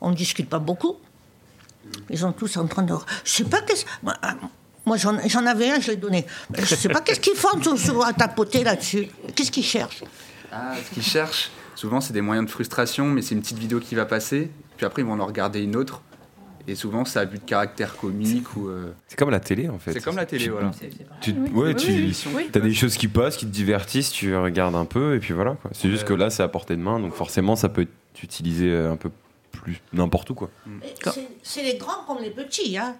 on 0.00 0.10
ne 0.10 0.16
discute 0.16 0.48
pas 0.48 0.58
beaucoup. 0.58 0.96
Ils 2.08 2.18
sont 2.18 2.32
tous 2.32 2.56
en 2.56 2.66
train 2.66 2.84
de. 2.84 2.94
Je 3.22 3.30
sais 3.30 3.44
pas 3.44 3.60
qu'est-ce. 3.60 3.84
Moi, 4.86 4.96
j'en 4.98 5.46
avais 5.46 5.70
un, 5.70 5.80
je 5.80 5.90
l'ai 5.92 5.96
donné. 5.96 6.26
Je 6.58 6.74
sais 6.74 6.88
pas 6.88 7.00
qu'est-ce 7.00 7.20
qu'ils 7.20 7.36
font 7.36 7.58
souvent 7.76 8.02
à 8.02 8.12
tapoter 8.12 8.64
là-dessus? 8.64 9.08
Qu'est-ce 9.34 9.50
qu'ils 9.50 9.64
cherchent? 9.64 10.02
Ah, 10.52 10.74
ce 10.84 10.92
qu'ils 10.94 11.02
cherchent, 11.02 11.50
souvent 11.74 12.00
c'est 12.00 12.12
des 12.12 12.20
moyens 12.20 12.46
de 12.46 12.50
frustration, 12.50 13.06
mais 13.06 13.22
c'est 13.22 13.34
une 13.34 13.40
petite 13.40 13.58
vidéo 13.58 13.80
qui 13.80 13.94
va 13.94 14.04
passer, 14.06 14.50
puis 14.76 14.86
après 14.86 15.02
ils 15.02 15.04
vont 15.04 15.18
en 15.18 15.26
regarder 15.26 15.60
une 15.62 15.74
autre, 15.74 16.00
et 16.68 16.74
souvent 16.76 17.04
ça 17.04 17.20
a 17.20 17.24
but 17.24 17.42
de 17.42 17.48
caractère 17.48 17.96
comique 17.96 18.54
ou. 18.56 18.68
euh, 18.68 18.92
C'est 19.08 19.16
comme 19.18 19.30
la 19.30 19.40
télé 19.40 19.68
en 19.68 19.78
fait. 19.80 19.94
C'est 19.94 20.00
comme 20.04 20.14
la 20.16 20.26
télé, 20.26 20.44
Tu- 20.44 20.50
voilà. 20.50 20.70
Tu, 21.20 21.32
Oui. 21.32 21.50
ouais, 21.50 21.74
tu 21.74 21.90
oui, 22.34 22.50
as 22.54 22.60
des 22.60 22.72
choses 22.74 22.96
qui 22.96 23.08
passent, 23.08 23.36
qui 23.36 23.46
te 23.46 23.50
divertissent, 23.50 24.10
tu 24.12 24.36
regardes 24.36 24.76
un 24.76 24.84
peu 24.84 25.16
et 25.16 25.18
puis 25.18 25.32
voilà. 25.34 25.56
C'est 25.72 25.90
juste 25.90 26.04
que 26.04 26.12
là, 26.14 26.30
c'est 26.30 26.42
à 26.44 26.48
portée 26.48 26.76
de 26.76 26.80
main, 26.82 27.00
donc 27.00 27.14
forcément, 27.14 27.56
ça 27.56 27.68
peut 27.68 27.82
être 27.82 28.22
utilisé 28.22 28.70
euh, 28.70 28.92
un 28.92 28.96
peu 28.96 29.10
plus 29.50 29.80
n'importe 29.92 30.30
où 30.30 30.34
quoi. 30.34 30.50
C'est- 31.12 31.26
C'est 31.42 31.62
les 31.64 31.78
grands 31.78 32.04
comme 32.06 32.22
les 32.22 32.30
petits. 32.30 32.76
Hein. 32.78 32.94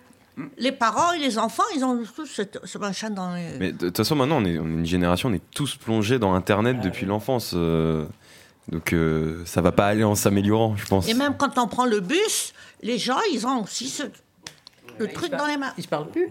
Les 0.59 0.73
parents 0.73 1.13
et 1.13 1.19
les 1.21 1.39
enfants, 1.39 1.63
ils 1.77 1.85
ont 1.85 2.03
tous 2.17 2.27
ce, 2.27 2.43
ce 2.65 2.79
machin 2.79 3.11
dans 3.11 3.35
les. 3.35 3.57
Mais 3.59 3.73
de 3.73 3.87
toute 3.87 3.97
façon, 3.97 4.17
maintenant, 4.17 4.39
on 4.43 4.45
est, 4.45 4.59
on 4.59 4.67
est 4.67 4.71
une 4.71 4.87
génération, 4.87 5.29
on 5.29 5.33
est 5.33 5.43
tous 5.55 5.77
plongés 5.77 6.19
dans 6.19 6.35
Internet 6.35 6.81
depuis 6.81 7.07
l'enfance. 7.07 7.53
euh, 7.55 8.05
donc 8.73 8.93
euh, 8.93 9.43
ça 9.45 9.61
va 9.61 9.73
pas 9.73 9.87
aller 9.87 10.05
en 10.05 10.15
s'améliorant, 10.15 10.75
je 10.77 10.87
pense. 10.87 11.09
Et 11.09 11.15
même 11.15 11.37
quand 11.37 11.59
on 11.59 11.69
prend 11.69 11.85
le 11.87 12.01
bus, 12.01 12.53
les 12.83 12.99
gens, 12.99 13.19
ils 13.33 13.47
ont 13.47 13.63
aussi 13.63 13.89
ce, 13.89 14.05
le 14.99 15.07
truc 15.09 15.31
dans 15.33 15.47
les 15.47 15.57
mains. 15.57 15.73
Ils 15.77 15.85
se 15.85 15.89
parlent 15.89 16.09
plus. 16.11 16.29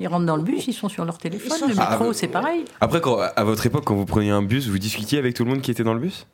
Ils 0.00 0.06
rentrent 0.08 0.26
dans 0.26 0.36
le 0.36 0.42
bus, 0.42 0.66
ils 0.68 0.72
sont 0.72 0.88
sur 0.88 1.04
leur 1.04 1.18
téléphone. 1.18 1.50
Le 1.52 1.56
sur- 1.56 1.66
métro, 1.68 2.06
Ah, 2.10 2.14
c'est 2.14 2.28
pareil. 2.28 2.64
Après, 2.80 3.00
quand- 3.00 3.18
à 3.18 3.44
votre 3.44 3.66
époque, 3.66 3.84
quand 3.84 3.94
vous 3.96 4.06
preniez 4.06 4.30
un 4.30 4.42
bus, 4.42 4.68
vous 4.68 4.78
discutiez 4.78 5.18
avec 5.18 5.34
tout 5.34 5.44
le 5.44 5.50
monde 5.50 5.60
qui 5.62 5.70
était 5.70 5.84
dans 5.84 5.94
le 5.94 6.00
bus? 6.00 6.26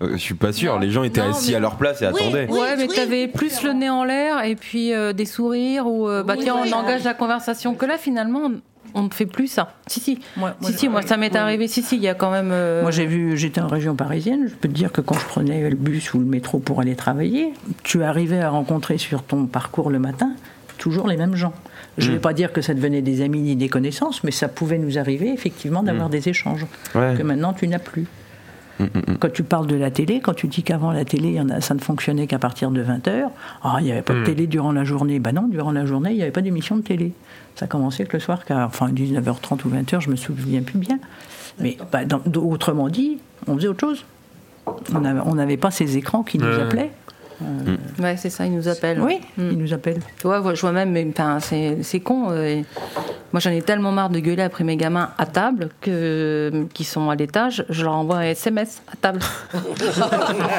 Euh, 0.00 0.10
Je 0.12 0.16
suis 0.18 0.34
pas 0.34 0.52
sûr, 0.52 0.78
les 0.78 0.90
gens 0.90 1.02
étaient 1.02 1.20
Non, 1.20 1.30
assis 1.30 1.50
mais- 1.50 1.56
à 1.56 1.60
leur 1.60 1.76
place 1.76 2.02
et 2.02 2.06
attendaient. 2.06 2.48
ouais, 2.50 2.76
mais 2.76 2.86
t'avais 2.86 3.26
plus 3.28 3.62
le 3.64 3.72
nez 3.72 3.90
en 3.90 4.04
l'air 4.04 4.44
et 4.44 4.54
puis 4.54 4.92
euh, 4.94 5.12
des 5.12 5.24
sourires 5.24 5.86
ou 5.86 6.08
euh, 6.08 6.22
bah 6.22 6.34
Oui, 6.36 6.44
tiens, 6.44 6.56
oui. 6.62 6.70
on 6.72 6.76
engage 6.78 7.04
la 7.04 7.14
conversation. 7.14 7.74
Que 7.74 7.84
là, 7.86 7.98
finalement, 7.98 8.50
on- 8.94 9.02
ne 9.02 9.08
fait 9.12 9.26
plus 9.26 9.48
ça. 9.48 9.74
Si, 9.86 10.00
si. 10.00 10.18
si, 10.62 10.72
si, 10.72 10.88
moi, 10.88 11.02
ça 11.02 11.16
m'est 11.16 11.30
oui. 11.32 11.36
arrivé. 11.36 11.66
Si, 11.68 11.82
si, 11.82 11.96
il 11.96 12.02
y 12.02 12.08
a 12.08 12.14
quand 12.14 12.30
même. 12.30 12.50
euh, 12.52 12.82
Moi, 12.82 12.90
j'ai 12.90 13.06
vu, 13.06 13.36
j'étais 13.36 13.60
en 13.60 13.66
région 13.66 13.94
parisienne. 13.96 14.46
Je 14.48 14.54
peux 14.54 14.68
te 14.68 14.72
dire 14.74 14.92
que 14.92 15.00
quand 15.00 15.14
je 15.18 15.24
prenais 15.26 15.68
le 15.68 15.76
bus 15.76 16.14
ou 16.14 16.18
le 16.20 16.24
métro 16.24 16.58
pour 16.58 16.80
aller 16.80 16.94
travailler, 16.96 17.52
tu 17.82 18.02
arrivais 18.02 18.40
à 18.40 18.50
rencontrer 18.50 18.98
sur 18.98 19.22
ton 19.24 19.46
parcours 19.46 19.90
le 19.90 19.98
matin 19.98 20.30
toujours 20.78 21.08
les 21.08 21.16
mêmes 21.16 21.34
gens. 21.34 21.52
Je 21.98 22.08
ne 22.08 22.14
vais 22.14 22.20
pas 22.20 22.32
dire 22.32 22.52
que 22.52 22.60
ça 22.62 22.72
devenait 22.72 23.02
des 23.02 23.20
amis 23.20 23.40
ni 23.40 23.56
des 23.56 23.68
connaissances, 23.68 24.22
mais 24.22 24.30
ça 24.30 24.46
pouvait 24.46 24.78
nous 24.78 24.96
arriver 24.96 25.28
effectivement 25.32 25.82
d'avoir 25.82 26.08
des 26.08 26.28
échanges 26.28 26.64
Ouais. 26.94 27.16
que 27.18 27.22
maintenant 27.24 27.52
tu 27.52 27.66
n'as 27.66 27.80
plus. 27.80 28.06
Quand 29.20 29.32
tu 29.32 29.42
parles 29.42 29.66
de 29.66 29.76
la 29.76 29.90
télé, 29.90 30.20
quand 30.20 30.34
tu 30.34 30.46
dis 30.46 30.62
qu'avant 30.62 30.92
la 30.92 31.04
télé, 31.04 31.28
il 31.28 31.34
y 31.34 31.40
en 31.40 31.48
a, 31.50 31.60
ça 31.60 31.74
ne 31.74 31.80
fonctionnait 31.80 32.26
qu'à 32.26 32.38
partir 32.38 32.70
de 32.70 32.82
20h, 32.82 33.28
il 33.80 33.84
n'y 33.84 33.90
avait 33.92 34.02
pas 34.02 34.14
de 34.14 34.20
Mm. 34.20 34.24
télé 34.24 34.46
durant 34.46 34.72
la 34.72 34.84
journée. 34.84 35.18
Ben 35.18 35.32
non, 35.34 35.48
durant 35.48 35.72
la 35.72 35.84
journée, 35.86 36.10
il 36.10 36.16
n'y 36.16 36.22
avait 36.22 36.30
pas 36.30 36.40
d'émission 36.42 36.76
de 36.76 36.82
télé. 36.82 37.12
Ça 37.56 37.66
commençait 37.66 38.04
que 38.04 38.16
le 38.16 38.20
soir, 38.20 38.44
qu'à 38.44 38.66
enfin, 38.66 38.88
19h30 38.90 39.64
ou 39.64 39.68
20h, 39.68 40.00
je 40.00 40.10
me 40.10 40.16
souviens 40.16 40.62
plus 40.62 40.78
bien. 40.78 40.98
Mais 41.60 41.76
bah, 41.90 42.04
dans- 42.04 42.20
autrement 42.40 42.88
dit, 42.88 43.18
on 43.48 43.56
faisait 43.56 43.68
autre 43.68 43.80
chose. 43.80 44.04
On 44.94 45.04
avait- 45.04 45.20
on 45.24 45.34
n'avait 45.34 45.56
pas 45.56 45.70
ces 45.70 45.96
écrans 45.96 46.22
qui 46.22 46.38
nous 46.38 46.46
Ouais. 46.46 46.90
Appelaient. 47.44 47.78
Ouais, 48.02 48.16
c'est 48.16 48.30
ça, 48.30 48.46
ils 48.46 48.54
nous 48.54 48.68
appellent. 48.68 49.00
Oui, 49.00 49.20
ils 49.36 49.56
nous 49.56 49.72
appellent. 49.72 50.00
Tu 50.20 50.26
vois, 50.26 50.42
je 50.54 50.60
vois 50.60 50.72
même, 50.72 50.90
mais, 50.90 51.06
enfin, 51.10 51.38
c'est 51.40 51.78
c'est 51.82 52.00
con. 52.00 52.30
euh, 52.30 52.44
et 52.44 52.64
moi, 53.32 53.40
j'en 53.40 53.50
ai 53.50 53.60
tellement 53.62 53.92
marre 53.92 54.08
de 54.08 54.20
gueuler 54.20 54.42
après 54.42 54.64
mes 54.64 54.76
gamins 54.76 55.10
à 55.18 55.26
table 55.26 55.68
que, 55.82 56.66
qui 56.72 56.84
sont 56.84 57.10
à 57.10 57.14
l'étage, 57.14 57.64
je 57.68 57.84
leur 57.84 57.94
envoie 57.94 58.16
un 58.16 58.22
SMS 58.22 58.82
à 58.90 58.96
table. 58.96 59.20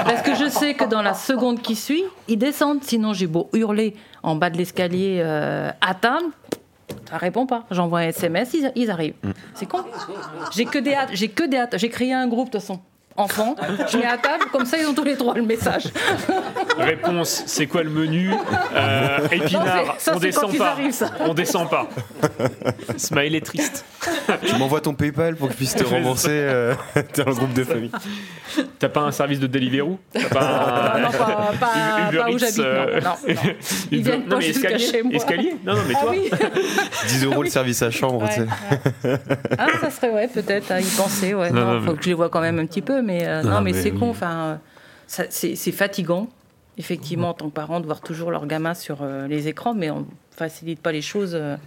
Parce 0.05 0.21
que 0.21 0.36
je 0.36 0.47
sais 0.49 0.75
que 0.75 0.86
dans 0.86 1.01
la 1.01 1.15
seconde 1.15 1.61
qui 1.61 1.75
suit, 1.75 2.03
ils 2.27 2.38
descendent. 2.38 2.84
Sinon, 2.84 3.13
j'ai 3.13 3.27
beau 3.27 3.49
hurler 3.53 3.95
en 4.21 4.36
bas 4.36 4.49
de 4.49 4.57
l'escalier 4.57 5.19
euh, 5.23 5.71
à 5.82 5.95
table. 5.95 6.25
Ça 7.09 7.17
répond 7.17 7.47
pas. 7.47 7.63
J'envoie 7.71 7.99
un 7.99 8.07
SMS, 8.09 8.53
ils, 8.53 8.71
ils 8.75 8.91
arrivent. 8.91 9.15
C'est 9.55 9.65
con. 9.67 9.80
J'ai 10.51 10.65
que 10.65 10.77
des 10.77 10.93
hâtes. 10.93 11.09
J'ai 11.13 11.30
que 11.30 11.43
des 11.43 11.57
hâtes. 11.57 11.75
J'ai 11.77 11.89
créé 11.89 12.13
un 12.13 12.27
groupe 12.27 12.49
de 12.49 12.51
toute 12.51 12.61
façon. 12.61 12.80
Enfants, 13.20 13.53
je 13.91 13.97
mets 13.97 14.05
à 14.05 14.17
table, 14.17 14.45
comme 14.51 14.65
ça 14.65 14.78
ils 14.78 14.86
ont 14.88 14.93
tous 14.93 15.03
les 15.03 15.17
trois 15.17 15.36
le 15.36 15.41
message. 15.41 15.84
Réponse, 16.78 17.43
c'est 17.47 17.67
quoi 17.67 17.84
le 17.84 17.89
menu 17.89 18.32
Euh, 18.74 19.17
Épinard, 19.32 19.65
Non, 19.86 19.91
ça, 19.97 20.13
on 20.15 20.20
descend 20.20 20.49
ils 20.53 20.57
pas. 20.57 20.70
arrivent, 20.72 20.93
ça. 20.93 21.11
On 21.20 21.34
descend 21.34 21.70
pas. 21.70 21.89
Smile 22.97 23.36
est 23.36 23.45
triste. 23.45 23.84
Tu 24.45 24.55
m'envoies 24.55 24.80
ton 24.82 24.93
PayPal 24.93 25.36
pour 25.36 25.47
que 25.47 25.53
je 25.53 25.57
puisse 25.57 25.76
te 25.76 25.84
rembourser 25.95 26.30
euh, 26.32 26.74
dans 27.17 27.26
le 27.26 27.34
groupe 27.34 27.53
de 27.53 27.63
famille. 27.65 27.91
T'as 28.80 28.88
pas 28.89 29.01
un 29.01 29.11
service 29.11 29.39
de 29.39 29.47
Deliveroo 29.47 29.99
T'as 30.13 30.30
pas 30.30 30.93
un- 30.95 30.99
Non, 31.01 31.11
pas- 31.11 31.51
pas- 31.59 32.07
Uber 32.09 32.17
pas 32.20 32.30
où 32.32 32.38
j'habite, 32.39 32.57
non, 32.57 32.63
euh, 32.65 33.01
non, 33.01 33.09
non. 33.09 33.36
Ils 33.91 33.99
Uber- 33.99 34.09
viennent 34.11 34.24
non, 34.24 34.30
pas 34.30 34.36
mais 34.38 34.41
jusqu'à 34.45 34.72
escalier, 34.72 34.91
chez 34.91 35.03
moi. 35.03 35.13
escalier 35.15 35.55
Non, 35.65 35.74
non, 35.76 35.82
mais 35.88 35.93
Ah 35.97 36.01
toi. 36.01 36.11
oui. 36.11 36.30
10 37.09 37.26
euros 37.26 37.43
le 37.43 37.49
service 37.49 37.82
à 37.82 37.91
chambre, 37.91 38.24
Ouais, 38.24 38.30
tu 38.34 38.41
sais. 38.41 39.20
Ah, 39.57 39.67
ça 39.82 39.89
serait 39.91 40.09
ouais, 40.11 40.28
peut-être 40.30 40.72
à 40.72 40.80
y 40.80 40.86
penser. 40.86 41.34
Ouais. 41.34 41.51
Non, 41.51 41.59
Non, 41.65 41.74
non, 41.74 41.82
faut 41.86 41.91
mais- 41.91 41.97
que 41.97 42.03
je 42.03 42.09
les 42.09 42.13
vois 42.15 42.30
quand 42.30 42.41
même 42.41 42.59
un 42.59 42.65
petit 42.65 42.82
peu, 42.82 43.01
mais 43.01 43.09
euh, 43.28 43.43
Non, 43.43 43.49
non, 43.51 43.62
mais, 43.62 43.72
mais 43.72 43.82
c'est 43.82 43.91
oui. 43.91 43.99
con. 43.99 44.10
Enfin, 44.10 44.60
euh, 45.18 45.26
c'est 45.30 45.72
fatigant, 45.72 46.30
effectivement, 46.78 47.30
en 47.30 47.34
tant 47.34 47.49
que 47.49 47.53
parent, 47.53 47.80
de 47.80 47.86
voir 47.86 48.01
toujours 48.01 48.32
leurs 48.32 48.45
gamins 48.47 48.74
sur 48.74 48.99
euh, 49.01 49.28
les 49.28 49.47
écrans, 49.47 49.74
mais 49.74 49.89
on 49.89 50.05
facilite 50.32 50.80
pas 50.82 50.91
les 50.91 51.01
choses 51.01 51.36
euh, 51.36 51.57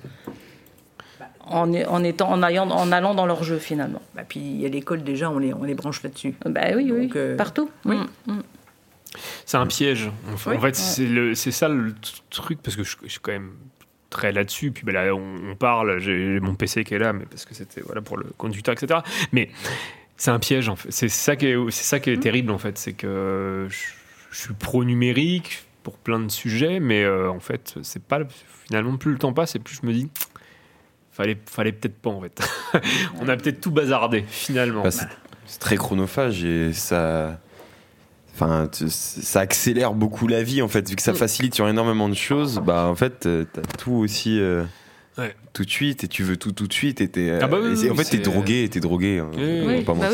en, 1.44 1.72
en 1.74 2.04
étant, 2.04 2.30
en 2.30 2.42
allant, 2.42 2.70
en 2.70 2.92
allant 2.92 3.14
dans 3.14 3.26
leur 3.26 3.42
jeu 3.44 3.58
finalement. 3.58 4.00
Bah, 4.14 4.22
puis 4.26 4.64
à 4.64 4.68
l'école 4.68 5.02
déjà, 5.02 5.30
on 5.30 5.38
les, 5.38 5.52
on 5.52 5.64
les 5.64 5.74
branche 5.74 6.02
là-dessus. 6.02 6.34
Bah 6.46 6.60
oui, 6.74 6.90
oui, 6.92 7.06
Donc, 7.06 7.16
euh, 7.16 7.36
partout. 7.36 7.70
Oui. 7.84 7.96
Mm, 8.26 8.32
mm. 8.32 8.42
C'est 9.44 9.58
un 9.58 9.66
piège. 9.66 10.06
En, 10.06 10.50
Oui. 10.50 10.56
en 10.56 10.60
fait, 10.60 10.74
c'est 10.76 11.50
ça 11.50 11.68
le 11.68 11.94
truc, 12.30 12.60
parce 12.62 12.76
que 12.76 12.84
je, 12.84 12.96
je 13.02 13.08
suis 13.08 13.20
quand 13.20 13.32
même 13.32 13.52
très 14.08 14.32
là-dessus. 14.32 14.70
Puis 14.70 14.84
ben 14.84 14.92
là, 14.92 15.14
on, 15.14 15.50
on 15.50 15.54
parle, 15.54 15.98
j'ai 15.98 16.40
mon 16.40 16.54
PC 16.54 16.84
qui 16.84 16.94
est 16.94 16.98
là, 16.98 17.12
mais 17.12 17.26
parce 17.26 17.44
que 17.44 17.54
c'était 17.54 17.82
voilà, 17.82 18.00
pour 18.00 18.16
le 18.16 18.26
conducteur, 18.38 18.72
etc. 18.72 19.00
Mais 19.32 19.50
c'est 20.16 20.30
un 20.30 20.38
piège, 20.38 20.68
en 20.68 20.76
fait. 20.76 20.90
C'est 20.90 21.08
ça 21.08 21.36
qui 21.36 21.46
est, 21.46 21.56
c'est 21.70 21.84
ça 21.84 22.00
qui 22.00 22.10
est 22.10 22.18
terrible, 22.18 22.50
en 22.50 22.58
fait. 22.58 22.78
C'est 22.78 22.92
que 22.92 23.66
je, 23.68 23.76
je 24.30 24.40
suis 24.40 24.54
pro-numérique 24.54 25.64
pour 25.82 25.96
plein 25.98 26.20
de 26.20 26.30
sujets, 26.30 26.80
mais 26.80 27.02
euh, 27.02 27.30
en 27.30 27.40
fait, 27.40 27.74
c'est 27.82 28.02
pas 28.02 28.20
finalement 28.66 28.96
plus 28.96 29.12
le 29.12 29.18
temps 29.18 29.32
passe 29.32 29.56
et 29.56 29.58
plus 29.58 29.80
je 29.82 29.86
me 29.86 29.92
dis. 29.92 30.08
Fallait, 31.10 31.36
fallait 31.44 31.72
peut-être 31.72 31.96
pas 31.96 32.08
en 32.08 32.22
fait. 32.22 32.40
on 33.20 33.28
a 33.28 33.36
peut-être 33.36 33.60
tout 33.60 33.70
bazardé 33.70 34.24
finalement. 34.26 34.82
Bah, 34.82 34.90
c'est 34.90 35.06
c'est 35.46 35.58
très 35.58 35.76
chronophage 35.76 36.44
et 36.44 36.72
ça. 36.72 37.38
Enfin, 38.34 38.70
ça 38.72 39.40
accélère 39.40 39.92
beaucoup 39.92 40.26
la 40.26 40.42
vie 40.42 40.62
en 40.62 40.68
fait, 40.68 40.88
vu 40.88 40.96
que 40.96 41.02
ça 41.02 41.12
facilite 41.12 41.54
sur 41.54 41.68
énormément 41.68 42.08
de 42.08 42.14
choses. 42.14 42.62
Bah 42.64 42.86
en 42.86 42.94
fait, 42.94 43.26
euh, 43.26 43.44
t'as 43.52 43.60
tout 43.60 43.92
aussi 43.92 44.40
euh, 44.40 44.64
Ouais. 45.18 45.34
tout 45.52 45.64
de 45.64 45.70
suite 45.70 46.04
et 46.04 46.08
tu 46.08 46.22
veux 46.22 46.38
tout 46.38 46.52
tout 46.52 46.66
de 46.66 46.72
suite 46.72 47.00
et 47.02 47.08
t'es. 47.08 47.28
euh, 47.28 47.38
Ah 47.42 47.46
bah 47.46 47.58
oui, 47.62 47.72
et 47.72 47.76
c'est- 47.76 47.90
en 47.90 47.94
fait, 47.94 48.04
t'es 48.04 48.18
drogué, 48.18 48.66
t'es 48.70 48.80
drogué. 48.80 49.18
hein, 49.18 49.30
pas 49.84 49.92
bah 49.92 50.08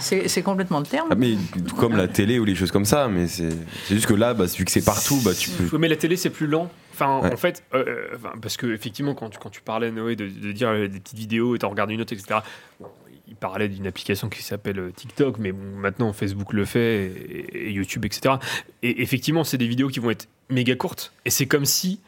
c'est- 0.00 0.42
complètement 0.42 0.80
le 0.80 0.86
terme. 0.86 1.08
Ah, 1.10 1.14
mais 1.14 1.34
comme 1.76 1.96
la 1.96 2.08
télé 2.08 2.38
ou 2.38 2.44
les 2.44 2.54
choses 2.54 2.70
comme 2.70 2.84
ça, 2.84 3.08
mais 3.08 3.26
c'est 3.28 3.50
juste 3.90 4.06
que 4.06 4.14
là, 4.14 4.34
bah, 4.34 4.46
vu 4.46 4.64
que 4.64 4.70
c'est 4.70 4.84
partout, 4.84 5.20
bah 5.24 5.32
tu 5.38 5.50
peux. 5.50 5.64
Oui, 5.72 5.78
mais 5.78 5.88
la 5.88 5.96
télé, 5.96 6.16
c'est 6.16 6.30
plus 6.30 6.46
lent. 6.46 6.70
Enfin, 6.94 7.20
Ouais. 7.22 7.32
en 7.32 7.36
fait, 7.36 7.62
euh, 7.74 7.84
euh, 7.86 8.06
enfin, 8.16 8.32
parce 8.40 8.56
que 8.56 8.66
effectivement, 8.72 9.14
quand 9.14 9.30
tu, 9.30 9.38
quand 9.38 9.50
tu 9.50 9.60
parlais, 9.62 9.90
Noé, 9.90 10.16
de, 10.16 10.26
de 10.28 10.52
dire 10.52 10.68
euh, 10.68 10.88
des 10.88 11.00
petites 11.00 11.18
vidéos 11.18 11.54
et 11.54 11.58
t'en 11.58 11.68
regardes 11.70 11.90
une 11.90 12.00
autre, 12.00 12.12
etc., 12.12 12.40
bon, 12.80 12.88
il 13.28 13.34
parlait 13.34 13.68
d'une 13.68 13.86
application 13.86 14.28
qui 14.28 14.42
s'appelle 14.42 14.78
euh, 14.78 14.90
TikTok, 14.94 15.38
mais 15.38 15.52
bon, 15.52 15.76
maintenant 15.78 16.12
Facebook 16.12 16.52
le 16.52 16.64
fait, 16.64 17.06
et, 17.06 17.68
et 17.68 17.72
YouTube, 17.72 18.04
etc. 18.04 18.34
Et 18.82 19.02
effectivement, 19.02 19.44
c'est 19.44 19.58
des 19.58 19.66
vidéos 19.68 19.88
qui 19.88 20.00
vont 20.00 20.10
être 20.10 20.28
méga 20.50 20.74
courtes. 20.74 21.12
Et 21.24 21.30
c'est 21.30 21.46
comme 21.46 21.64
si, 21.64 22.00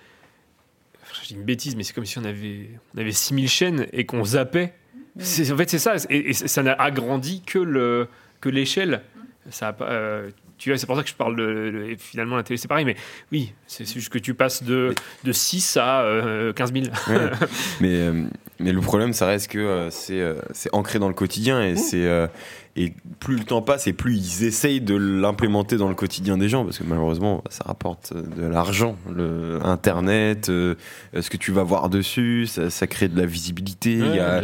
je 1.25 1.29
dis 1.31 1.35
une 1.35 1.45
bêtise, 1.45 1.75
mais 1.77 1.83
c'est 1.83 1.93
comme 1.95 2.05
si 2.05 2.18
on 2.18 2.25
avait, 2.25 2.70
on 2.95 3.01
avait 3.01 3.12
6000 3.12 3.49
chaînes 3.49 3.87
et 3.93 4.05
qu'on 4.07 4.25
zappait 4.25 4.75
C'est- 5.18 5.51
En 5.53 5.57
fait, 5.57 5.70
c'est 5.70 5.79
ça. 5.79 5.95
Et, 6.11 6.31
et 6.31 6.33
ça 6.33 6.62
n'a 6.62 6.72
agrandi 6.72 7.43
que 7.47 7.59
le 7.59 8.09
que 8.41 8.49
l'échelle. 8.49 9.03
Ça 9.51 9.68
a 9.68 9.83
euh, 9.85 10.31
tu 10.59 10.70
vois, 10.70 10.79
c'est 10.79 10.87
pour 10.87 10.97
ça 10.97 11.03
que 11.03 11.09
je 11.09 11.14
parle 11.14 11.37
de, 11.37 11.70
de- 11.70 11.85
et 11.91 11.97
finalement 11.97 12.37
la 12.37 12.43
télé, 12.43 12.57
c'est 12.57 12.68
pareil. 12.68 12.85
Mais 12.85 12.97
oui, 13.33 13.53
c'est 13.66 13.85
c'est 13.87 13.95
juste 14.01 14.12
que 14.12 14.18
tu 14.18 14.35
passes 14.35 14.62
de, 14.62 14.95
de 15.25 15.33
6 15.33 15.77
à 15.77 16.03
euh, 16.03 16.53
15 16.53 16.72
000. 16.72 16.85
Ouais. 17.09 17.31
mais, 17.81 17.95
euh, 18.01 18.25
mais 18.61 18.72
le 18.72 18.80
problème, 18.80 19.12
ça 19.12 19.26
reste 19.26 19.50
que 19.50 19.59
euh, 19.59 19.90
c'est 19.90 20.20
euh, 20.20 20.36
c'est 20.52 20.72
ancré 20.72 20.98
dans 20.98 21.09
le 21.09 21.14
quotidien 21.14 21.62
et 21.62 21.76
c'est 21.76 22.07
euh, 22.07 22.28
et 22.76 22.92
plus 23.18 23.36
le 23.36 23.44
temps 23.44 23.62
passe 23.62 23.86
et 23.86 23.92
plus 23.92 24.16
ils 24.16 24.44
essayent 24.44 24.80
de 24.80 24.94
l'implémenter 24.94 25.76
dans 25.76 25.88
le 25.88 25.94
quotidien 25.94 26.38
des 26.38 26.48
gens 26.48 26.64
parce 26.64 26.78
que 26.78 26.84
malheureusement 26.84 27.42
ça 27.50 27.64
rapporte 27.66 28.12
de 28.14 28.46
l'argent, 28.46 28.96
le 29.12 29.59
internet, 29.64 30.46
ce 30.46 31.30
que 31.30 31.36
tu 31.36 31.52
vas 31.52 31.62
voir 31.62 31.88
dessus, 31.88 32.46
ça, 32.46 32.70
ça 32.70 32.86
crée 32.86 33.09
de 33.09 33.18
la 33.18 33.26
visibilité, 33.26 33.92
il 33.92 34.02
Ouais, 34.02 34.16
y 34.16 34.20
a 34.20 34.42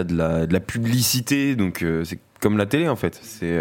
y 0.00 0.04
de 0.04 0.16
la, 0.16 0.46
de 0.46 0.52
la 0.52 0.60
publicité 0.60 1.56
donc 1.56 1.84
c'est 2.04 2.18
comme 2.40 2.56
la 2.56 2.66
télé 2.66 2.88
en 2.88 2.96
fait, 2.96 3.18
c'est 3.22 3.60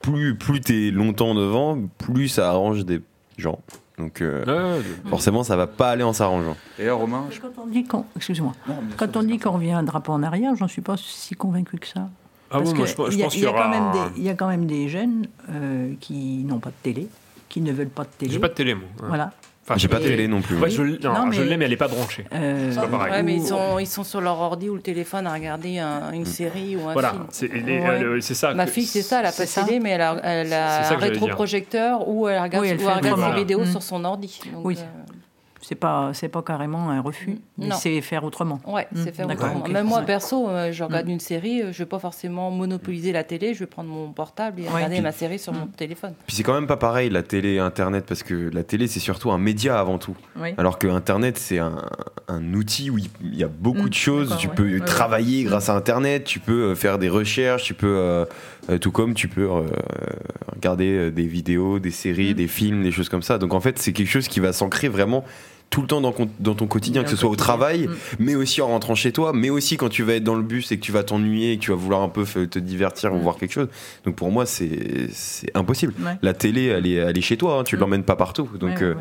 plus 0.00 0.34
plus 0.34 0.60
t'es 0.60 0.90
longtemps 0.90 1.34
devant, 1.34 1.78
plus 1.98 2.28
ça 2.28 2.48
arrange 2.48 2.84
des 2.84 3.00
gens. 3.36 3.60
Donc 3.98 4.20
euh, 4.22 4.80
forcément 5.08 5.42
ça 5.42 5.56
va 5.56 5.66
pas 5.66 5.90
aller 5.90 6.02
en 6.04 6.12
s'arrangeant. 6.12 6.56
D'ailleurs, 6.78 6.98
Romain, 6.98 7.24
Quand 7.42 7.62
on 7.62 7.66
dit 7.66 7.84
qu'on, 7.84 8.04
excuse-moi, 8.16 8.52
quand 8.96 9.16
on 9.16 9.22
dit 9.22 9.38
qu'on 9.38 9.50
revient 9.52 9.72
un 9.72 9.82
drapeau 9.82 10.12
en 10.12 10.22
arrière, 10.22 10.54
j'en 10.56 10.68
suis 10.68 10.82
pas 10.82 10.96
si 10.96 11.34
convaincu 11.34 11.78
que 11.78 11.86
ça. 11.86 12.08
Ah 12.50 12.58
Parce 12.58 12.70
bon, 12.70 12.76
moi, 12.78 12.86
que 12.86 12.92
je 12.92 12.92
y 12.92 12.92
a- 12.92 12.96
pense 12.96 13.14
il 13.14 13.18
y 13.18 13.22
a 13.24 13.28
qu'il 13.28 13.40
y 13.40 13.44
quand 13.44 13.50
aura 13.50 13.68
même 13.68 13.82
un- 13.82 13.92
des- 13.92 14.18
Il 14.18 14.22
y 14.22 14.28
a 14.30 14.34
quand 14.34 14.48
même 14.48 14.66
des 14.66 14.88
jeunes 14.88 15.26
euh, 15.50 15.92
qui 16.00 16.44
n'ont 16.44 16.60
pas 16.60 16.70
de 16.70 16.74
télé, 16.82 17.08
qui 17.48 17.60
ne 17.60 17.72
veulent 17.72 17.88
pas 17.88 18.04
de 18.04 18.08
télé. 18.16 18.32
J'ai 18.32 18.38
pas 18.38 18.48
de 18.48 18.54
télé, 18.54 18.74
moi. 18.74 18.84
Ouais. 19.02 19.08
Voilà. 19.08 19.32
Enfin, 19.68 19.78
J'ai 19.78 19.88
pas 19.88 19.98
de 19.98 20.04
télé 20.04 20.28
non 20.28 20.40
plus. 20.40 20.56
Ouais, 20.56 20.70
je, 20.70 20.82
non, 20.82 20.96
Non, 21.26 21.30
je 21.30 21.40
mais- 21.42 21.46
l'ai, 21.46 21.56
mais 21.58 21.66
elle 21.66 21.72
est 21.74 21.76
pas 21.76 21.88
branchée. 21.88 22.24
Euh, 22.32 22.70
c'est 22.72 22.80
pas 22.80 22.86
pareil. 22.86 23.12
Ouais, 23.12 23.22
mais 23.22 23.34
ils 23.34 23.46
sont, 23.46 23.78
ils 23.78 23.86
sont 23.86 24.02
sur 24.02 24.22
leur 24.22 24.40
ordi 24.40 24.70
ou 24.70 24.74
le 24.76 24.80
téléphone 24.80 25.26
à 25.26 25.34
regarder 25.34 25.78
un- 25.78 26.10
Mm. 26.10 26.14
une 26.14 26.24
série 26.24 26.74
ou 26.76 26.88
un 26.88 26.94
Voilà, 26.94 27.10
film. 27.10 27.26
c'est 27.30 27.52
Ouais. 27.52 28.20
ça. 28.22 28.54
Ma 28.54 28.66
fille, 28.66 28.86
c'est 28.86 29.02
ça, 29.02 29.20
elle 29.20 29.26
a 29.26 29.32
pas 29.32 29.44
télé, 29.46 29.78
mais 29.78 29.90
elle 29.90 30.00
a, 30.00 30.16
elle 30.24 30.52
un 30.54 30.96
rétroprojecteur 30.96 32.08
ou 32.08 32.28
elle 32.28 32.40
regarde, 32.40 32.64
Oui, 32.64 32.70
elle 32.70 32.78
ou 32.78 32.88
elle 32.88 32.96
regarde 32.96 33.20
ses 33.32 33.38
vidéos 33.38 33.60
Mm. 33.60 33.66
sur 33.66 33.82
son 33.82 34.04
ordi. 34.04 34.40
Donc, 34.52 34.64
Oui. 34.64 34.78
euh, 34.78 35.12
C'est 35.60 35.74
pas, 35.74 36.12
c'est 36.14 36.28
pas 36.28 36.40
carrément 36.42 36.88
un 36.90 37.00
refus, 37.00 37.38
mais 37.58 37.66
Non. 37.66 37.76
c'est 37.76 38.00
faire 38.00 38.22
autrement. 38.24 38.60
Ouais, 38.66 38.86
c'est 38.94 39.10
Mm, 39.10 39.12
faire 39.14 39.26
autrement. 39.28 39.66
Même 39.68 39.86
moi, 39.86 40.02
perso, 40.02 40.48
euh, 40.48 40.70
je 40.72 40.84
regarde 40.84 41.08
une 41.08 41.18
série, 41.20 41.62
euh, 41.62 41.72
je 41.72 41.78
vais 41.78 41.86
pas 41.86 41.98
forcément 41.98 42.50
monopoliser 42.52 43.10
la 43.12 43.24
télé, 43.24 43.54
je 43.54 43.58
vais 43.60 43.66
prendre 43.66 43.90
mon 43.90 44.12
portable 44.12 44.60
et 44.60 44.64
Ouais. 44.64 44.68
regarder 44.74 44.94
Puis- 44.96 45.02
ma 45.02 45.12
série 45.12 45.38
sur 45.38 45.52
mon 45.52 45.66
téléphone. 45.66 46.14
Puis 46.26 46.36
c'est 46.36 46.42
quand 46.44 46.54
même 46.54 46.68
pas 46.68 46.76
pareil 46.76 47.10
la 47.10 47.22
télé 47.24 47.54
et 47.54 47.58
internet 47.58 48.04
parce 48.06 48.22
que 48.22 48.50
la 48.52 48.62
télé 48.62 48.86
c'est 48.86 49.00
surtout 49.00 49.32
un 49.32 49.38
média 49.38 49.78
avant 49.80 49.98
tout. 49.98 50.16
Oui. 50.36 50.50
Alors 50.58 50.78
que 50.78 50.86
internet 50.86 51.36
c'est 51.38 51.58
un, 51.58 51.82
un 52.28 52.54
outil 52.54 52.88
où 52.90 52.98
il 52.98 53.08
y 53.34 53.42
a 53.42 53.48
beaucoup 53.48 53.82
Mm, 53.86 53.88
de 53.88 53.94
choses. 53.94 54.36
Tu 54.38 54.46
ouais. 54.48 54.54
peux 54.54 54.62
Ouais, 54.64 54.78
ouais. 54.80 54.86
travailler 54.86 55.42
grâce 55.42 55.68
à 55.68 55.74
internet, 55.74 56.22
tu 56.24 56.38
peux 56.38 56.70
euh, 56.70 56.74
faire 56.76 56.98
des 56.98 57.08
recherches, 57.08 57.64
tu 57.64 57.74
peux 57.74 57.86
euh, 57.88 58.24
tout 58.80 58.92
comme 58.92 59.14
tu 59.14 59.26
peux 59.28 59.50
euh, 59.50 59.62
regarder 60.54 61.10
des 61.10 61.26
vidéos, 61.26 61.78
des 61.78 61.88
Mm. 61.88 61.92
séries, 61.92 62.34
des 62.34 62.48
films, 62.48 62.82
des 62.82 62.92
choses 62.92 63.08
comme 63.08 63.22
ça. 63.22 63.38
Donc 63.38 63.54
en 63.54 63.60
fait 63.60 63.78
c'est 63.78 63.92
quelque 63.92 64.08
chose 64.10 64.28
qui 64.28 64.40
va 64.40 64.52
s'ancrer 64.52 64.88
vraiment 64.88 65.24
tout 65.70 65.82
le 65.82 65.86
temps 65.86 66.00
dans, 66.00 66.12
ton 66.54 66.66
quotidien, 66.66 67.04
que 67.04 67.10
ce 67.10 67.16
soit 67.16 67.28
au 67.28 67.36
travail, 67.36 67.88
mais 68.18 68.34
aussi 68.34 68.62
en 68.62 68.68
rentrant 68.68 68.94
chez 68.94 69.12
toi, 69.12 69.32
mais 69.34 69.50
aussi 69.50 69.76
quand 69.76 69.90
tu 69.90 70.02
vas 70.02 70.14
être 70.14 70.24
dans 70.24 70.34
le 70.34 70.42
bus 70.42 70.72
et 70.72 70.78
que 70.78 70.82
tu 70.82 70.92
vas 70.92 71.02
t'ennuyer 71.02 71.52
et 71.52 71.56
que 71.58 71.62
tu 71.62 71.70
vas 71.70 71.76
vouloir 71.76 72.02
un 72.02 72.08
peu 72.08 72.24
te 72.24 72.58
divertir 72.58 73.12
ou 73.14 73.18
voir 73.20 73.36
quelque 73.36 73.52
chose. 73.52 73.68
Donc 74.04 74.16
pour 74.16 74.30
moi, 74.30 74.46
c'est 74.46 75.08
impossible. 75.54 75.92
Ouais. 76.00 76.12
La 76.22 76.32
télé, 76.34 76.64
elle 76.66 76.86
est, 76.86 76.94
elle 76.94 77.16
est 77.18 77.20
chez 77.22 77.36
toi, 77.36 77.58
hein, 77.60 77.64
tu 77.64 77.76
l'emmènes 77.76 78.02
pas 78.02 78.16
partout. 78.16 78.48
Donc 78.58 78.78
Ouais, 78.78 78.82
euh, 78.82 78.94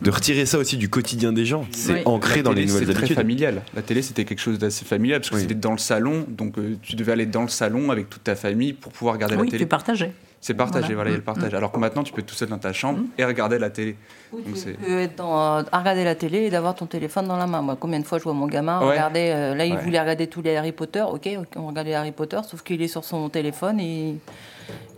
de 0.00 0.10
retirer 0.10 0.46
ça 0.46 0.58
aussi 0.58 0.76
du 0.76 0.88
quotidien 0.88 1.32
des 1.32 1.44
gens, 1.44 1.66
c'est 1.70 1.92
Ouais. 1.92 2.02
ancré 2.06 2.36
La 2.36 2.42
dans 2.42 2.50
les 2.50 2.62
télé, 2.62 2.66
nouvelles 2.72 2.86
c'est 2.86 2.92
très 2.94 3.00
habitudes. 3.02 3.16
familial. 3.16 3.62
La 3.74 3.82
télé, 3.82 4.02
c'était 4.02 4.24
quelque 4.24 4.40
chose 4.40 4.58
d'assez 4.58 4.84
familial 4.84 5.20
parce 5.20 5.30
que 5.30 5.38
c'était 5.38 5.54
dans 5.54 5.72
le 5.72 5.78
salon, 5.78 6.24
donc 6.28 6.56
euh, 6.58 6.76
tu 6.82 6.96
devais 6.96 7.12
aller 7.12 7.26
dans 7.26 7.42
le 7.42 7.48
salon 7.48 7.90
avec 7.90 8.08
toute 8.10 8.24
ta 8.24 8.34
famille 8.36 8.72
pour 8.72 8.92
pouvoir 8.92 9.14
regarder 9.14 9.36
Oui, 9.36 9.46
la 9.46 9.50
télé. 9.50 9.64
tu 9.64 9.68
partageais. 9.68 10.12
C'est 10.44 10.54
partagé, 10.54 10.86
Voilà. 10.94 10.94
voilà, 10.96 11.10
il 11.10 11.12
y 11.12 11.14
a 11.14 11.16
le 11.18 11.22
Mm, 11.22 11.24
partage. 11.24 11.52
mm. 11.52 11.56
Alors 11.56 11.70
que 11.70 11.78
maintenant, 11.78 12.02
tu 12.02 12.12
peux 12.12 12.20
être 12.20 12.26
tout 12.26 12.34
seul 12.34 12.48
dans 12.48 12.58
ta 12.58 12.72
chambre 12.72 12.98
et 13.16 13.24
regarder 13.24 13.60
la 13.60 13.70
télé. 13.70 13.94
Donc 14.32 14.56
c'est- 14.56 14.72
Tu 14.72 14.78
peux 14.78 14.98
être 14.98 15.14
dans- 15.14 15.58
à 15.58 15.78
regarder 15.78 16.02
la 16.02 16.16
télé 16.16 16.38
et 16.46 16.50
d'avoir 16.50 16.74
ton 16.74 16.86
téléphone 16.86 17.28
dans 17.28 17.36
la 17.36 17.46
main. 17.46 17.62
Moi, 17.62 17.76
combien 17.78 18.00
de 18.00 18.04
fois 18.04 18.18
je 18.18 18.24
vois 18.24 18.32
mon 18.32 18.48
gamin 18.48 18.80
Ouais. 18.80 18.90
regarder. 18.90 19.30
euh, 19.32 19.54
là, 19.54 19.64
il 19.64 19.74
Ouais. 19.74 19.80
voulait 19.82 20.00
regarder 20.00 20.26
tous 20.26 20.42
les 20.42 20.56
Harry 20.56 20.72
Potter. 20.72 21.02
Ok, 21.08 21.28
ok, 21.38 21.46
on 21.54 21.68
regarde 21.68 21.86
les 21.86 21.94
Harry 21.94 22.10
Potter, 22.10 22.40
sauf 22.44 22.62
qu'il 22.62 22.82
est 22.82 22.88
sur 22.88 23.04
son 23.04 23.28
téléphone 23.28 23.78
et 23.78 24.16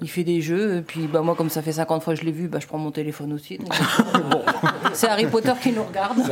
il 0.05 0.09
fait 0.09 0.23
des 0.25 0.41
jeux. 0.43 0.77
Et 0.77 0.83
puis, 0.83 1.07
bah, 1.07 1.23
moi, 1.23 1.35
comme 1.35 1.49
ça 1.51 1.63
fait 1.63 1.73
50 1.73 2.03
fois 2.03 2.15
que 2.15 2.21
je 2.21 2.25
l'ai 2.27 2.33
vu, 2.33 2.47
bah, 2.49 2.59
je 2.61 2.67
prends 2.67 2.79
mon 2.79 2.91
téléphone 2.91 3.33
aussi. 3.33 3.57
Donc, 3.59 3.69
bon. 4.31 4.43
C'est 4.93 5.09
Harry 5.09 5.27
Potter 5.27 5.53
qui 5.63 5.73
nous 5.73 5.83
regarde. 5.83 6.19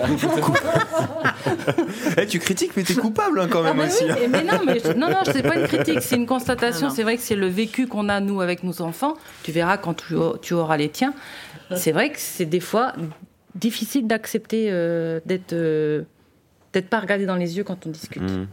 Eh, 2.17 2.27
tu 2.27 2.39
critiques, 2.39 2.73
mais 2.77 2.83
t'es 2.83 2.95
coupable 2.95 3.41
hein, 3.41 3.49
quand 3.51 3.63
même 3.63 3.73
Ah 3.77 3.83
bah 3.83 3.87
aussi. 3.89 4.05
oui, 4.05 4.11
hein. 4.13 4.29
mais, 4.31 4.43
non, 4.45 4.61
mais 4.67 4.79
je- 4.79 4.93
non, 4.93 5.09
non, 5.09 5.19
c'est 5.25 5.43
pas 5.43 5.57
une 5.57 5.67
critique, 5.67 6.01
c'est 6.03 6.17
une 6.17 6.27
constatation. 6.27 6.91
C'est 6.91 7.03
vrai 7.03 7.17
que 7.17 7.23
c'est 7.23 7.35
le 7.37 7.47
vécu 7.49 7.87
qu'on 7.87 8.09
a 8.09 8.21
nous 8.21 8.41
avec 8.41 8.63
nos 8.63 8.81
enfants. 8.83 9.15
Tu 9.43 9.53
verras 9.53 9.77
quand 9.77 9.95
tu, 9.95 10.15
au- 10.15 10.37
tu 10.39 10.55
auras 10.55 10.77
les 10.77 10.89
tiens. 10.89 11.15
C'est 11.75 11.93
vrai 11.93 12.11
que 12.11 12.19
c'est 12.19 12.45
des 12.47 12.61
fois 12.61 12.93
difficile 13.55 14.07
d'accepter 14.07 14.69
euh, 14.71 15.21
d'être 15.27 15.53
euh, 15.55 16.03
d'être 16.73 16.89
pas 16.89 17.01
regardé 17.01 17.25
dans 17.27 17.37
les 17.37 17.57
yeux 17.57 17.65
quand 17.65 17.87
on 17.87 17.91
discute. 17.91 18.23
Mm. 18.23 18.47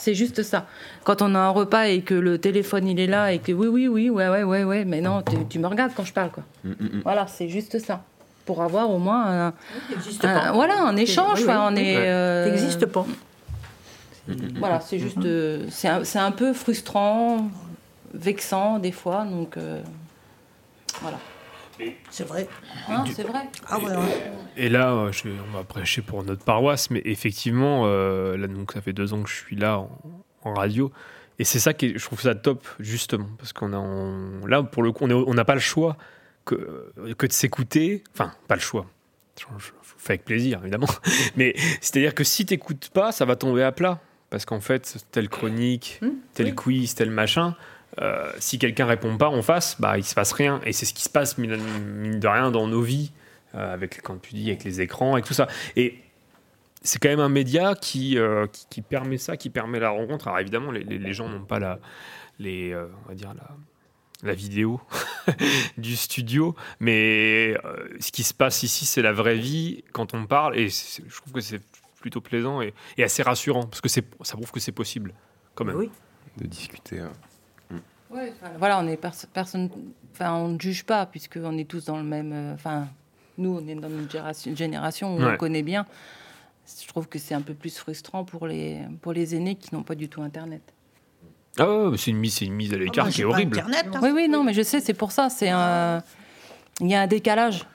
C'est 0.00 0.14
juste 0.14 0.44
ça. 0.44 0.64
Quand 1.02 1.22
on 1.22 1.34
a 1.34 1.40
un 1.40 1.50
repas 1.50 1.88
et 1.88 2.02
que 2.02 2.14
le 2.14 2.38
téléphone 2.38 2.86
il 2.86 3.00
est 3.00 3.08
là 3.08 3.32
et 3.32 3.40
que 3.40 3.50
oui 3.50 3.66
oui 3.66 3.88
oui 3.88 4.10
ouais 4.10 4.28
ouais 4.28 4.44
ouais 4.44 4.62
ouais 4.62 4.84
mais 4.84 5.00
non 5.00 5.22
tu, 5.22 5.36
tu 5.48 5.58
me 5.58 5.66
regardes 5.66 5.92
quand 5.92 6.04
je 6.04 6.12
parle 6.12 6.30
quoi. 6.30 6.44
Mm, 6.62 6.68
mm, 6.68 6.84
mm. 6.84 7.00
Voilà 7.02 7.26
c'est 7.26 7.48
juste 7.48 7.80
ça 7.80 8.04
pour 8.46 8.62
avoir 8.62 8.90
au 8.90 8.98
moins 8.98 9.48
un, 9.48 9.54
voilà 10.52 10.84
un 10.84 10.96
échange. 10.96 11.40
Oui, 11.42 11.52
on 11.52 11.74
oui. 11.74 11.82
est 11.82 11.96
euh, 11.96 12.48
T'existes 12.48 12.86
pas. 12.86 13.04
voilà, 14.56 14.80
c'est 14.80 15.00
juste, 15.00 15.18
euh, 15.18 15.66
c'est 15.68 15.88
un, 15.88 16.04
c'est 16.04 16.20
un 16.20 16.30
peu 16.30 16.52
frustrant, 16.52 17.48
vexant 18.14 18.78
des 18.78 18.92
fois, 18.92 19.24
donc 19.24 19.56
euh, 19.56 19.82
voilà. 21.02 21.18
C'est 22.10 22.24
vrai. 22.26 22.48
Hein, 22.88 23.04
c'est 23.14 23.22
vrai. 23.26 23.48
Ah 23.68 23.78
ouais, 23.78 23.84
ouais. 23.96 24.32
Et 24.56 24.68
là, 24.68 24.92
euh, 24.92 25.12
je, 25.12 25.28
on 25.28 25.56
va 25.56 25.64
prêcher 25.64 26.02
pour 26.02 26.22
notre 26.24 26.44
paroisse, 26.44 26.90
mais 26.90 27.02
effectivement, 27.04 27.82
euh, 27.86 28.36
là, 28.36 28.46
donc, 28.48 28.72
ça 28.72 28.80
fait 28.80 28.92
deux 28.92 29.12
ans 29.14 29.22
que 29.22 29.28
je 29.30 29.34
suis 29.36 29.56
là 29.56 29.78
en, 29.78 30.00
en 30.42 30.54
radio. 30.54 30.90
Et 31.38 31.44
c'est 31.44 31.60
ça 31.60 31.72
qui 31.74 31.86
est- 31.86 31.98
je 31.98 32.04
trouve 32.04 32.20
ça 32.20 32.34
top, 32.34 32.66
justement, 32.80 33.28
parce 33.38 33.52
qu'on 33.52 33.72
a, 33.72 33.78
on- 33.78 34.44
là, 34.46 34.62
pour 34.64 34.82
le 34.82 34.90
coup, 34.92 35.04
on 35.06 35.34
n'a 35.34 35.44
pas 35.44 35.54
le 35.54 35.60
choix 35.60 35.96
que, 36.44 36.92
que 37.16 37.26
de 37.26 37.32
s'écouter. 37.32 38.02
Enfin, 38.14 38.32
pas 38.48 38.56
le 38.56 38.60
choix. 38.60 38.86
Je, 39.38 39.44
je- 39.58 39.70
fais 39.98 40.12
avec 40.14 40.24
plaisir, 40.24 40.60
évidemment. 40.62 40.88
Mais 41.36 41.54
c'est-à-dire 41.80 42.14
que 42.14 42.24
si 42.24 42.46
t'écoutes 42.46 42.88
pas, 42.92 43.12
ça 43.12 43.24
va 43.24 43.36
tomber 43.36 43.62
à 43.62 43.70
plat. 43.72 44.00
Parce 44.30 44.44
qu'en 44.44 44.60
fait, 44.60 44.96
telle 45.10 45.28
chronique, 45.28 46.00
tel 46.34 46.54
quiz, 46.54 46.94
tel 46.94 47.10
machin, 47.10 47.54
euh, 48.00 48.30
si 48.38 48.58
quelqu'un 48.58 48.86
répond 48.86 49.16
pas 49.16 49.28
en 49.28 49.42
face, 49.42 49.80
bah, 49.80 49.98
il 49.98 50.04
se 50.04 50.14
passe 50.14 50.32
rien. 50.32 50.60
Et 50.64 50.72
c'est 50.72 50.86
ce 50.86 50.94
qui 50.94 51.02
se 51.02 51.08
passe, 51.10 51.38
mine, 51.38 52.18
de 52.20 52.28
rien, 52.28 52.50
dans 52.50 52.66
nos 52.68 52.82
vies, 52.82 53.12
euh, 53.54 53.72
avec, 53.74 54.02
quand 54.02 54.20
tu 54.20 54.34
dis, 54.34 54.48
avec 54.48 54.64
les 54.64 54.80
écrans, 54.80 55.14
avec 55.14 55.24
tout 55.24 55.34
ça. 55.34 55.46
Et 55.76 55.98
c'est 56.82 56.98
quand 57.00 57.08
même 57.08 57.20
un 57.20 57.28
média 57.28 57.74
qui, 57.74 58.16
euh, 58.18 58.46
qui, 58.46 58.66
qui 58.70 58.82
permet 58.82 59.18
ça, 59.18 59.36
qui 59.36 59.50
permet 59.50 59.80
la 59.80 59.90
rencontre. 59.90 60.28
Alors 60.28 60.38
évidemment, 60.40 60.70
les, 60.70 60.84
les- 60.84 60.98
les 60.98 61.12
gens 61.12 61.28
n'ont 61.28 61.44
pas 61.44 61.58
la, 61.58 61.80
les, 62.38 62.72
euh, 62.72 62.86
on 63.04 63.08
va 63.08 63.14
dire 63.14 63.34
la, 63.34 63.48
la 64.22 64.32
vidéo 64.34 64.80
du 65.76 65.96
studio, 65.96 66.54
mais 66.80 67.56
euh, 67.64 67.88
ce 68.00 68.12
qui 68.12 68.22
se 68.22 68.32
passe 68.34 68.62
ici, 68.62 68.86
c'est 68.86 69.02
la 69.02 69.12
vraie 69.12 69.36
vie 69.36 69.82
quand 69.92 70.14
on 70.14 70.26
parle, 70.26 70.56
et 70.56 70.68
je 70.68 71.16
trouve 71.20 71.32
que 71.32 71.40
c'est 71.40 71.60
plutôt 72.00 72.20
plaisant 72.20 72.60
et, 72.62 72.74
et 72.96 73.02
assez 73.02 73.24
rassurant 73.24 73.64
parce 73.64 73.80
que 73.80 73.88
c'est, 73.88 74.04
ça 74.22 74.34
prouve 74.36 74.52
que 74.52 74.60
c'est 74.60 74.70
possible 74.72 75.14
quand 75.56 75.64
même. 75.64 75.74
Oui. 75.76 75.90
De 76.36 76.46
discuter. 76.46 77.00
hein. 77.00 77.10
Ouais, 78.10 78.32
enfin, 78.40 78.52
voilà, 78.58 78.78
on 78.80 78.86
est 78.88 78.96
pers- 78.96 79.26
personne, 79.32 79.68
enfin, 80.12 80.32
on 80.34 80.48
ne 80.48 80.58
juge 80.60 80.84
pas 80.84 81.04
puisque 81.06 81.38
on 81.42 81.56
est 81.58 81.68
tous 81.68 81.84
dans 81.84 81.96
le 81.98 82.04
même, 82.04 82.32
euh, 82.32 82.54
enfin, 82.54 82.88
nous, 83.36 83.60
on 83.62 83.68
est 83.68 83.74
dans 83.74 83.88
une 83.90 84.10
génération, 84.10 84.56
génération 84.56 85.16
où 85.16 85.20
Ouais. 85.20 85.34
on 85.34 85.36
connaît 85.36 85.62
bien. 85.62 85.84
Je 86.80 86.86
trouve 86.88 87.06
que 87.08 87.18
c'est 87.18 87.34
un 87.34 87.40
peu 87.42 87.54
plus 87.54 87.76
frustrant 87.78 88.24
pour 88.24 88.46
les 88.46 88.80
pour 89.00 89.12
les 89.12 89.34
aînés 89.34 89.54
qui 89.54 89.74
n'ont 89.74 89.82
pas 89.82 89.94
du 89.94 90.08
tout 90.08 90.20
Internet. 90.22 90.62
Ah 91.58 91.66
ouais, 91.88 91.96
c'est 91.98 92.10
une 92.10 92.18
mise, 92.18 92.34
c'est 92.34 92.44
une 92.44 92.52
mise 92.54 92.72
à 92.74 92.76
l'écart 92.76 93.06
bah, 93.06 93.10
qui 93.10 93.20
est 93.22 93.24
pas 93.24 93.30
horrible. 93.30 93.58
Internet, 93.58 93.86
hein. 93.94 94.00
Oui, 94.02 94.10
oui, 94.14 94.28
non, 94.28 94.44
mais 94.44 94.52
je 94.52 94.62
sais, 94.62 94.80
c'est 94.80 94.94
pour 94.94 95.10
ça. 95.12 95.28
C'est 95.30 95.48
un, 95.48 96.02
il 96.80 96.88
y 96.88 96.94
a 96.94 97.00
un 97.02 97.06
décalage 97.06 97.66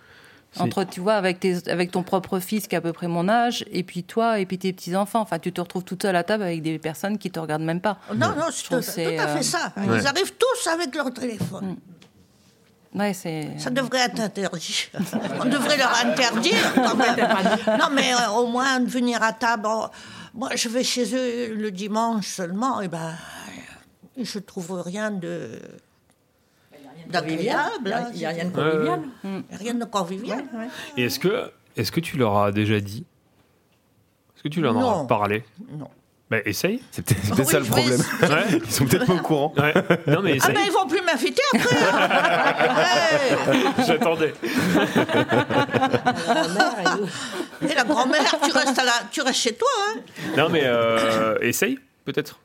entre, 0.60 0.84
tu 0.84 1.00
vois, 1.00 1.14
avec 1.16 1.40
tes, 1.40 1.70
avec 1.70 1.92
ton 1.92 2.04
propre 2.04 2.40
fils 2.40 2.68
qui 2.68 2.76
a 2.76 2.78
à 2.78 2.82
peu 2.82 2.94
près 2.94 3.08
mon 3.08 3.28
âge, 3.28 3.66
et 3.72 3.84
puis 3.84 4.04
toi, 4.04 4.40
et 4.40 4.46
puis 4.46 4.58
tes 4.58 4.74
petits 4.74 4.96
enfants. 4.96 5.22
Enfin, 5.22 5.40
tu 5.40 5.52
te 5.52 5.62
retrouves 5.62 5.84
toute 5.84 6.02
seule 6.04 6.16
à 6.16 6.24
table 6.24 6.44
avec 6.44 6.62
des 6.62 6.80
personnes 6.80 7.18
qui 7.18 7.32
te 7.32 7.40
regardent 7.40 7.64
même 7.64 7.82
pas. 7.82 7.98
Non, 8.16 8.30
non, 8.30 8.46
Je 8.48 8.52
c'est 8.52 8.64
tout, 8.64 8.70
trouve 8.82 8.94
tout 8.94 9.00
à 9.00 9.04
euh, 9.04 9.36
fait 9.38 9.44
ça. 9.44 9.74
ouais. 9.78 10.00
Ils 10.00 10.08
arrivent 10.08 10.34
tous 10.38 10.68
avec 10.68 10.96
leur 10.96 11.12
téléphone. 11.14 11.78
Ouais, 12.96 13.14
c'est. 13.14 13.50
Ça 13.58 13.72
devrait 13.72 14.02
être 14.02 14.20
interdit. 14.22 14.88
On 15.42 15.46
devrait 15.46 15.78
leur 15.78 15.94
interdire 16.06 16.74
quand 16.76 16.96
même. 16.96 17.16
Non, 17.80 17.88
mais 17.92 18.14
euh, 18.14 18.30
au 18.38 18.48
moins 18.48 18.80
de 18.80 18.88
venir 18.90 19.24
à 19.24 19.34
table. 19.34 19.68
Oh, 19.68 19.88
Moi, 20.36 20.50
je 20.56 20.70
vais 20.70 20.84
chez 20.84 21.16
eux 21.16 21.56
le 21.56 21.72
dimanche 21.72 22.28
seulement, 22.28 22.82
et 22.82 22.88
ben, 22.88 23.16
je 24.22 24.38
trouve 24.38 24.80
rien 24.86 25.10
de 25.10 25.60
d'agréable. 27.14 27.94
hein. 27.94 28.10
Il 28.14 28.20
n'y 28.20 28.26
a 28.26 28.30
rien 28.30 28.46
de 28.46 28.52
convivial. 28.52 29.00
Rien 29.52 29.74
de 29.76 29.86
convivial. 29.86 30.44
Et 30.98 31.04
est-ce 31.06 31.20
que, 31.20 31.52
est-ce 31.78 31.92
que 31.92 32.00
tu 32.02 32.18
leur 32.18 32.38
as 32.38 32.52
déjà 32.52 32.80
dit? 32.80 33.06
Est-ce 34.36 34.44
que 34.44 34.50
tu 34.50 34.60
leur 34.62 34.76
en 34.76 35.04
as 35.06 35.08
parlé? 35.08 35.44
Non. 35.78 35.88
Bah, 36.30 36.38
essaye. 36.46 36.82
C'est 36.92 37.06
peut-être 37.06 37.50
ça 37.50 37.60
le 37.60 37.66
problème. 37.66 38.00
Ouais. 38.24 38.60
Ils 38.66 38.72
sont 38.72 38.86
peut-être 38.86 39.06
pas 39.06 39.14
au 39.14 39.20
courant. 39.20 39.54
Ouais. 39.56 39.74
Non, 40.08 40.22
mais 40.24 40.38
Ah 40.42 40.48
ben 40.50 40.62
ils 40.66 40.72
vont 40.72 40.88
plus 40.88 41.02
m'inviter 41.02 41.42
après. 41.54 41.76
hein. 41.78 43.74
J'attendais. 43.88 44.34
Et 47.62 47.74
la 47.76 47.84
grand-mère, 47.84 48.36
tu 48.44 48.52
restes, 48.52 48.80
à 48.80 48.84
la- 48.84 49.04
tu 49.12 49.22
restes 49.22 49.40
chez 49.40 49.54
toi. 49.56 49.68
Hein. 49.90 50.00
Non, 50.38 50.50
mais 50.50 50.62
euh, 50.64 51.38
essaye, 51.42 51.78
peut-être. 52.06 52.40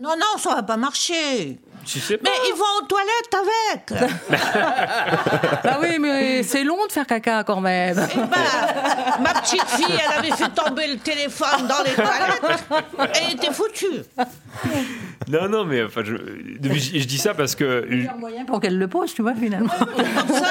Non, 0.00 0.10
non, 0.18 0.38
ça 0.38 0.54
va 0.54 0.62
pas 0.62 0.76
marcher. 0.76 1.58
Tu 1.86 2.00
sais 2.00 2.16
pas. 2.18 2.30
Mais 2.30 2.36
ils 2.48 2.56
vont 2.56 2.64
aux 2.82 2.86
toilettes 2.86 3.34
avec. 3.34 4.10
Bah 5.64 5.78
oui, 5.80 5.98
mais 5.98 6.42
c'est 6.42 6.64
long 6.64 6.86
de 6.86 6.92
faire 6.92 7.06
caca 7.06 7.44
quand 7.44 7.60
même. 7.60 7.96
Eh 8.12 8.16
ben, 8.16 9.22
ma 9.22 9.34
petite 9.40 9.64
fille, 9.66 9.86
elle 9.98 10.18
avait 10.18 10.30
fait 10.36 10.48
tomber 10.50 10.86
le 10.88 10.98
téléphone 10.98 11.66
dans 11.68 11.82
les 11.84 11.92
toilettes. 11.92 12.64
Elle 13.14 13.32
était 13.34 13.52
foutue. 13.52 14.02
Non, 15.28 15.48
non, 15.48 15.64
mais 15.64 15.82
enfin, 15.84 16.02
je, 16.04 16.14
je, 16.16 16.98
je 16.98 17.04
dis 17.06 17.18
ça 17.18 17.34
parce 17.34 17.54
que. 17.54 17.86
un 18.10 18.16
moyen 18.16 18.44
pour 18.44 18.60
qu'elle 18.60 18.78
le 18.78 18.88
pose, 18.88 19.14
tu 19.14 19.22
vois, 19.22 19.34
finalement. 19.34 19.72
Comme 19.78 20.36
ça, 20.36 20.50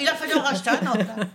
il 0.00 0.08
a 0.08 0.14
fallu 0.14 0.34
en 0.34 0.42
racheter 0.42 0.70
un 0.70 0.86
autre. 0.92 1.26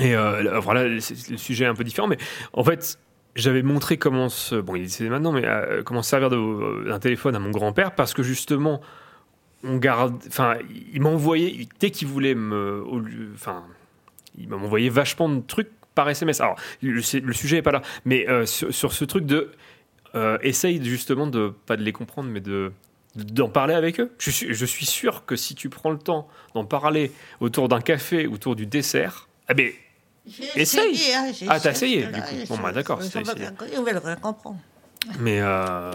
Et 0.00 0.14
euh, 0.16 0.42
là, 0.42 0.58
voilà, 0.58 1.00
c'est- 1.00 1.30
le 1.30 1.36
sujet 1.36 1.64
est 1.64 1.68
un 1.68 1.74
peu 1.74 1.84
différent, 1.84 2.08
mais 2.08 2.18
en 2.52 2.64
fait, 2.64 2.98
j'avais 3.34 3.62
montré 3.62 3.96
comment 3.96 4.28
se. 4.28 4.54
Bon, 4.54 4.76
il 4.76 4.84
est 4.84 5.00
maintenant, 5.08 5.32
mais 5.32 5.44
euh, 5.44 5.82
comment 5.82 6.02
se 6.02 6.10
servir 6.10 6.30
d'un 6.30 6.98
téléphone 6.98 7.34
à 7.34 7.38
mon 7.38 7.50
grand-père 7.50 7.94
parce 7.94 8.14
que 8.14 8.22
justement, 8.22 8.80
on 9.64 9.76
garde. 9.76 10.22
Enfin, 10.28 10.56
il 10.92 11.00
m'envoyait. 11.00 11.68
Dès 11.80 11.90
qu'il 11.90 12.08
voulait 12.08 12.34
me. 12.34 12.84
Enfin, 13.34 13.64
il 14.38 14.48
m'envoyait 14.48 14.88
vachement 14.88 15.28
de 15.28 15.40
trucs 15.40 15.70
par 15.94 16.08
SMS. 16.08 16.40
Alors, 16.40 16.56
le, 16.82 17.00
sujet 17.02 17.56
n'est 17.56 17.62
pas 17.62 17.72
là, 17.72 17.82
mais 18.04 18.28
euh, 18.28 18.46
sur, 18.46 18.92
ce 18.92 19.04
truc 19.04 19.26
de. 19.26 19.50
euh, 20.14 20.38
essaye 20.42 20.82
justement 20.84 21.26
de. 21.26 21.52
Pas 21.66 21.76
de 21.76 21.82
les 21.82 21.92
comprendre, 21.92 22.30
mais 22.30 22.40
de 22.40 22.72
d'en 23.16 23.48
parler 23.48 23.74
avec 23.74 24.00
eux. 24.00 24.12
Je 24.18 24.30
suis, 24.30 24.54
je 24.54 24.66
suis 24.66 24.86
sûr 24.86 25.24
que 25.24 25.36
si 25.36 25.54
tu 25.54 25.68
prends 25.68 25.90
le 25.90 25.98
temps 25.98 26.28
d'en 26.54 26.64
parler 26.64 27.12
autour 27.40 27.68
d'un 27.68 27.80
café, 27.80 28.26
autour 28.26 28.56
du 28.56 28.66
dessert, 28.66 29.28
ah 29.46 29.54
ben, 29.54 29.70
Essaye. 30.56 30.92
essayé, 30.92 31.14
hein, 31.14 31.26
Ah, 31.48 31.60
t'as 31.60 31.72
essayé, 31.72 32.06
du 32.06 32.20
coup. 32.20 32.26
j'ai 32.38 32.46
Bon, 32.46 32.56
bah, 32.58 32.72
d'accord, 32.72 32.98
rien 32.98 34.16
comprendre. 34.16 34.58
Mais 35.20 35.38
euh... 35.40 35.92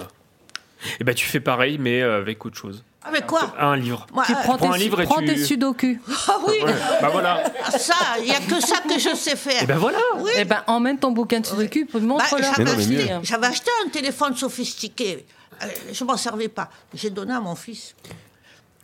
eh 1.00 1.04
ben, 1.04 1.16
tu 1.16 1.26
fais 1.26 1.40
pareil, 1.40 1.78
mais 1.80 2.02
euh, 2.02 2.18
avec 2.20 2.46
autre 2.46 2.58
chose. 2.58 2.84
Avec 3.04 3.26
quoi? 3.26 3.56
Un 3.58 3.76
livre. 3.76 4.06
Moi, 4.14 4.24
Tu 4.26 4.34
euh, 4.34 4.36
prends, 4.44 4.58
prends 4.58 4.68
tes, 4.70 4.76
un 4.76 4.78
livre 4.78 5.02
et 5.02 5.06
prends 5.06 5.20
tu- 5.20 5.26
tes 5.28 5.38
sudoku. 5.46 5.98
Ah 6.28 6.38
oui 6.48 6.56
Ouais. 6.64 6.74
Bah 7.02 7.10
voilà. 7.12 7.44
Ah, 7.66 7.72
Ça, 7.72 7.96
il 8.20 8.26
n'y 8.26 8.32
a 8.36 8.40
que 8.42 8.60
ça 8.60 8.82
que 8.82 9.00
je 9.00 9.16
sais 9.16 9.36
faire. 9.38 9.64
Et 9.64 9.66
ben 9.66 9.78
voilà. 9.78 9.98
Oui. 10.18 10.32
Eh 10.38 10.44
ben, 10.46 10.62
emmène 10.68 11.00
ton 11.00 11.12
bouquin 11.12 11.40
de 11.40 11.46
sudoku, 11.46 11.88
Bah, 11.94 12.00
montre-leur. 12.02 12.54
mais 12.60 12.86
mieux. 12.86 13.08
j'avais 13.24 13.48
acheté 13.48 13.72
un 13.86 13.90
téléphone 13.90 14.36
sophistiqué. 14.36 15.26
Je 15.92 16.04
m'en 16.04 16.18
servais 16.18 16.50
pas. 16.50 16.70
J'ai 16.94 17.10
donné 17.10 17.34
à 17.34 17.40
mon 17.40 17.56
fils. 17.56 17.96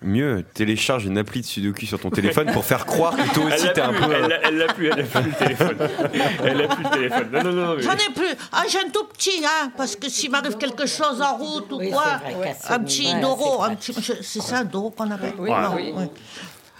Mieux, 0.06 0.44
télécharge 0.54 1.06
une 1.06 1.18
appli 1.18 1.42
de 1.42 1.46
Sudoku 1.46 1.86
sur 1.86 2.00
ton 2.00 2.10
téléphone 2.12 2.52
pour 2.54 2.64
faire 2.64 2.86
croire 2.86 3.16
que 3.16 3.34
toi 3.34 3.46
aussi 3.46 3.66
Elle 3.66 3.74
t'es 3.74 3.82
un 3.82 3.92
plus, 3.92 4.06
peu. 4.06 4.14
elle 4.44 4.58
l'a- 4.58 4.68
plus, 4.74 4.88
elle 4.88 4.98
l'a 4.98 5.04
plus 5.04 5.22
le 5.24 5.34
téléphone. 5.36 5.78
Elle 6.44 6.58
l'a 6.58 6.68
plus 6.68 6.84
le 6.84 6.90
téléphone. 6.92 7.28
Non, 7.34 7.44
non, 7.44 7.52
non. 7.54 7.76
mais- 7.76 7.82
J'en 7.82 7.94
ai 7.94 8.14
plus. 8.14 8.28
Ah, 8.52 8.64
j'ai 8.70 8.80
un 8.80 8.90
tout 8.90 9.06
petit, 9.06 9.44
hein, 9.44 9.72
parce 9.76 9.96
que 9.96 10.08
s'il 10.10 10.30
m'arrive 10.30 10.58
quelque 10.58 10.86
chose 10.86 11.22
en 11.22 11.36
route 11.38 11.72
ou 11.72 11.80
Oui, 11.80 11.90
quoi, 11.92 12.20
vrai, 12.38 12.56
un 12.70 12.80
petit 12.80 13.12
Ouais, 13.14 13.20
Doro, 13.20 13.64
c'est 13.66 13.72
un 13.72 13.76
petit, 13.76 13.94
je- 14.00 14.22
c'est 14.22 14.42
ça 14.42 14.60
un 14.60 14.64
Doro 14.66 14.92
qu'on 14.92 15.10
appelle? 15.10 15.34
Oui, 15.40 15.50
Non, 15.50 15.74
oui. 15.76 15.92
ouais. 15.96 16.10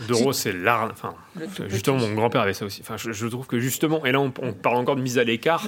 Doro, 0.08 0.32
c'est 0.34 0.52
l'art. 0.54 0.90
Enfin, 0.92 1.16
justement, 1.68 1.98
mon 1.98 2.14
grand-père 2.14 2.42
avait 2.42 2.54
ça 2.54 2.66
aussi. 2.66 2.82
Enfin, 2.82 2.98
je, 2.98 3.12
je 3.12 3.28
trouve 3.28 3.48
que 3.48 3.60
justement, 3.60 4.06
et 4.06 4.12
là, 4.12 4.20
on, 4.20 4.32
on 4.42 4.54
parle 4.54 4.76
encore 4.78 4.96
de 4.98 5.02
mise 5.02 5.18
à 5.18 5.24
l'écart, 5.24 5.64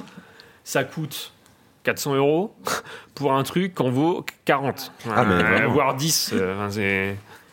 ça 0.64 0.84
coûte 0.84 1.32
400 1.84 2.16
euros 2.16 2.54
pour 3.16 3.34
un 3.34 3.44
truc 3.44 3.74
qu'en 3.74 3.90
vaut 3.90 4.26
40. 4.46 4.92
Ah, 5.10 5.24
mais 5.24 5.62
Euh, 5.64 5.68
voire 5.68 5.96
10. 5.96 6.32
euh, 6.34 6.54
enfin, 6.68 6.70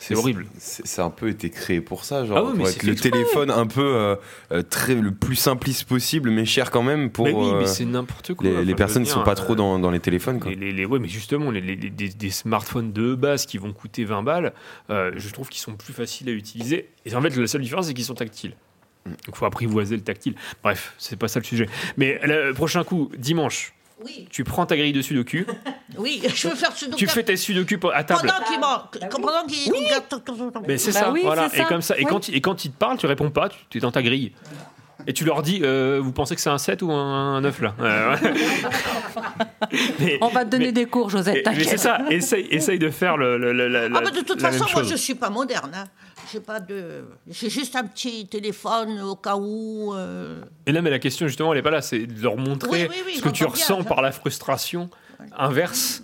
c'est. 0.09 0.14
Horrible. 0.16 0.46
C'est 0.59 0.86
c'est 0.86 1.02
un 1.02 1.11
peu 1.11 1.28
été 1.28 1.50
créé 1.50 1.80
pour 1.80 2.05
ça, 2.05 2.24
genre 2.24 2.38
Ah 2.38 2.44
oui, 2.44 2.59
pour 2.59 2.68
être 2.68 2.82
le 2.82 2.94
téléphone 2.94 3.50
un 3.50 3.66
peu 3.66 3.82
euh, 3.82 4.16
euh, 4.52 4.62
très 4.62 4.94
le 4.94 5.12
plus 5.12 5.36
simpliste 5.36 5.84
possible, 5.84 6.30
mais 6.30 6.44
cher 6.44 6.70
quand 6.70 6.82
même 6.82 7.11
pour 7.11 7.24
mais 7.26 7.32
oui, 7.32 7.52
mais 7.55 7.64
euh, 7.64 7.66
c'est 7.66 7.84
n'importe 7.84 8.34
quoi. 8.34 8.46
les, 8.46 8.55
Enfin, 8.55 8.64
les 8.64 8.74
personnes 8.74 9.02
qui 9.02 9.09
dire, 9.09 9.14
sont 9.14 9.24
pas 9.24 9.34
trop 9.34 9.55
dans, 9.55 9.78
dans 9.78 9.90
les 9.90 10.00
téléphones. 10.00 10.40
Quoi. 10.40 10.52
Les, 10.52 10.72
les- 10.72 10.84
ouais, 10.86 10.98
mais 10.98 11.09
justement, 11.09 11.50
des, 11.52 11.74
des 11.90 12.30
smartphones 12.30 12.92
de 12.92 13.14
base 13.14 13.46
qui 13.46 13.59
vont 13.59 13.72
coûter 13.72 14.05
20 14.05 14.22
balles, 14.22 14.52
je 14.88 15.28
trouve 15.32 15.48
qu'ils 15.48 15.62
sont 15.62 15.74
plus 15.74 15.92
faciles 15.92 16.28
à 16.28 16.32
utiliser. 16.32 16.90
Et 17.07 17.14
en 17.14 17.22
fait, 17.22 17.36
la 17.36 17.46
seule 17.46 17.62
différence, 17.62 17.86
c'est 17.86 17.94
qu'ils 17.94 18.05
sont 18.05 18.14
tactiles. 18.14 18.57
Mm. 19.07 19.11
Donc, 19.11 19.18
il 19.28 19.34
faut 19.36 19.46
apprivoiser 19.46 19.96
le 19.96 20.02
tactile. 20.02 20.34
Bref, 20.62 20.94
c'est 20.98 21.18
pas 21.18 21.28
ça 21.28 21.40
le 21.40 21.44
sujet. 21.44 21.68
Mais 21.96 22.18
le 22.24 22.52
prochain 22.52 22.84
coup, 22.84 23.11
dimanche, 23.18 23.74
Oui, 24.05 24.26
tu 24.30 24.42
prends 24.45 24.66
ta 24.66 24.76
grille 24.76 24.92
de 24.92 25.03
sudoku, 25.03 25.45
oui, 25.99 26.20
je 26.34 26.49
veux 26.49 26.55
faire 26.57 26.72
ce 26.76 26.86
tu 26.86 27.07
fais 27.07 27.22
tes 27.22 27.36
sudoku 27.36 27.78
pour- 27.78 27.95
à 27.95 28.03
table. 28.03 28.20
Pendant 28.28 28.45
qu'il 28.45 28.59
manque, 28.61 28.99
pendant 29.11 29.47
qu'il 29.47 29.72
regarde. 29.72 30.64
Mais 30.66 30.78
c'est 30.78 30.92
Bah 30.92 30.99
ça, 31.01 31.12
oui, 31.12 31.20
voilà. 31.24 31.49
c'est 31.49 31.57
Et 31.59 31.61
ça. 31.61 31.64
comme 31.66 31.80
ça, 31.82 31.97
et 31.97 32.01
Oui. 32.01 32.07
quand, 32.11 32.28
il- 32.28 32.34
et 32.34 32.40
quand 32.40 32.64
il 32.64 32.72
te 32.72 32.76
parle, 32.76 32.99
tu 32.99 33.07
réponds 33.07 33.30
pas, 33.30 33.49
tu 33.70 33.78
es 33.78 33.80
dans 33.80 33.92
ta 33.92 34.03
grille. 34.03 34.32
Et 35.07 35.12
tu 35.12 35.24
leur 35.24 35.42
dis, 35.42 35.61
euh, 35.62 36.01
vous 36.03 36.12
pensez 36.12 36.34
que 36.34 36.40
c'est 36.40 36.49
un 36.51 36.57
7 36.57 36.80
ou 36.80 36.90
un 36.90 37.40
9 37.42 37.61
là 37.61 37.74
Euh. 37.80 38.16
Mais- 40.01 40.18
On 40.20 40.28
va 40.28 40.45
te 40.45 40.51
donner 40.51 40.66
mais- 40.66 40.72
des 40.72 40.86
cours, 40.86 41.11
Josette, 41.11 41.47
Et- 41.47 41.51
mais 41.51 41.64
c'est 41.64 41.76
ça, 41.76 41.99
essaye, 42.11 42.47
essaye 42.51 42.78
de 42.78 42.88
faire 42.90 43.16
le, 43.16 43.36
le- 43.36 43.53
le- 43.53 43.68
la, 43.68 43.84
Ah, 43.95 44.01
mais 44.05 44.11
de 44.12 44.20
toute 44.24 44.40
la 44.40 44.53
façon, 44.53 44.66
moi, 44.72 44.82
je 44.84 44.95
suis 44.95 45.14
pas 45.14 45.30
moderne. 45.30 45.72
Hein. 45.74 45.84
J'ai 46.33 46.41
pas 46.41 46.61
de. 46.61 47.05
J'ai 47.29 47.51
juste 47.51 47.77
un 47.77 47.85
petit 47.85 48.27
téléphone 48.27 49.01
au 49.01 49.16
cas 49.16 49.37
où. 49.37 49.93
euh, 49.95 50.43
Et 50.66 50.72
là, 50.72 50.83
mais 50.83 50.91
la 50.91 50.99
question 50.99 51.27
justement, 51.29 51.53
elle 51.53 51.59
est 51.59 51.62
pas 51.62 51.70
là, 51.70 51.83
c'est 51.83 52.07
de 52.07 52.22
leur 52.22 52.37
montrer 52.37 52.68
Oui, 52.70 52.87
oui, 52.91 53.03
oui, 53.07 53.16
ce 53.16 53.22
que 53.22 53.29
tu 53.29 53.45
bien, 53.45 53.53
ressens 53.53 53.85
par 53.85 54.03
la 54.03 54.12
frustration 54.12 54.89
inverse 55.37 56.03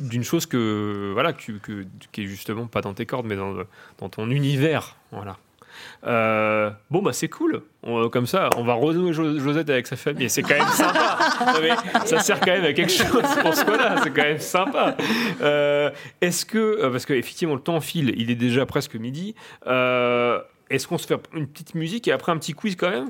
d'une 0.00 0.24
chose 0.24 0.46
que 0.46 1.10
voilà 1.12 1.32
que, 1.34 1.52
que- 1.52 1.84
qui 2.12 2.22
est 2.22 2.26
justement 2.26 2.66
pas 2.66 2.80
dans 2.80 2.94
tes 2.94 3.04
cordes, 3.06 3.26
mais 3.26 3.36
dans, 3.36 3.54
dans 3.98 4.08
ton 4.08 4.30
univers, 4.30 4.96
voilà. 5.12 5.36
Euh, 6.06 6.70
bon 6.90 7.02
bah 7.02 7.12
c'est 7.12 7.28
cool. 7.28 7.62
On- 7.82 8.08
comme 8.08 8.26
ça, 8.26 8.50
on 8.56 8.64
va 8.64 8.74
renouer 8.74 9.12
Jo- 9.12 9.38
Josette 9.38 9.70
avec 9.70 9.86
sa 9.86 9.96
famille. 9.96 10.24
Et 10.24 10.28
c'est 10.28 10.42
quand 10.42 10.58
même 10.58 10.66
sympa. 10.68 11.18
Non, 11.40 11.60
mais 11.62 11.70
ça 12.06 12.18
sert 12.20 12.38
quand 12.40 12.46
même 12.52 12.64
à 12.64 12.72
quelque 12.74 12.92
chose 12.92 13.08
pour 13.42 13.54
ce 13.54 13.64
là 13.70 13.96
C'est 14.02 14.10
quand 14.10 14.22
même 14.22 14.38
sympa. 14.38 14.96
Euh, 15.40 15.90
Est-ce 16.20 16.44
que 16.44 16.58
euh, 16.58 16.90
parce 16.90 17.06
que 17.06 17.14
effectivement 17.14 17.54
le 17.54 17.60
temps 17.62 17.80
file, 17.80 18.12
il 18.16 18.30
est 18.30 18.34
déjà 18.36 18.66
presque 18.66 18.94
midi. 18.96 19.34
euh, 19.66 20.38
Est-ce 20.68 20.86
qu'on 20.86 20.98
se 20.98 21.06
fait 21.06 21.18
une 21.34 21.46
petite 21.46 21.74
musique 21.74 22.06
et 22.08 22.12
après 22.12 22.32
un 22.32 22.36
petit 22.36 22.52
quiz 22.52 22.76
quand 22.76 22.90
même? 22.90 23.08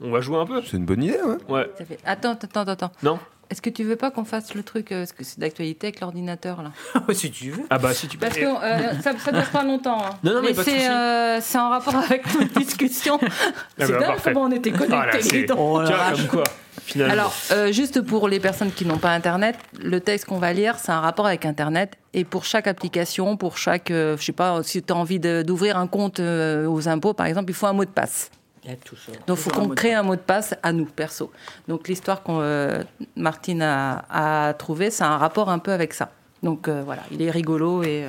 On 0.00 0.10
va 0.10 0.20
jouer 0.20 0.38
un 0.38 0.46
peu. 0.46 0.62
C'est 0.62 0.76
une 0.76 0.84
bonne 0.84 1.02
idée, 1.02 1.18
ouais. 1.24 1.36
Ouais. 1.48 1.70
Ça 1.78 1.84
fait- 1.84 1.98
Attends, 2.04 2.32
attends, 2.32 2.60
attends. 2.62 2.92
Non? 3.02 3.18
Est-ce 3.52 3.60
que 3.60 3.68
tu 3.68 3.84
veux 3.84 3.96
pas 3.96 4.10
qu'on 4.10 4.24
fasse 4.24 4.54
le 4.54 4.62
truc, 4.62 4.92
euh, 4.92 5.00
parce 5.02 5.12
que 5.12 5.24
c'est 5.24 5.38
d'actualité 5.38 5.88
avec 5.88 6.00
l'ordinateur 6.00 6.62
là 6.62 6.72
si 7.12 7.30
tu 7.30 7.50
veux. 7.50 7.62
Ah 7.68 7.76
bah 7.78 7.92
si 7.92 8.08
tu 8.08 8.16
Parce 8.16 8.34
que 8.34 8.44
euh, 8.46 9.00
ça, 9.02 9.12
ça 9.18 9.30
dure 9.30 9.44
pas 9.50 9.62
longtemps. 9.62 9.98
hein. 10.02 10.10
Non, 10.24 10.32
non, 10.36 10.40
mais 10.42 10.54
c'est 10.54 10.64
souci. 10.64 10.86
euh, 10.88 11.38
c'est 11.42 11.58
en 11.58 11.68
rapport 11.68 11.94
avec 11.96 12.24
notre 12.34 12.54
discussion. 12.58 13.18
c'est 13.78 13.88
bah, 13.92 13.98
dingue 13.98 14.06
parfait. 14.06 14.32
comment 14.32 14.46
on 14.46 14.52
était 14.52 14.70
connectés. 14.72 14.96
Ah, 14.98 15.06
là, 15.06 15.12
c'est- 15.20 15.40
dis 15.42 15.44
donc. 15.46 15.58
Oh, 15.60 15.82
Tiens, 15.84 15.96
comme 16.16 16.26
quoi, 16.28 16.44
finalement. 16.86 17.12
Alors, 17.12 17.34
euh, 17.50 17.70
juste 17.72 18.00
pour 18.00 18.26
les 18.26 18.40
personnes 18.40 18.72
qui 18.72 18.86
n'ont 18.86 18.96
pas 18.96 19.10
Internet, 19.10 19.56
le 19.78 20.00
texte 20.00 20.24
qu'on 20.24 20.38
va 20.38 20.54
lire, 20.54 20.76
c'est 20.78 20.92
un 20.92 21.00
rapport 21.00 21.26
avec 21.26 21.44
Internet. 21.44 21.98
Et 22.14 22.24
pour 22.24 22.46
chaque 22.46 22.66
application, 22.66 23.36
pour 23.36 23.58
chaque, 23.58 23.90
euh, 23.90 24.16
je 24.16 24.24
sais 24.24 24.32
pas, 24.32 24.62
si 24.62 24.82
tu 24.82 24.92
as 24.92 24.96
envie 24.96 25.20
d'ouvrir 25.20 25.76
un 25.76 25.86
compte 25.88 26.20
euh, 26.20 26.66
aux 26.66 26.88
impôts, 26.88 27.12
par 27.12 27.26
exemple, 27.26 27.50
il 27.50 27.54
faut 27.54 27.66
un 27.66 27.74
mot 27.74 27.84
de 27.84 27.90
passe. 27.90 28.30
A 28.64 28.68
ça. 28.70 29.12
Donc, 29.26 29.38
il 29.38 29.42
faut 29.42 29.50
qu'on 29.50 29.68
crée 29.70 29.92
un 29.92 30.04
mot 30.04 30.14
de 30.14 30.20
passe 30.20 30.54
à 30.62 30.72
nous, 30.72 30.84
perso. 30.84 31.32
Donc, 31.66 31.88
l'histoire 31.88 32.22
que 32.22 32.30
euh, 32.30 32.84
Martine 33.16 33.60
a, 33.62 34.04
a 34.48 34.54
trouvée, 34.54 34.90
c'est 34.90 35.02
un 35.04 35.16
rapport 35.18 35.48
un 35.50 35.58
peu 35.58 35.72
avec 35.72 35.92
ça. 35.94 36.12
Donc, 36.44 36.68
euh, 36.68 36.82
voilà, 36.84 37.02
il 37.10 37.20
est 37.22 37.30
rigolo 37.30 37.82
et... 37.82 38.04
euh, 38.04 38.08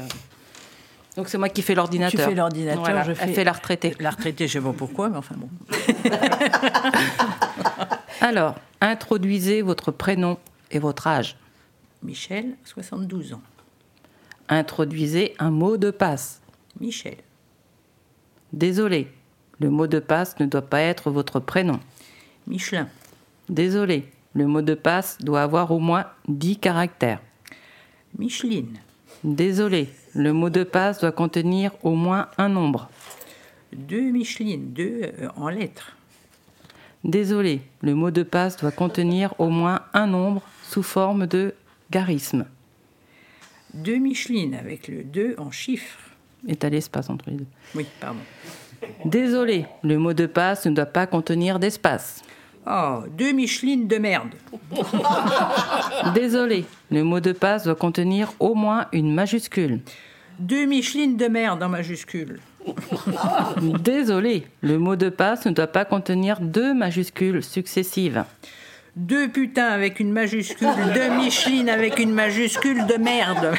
Donc, 1.17 1.29
c'est 1.29 1.39
moi 1.39 1.49
qui 1.49 1.63
fais 1.63 1.73
l'ordinateur. 1.73 2.19
Tu 2.21 2.27
fais 2.29 2.35
l'ordinateur, 2.35 2.81
Voilà, 2.83 3.01
je 3.03 3.11
Elle 3.11 3.15
fais- 3.17 3.33
fait 3.33 3.43
la 3.43 3.53
retraitée. 3.53 3.95
La 3.99 4.11
retraitée, 4.11 4.47
je 4.47 4.53
sais 4.53 4.61
pas 4.61 4.73
pourquoi, 4.73 5.09
mais 5.09 5.17
enfin 5.17 5.35
bon. 5.37 5.49
Alors, 8.21 8.55
introduisez 8.81 9.61
votre 9.61 9.91
prénom 9.91 10.37
et 10.71 10.79
votre 10.79 11.07
âge. 11.07 11.37
Michel, 12.03 12.55
72 12.65 13.33
ans. 13.33 13.41
Introduisez 14.49 15.35
un 15.39 15.51
mot 15.51 15.77
de 15.77 15.91
passe. 15.91 16.41
Michel. 16.79 17.17
Désolé, 18.51 19.11
le 19.59 19.69
mot 19.69 19.87
de 19.87 19.99
passe 19.99 20.39
ne 20.39 20.45
doit 20.45 20.61
pas 20.61 20.81
être 20.81 21.11
votre 21.11 21.39
prénom. 21.39 21.79
Michelin. 22.47 22.87
Désolé, 23.49 24.09
le 24.33 24.47
mot 24.47 24.61
de 24.61 24.73
passe 24.73 25.17
doit 25.19 25.43
avoir 25.43 25.71
au 25.71 25.79
moins 25.79 26.05
10 26.27 26.57
caractères. 26.57 27.21
Micheline. 28.17 28.77
Désolé, 29.23 29.89
le 30.13 30.33
mot 30.33 30.49
de 30.49 30.63
passe 30.63 30.99
doit 30.99 31.11
contenir 31.11 31.71
au 31.83 31.95
moins 31.95 32.29
un 32.37 32.49
nombre. 32.49 32.89
Deux 33.71 34.11
Micheline, 34.11 34.73
deux 34.73 35.01
euh, 35.19 35.29
en 35.35 35.49
lettres. 35.49 35.95
Désolé, 37.03 37.61
le 37.81 37.95
mot 37.95 38.11
de 38.11 38.23
passe 38.23 38.57
doit 38.57 38.71
contenir 38.71 39.33
au 39.39 39.49
moins 39.49 39.81
un 39.93 40.07
nombre 40.07 40.41
sous 40.63 40.83
forme 40.83 41.27
de 41.27 41.53
garisme. 41.89 42.45
Deux 43.73 43.97
Micheline 43.97 44.53
avec 44.53 44.87
le 44.87 45.03
2 45.03 45.35
en 45.37 45.51
chiffres. 45.51 45.99
Et 46.47 46.55
t'as 46.55 46.69
l'espace 46.69 47.09
entre 47.09 47.29
les 47.29 47.37
deux. 47.37 47.47
Oui, 47.75 47.85
pardon. 47.99 48.19
Désolé, 49.05 49.65
le 49.83 49.97
mot 49.97 50.13
de 50.13 50.25
passe 50.25 50.65
ne 50.65 50.75
doit 50.75 50.85
pas 50.85 51.07
contenir 51.07 51.59
d'espace. 51.59 52.21
Oh, 52.65 53.03
deux 53.17 53.33
Micheline 53.33 53.87
de 53.87 53.97
merde. 53.97 54.35
Désolé, 56.15 56.65
le 56.91 57.03
mot 57.03 57.19
de 57.19 57.33
passe 57.33 57.65
doit 57.65 57.75
contenir 57.75 58.31
au 58.39 58.55
moins 58.55 58.87
une 58.93 59.13
majuscule. 59.13 59.81
Deux 60.39 60.65
Micheline 60.65 61.17
de 61.17 61.27
merde 61.27 61.61
en 61.61 61.69
majuscule. 61.69 62.39
Désolé, 63.81 64.47
le 64.61 64.77
mot 64.79 64.95
de 64.95 65.09
passe 65.09 65.45
ne 65.45 65.51
doit 65.51 65.67
pas 65.67 65.83
contenir 65.83 66.39
deux 66.39 66.73
majuscules 66.73 67.43
successives. 67.43 68.23
Deux 68.95 69.27
putains 69.27 69.69
avec 69.69 69.99
une 69.99 70.11
majuscule, 70.11 70.69
deux 70.93 71.09
Micheline 71.17 71.67
avec 71.67 71.99
une 71.99 72.11
majuscule 72.11 72.85
de 72.85 72.95
merde. 72.95 73.55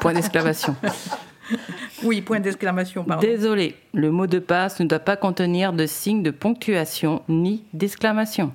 Point 0.00 0.14
d'exclamation. 0.14 0.76
Oui, 2.02 2.22
point 2.22 2.40
d'exclamation, 2.40 3.04
pardon. 3.04 3.26
Désolé, 3.26 3.76
le 3.92 4.10
mot 4.10 4.26
de 4.26 4.38
passe 4.38 4.80
ne 4.80 4.86
doit 4.86 4.98
pas 4.98 5.16
contenir 5.16 5.72
de 5.72 5.86
signe 5.86 6.22
de 6.22 6.30
ponctuation 6.30 7.22
ni 7.28 7.64
d'exclamation. 7.72 8.52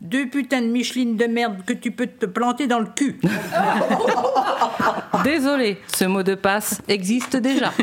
Deux 0.00 0.28
putains 0.28 0.62
de 0.62 0.68
Micheline 0.68 1.16
de 1.16 1.26
merde 1.26 1.64
que 1.66 1.72
tu 1.72 1.90
peux 1.90 2.06
te 2.06 2.26
planter 2.26 2.68
dans 2.68 2.78
le 2.78 2.86
cul. 2.86 3.20
Désolé, 5.24 5.78
ce 5.88 6.04
mot 6.04 6.22
de 6.22 6.36
passe 6.36 6.80
existe 6.86 7.36
déjà. 7.36 7.72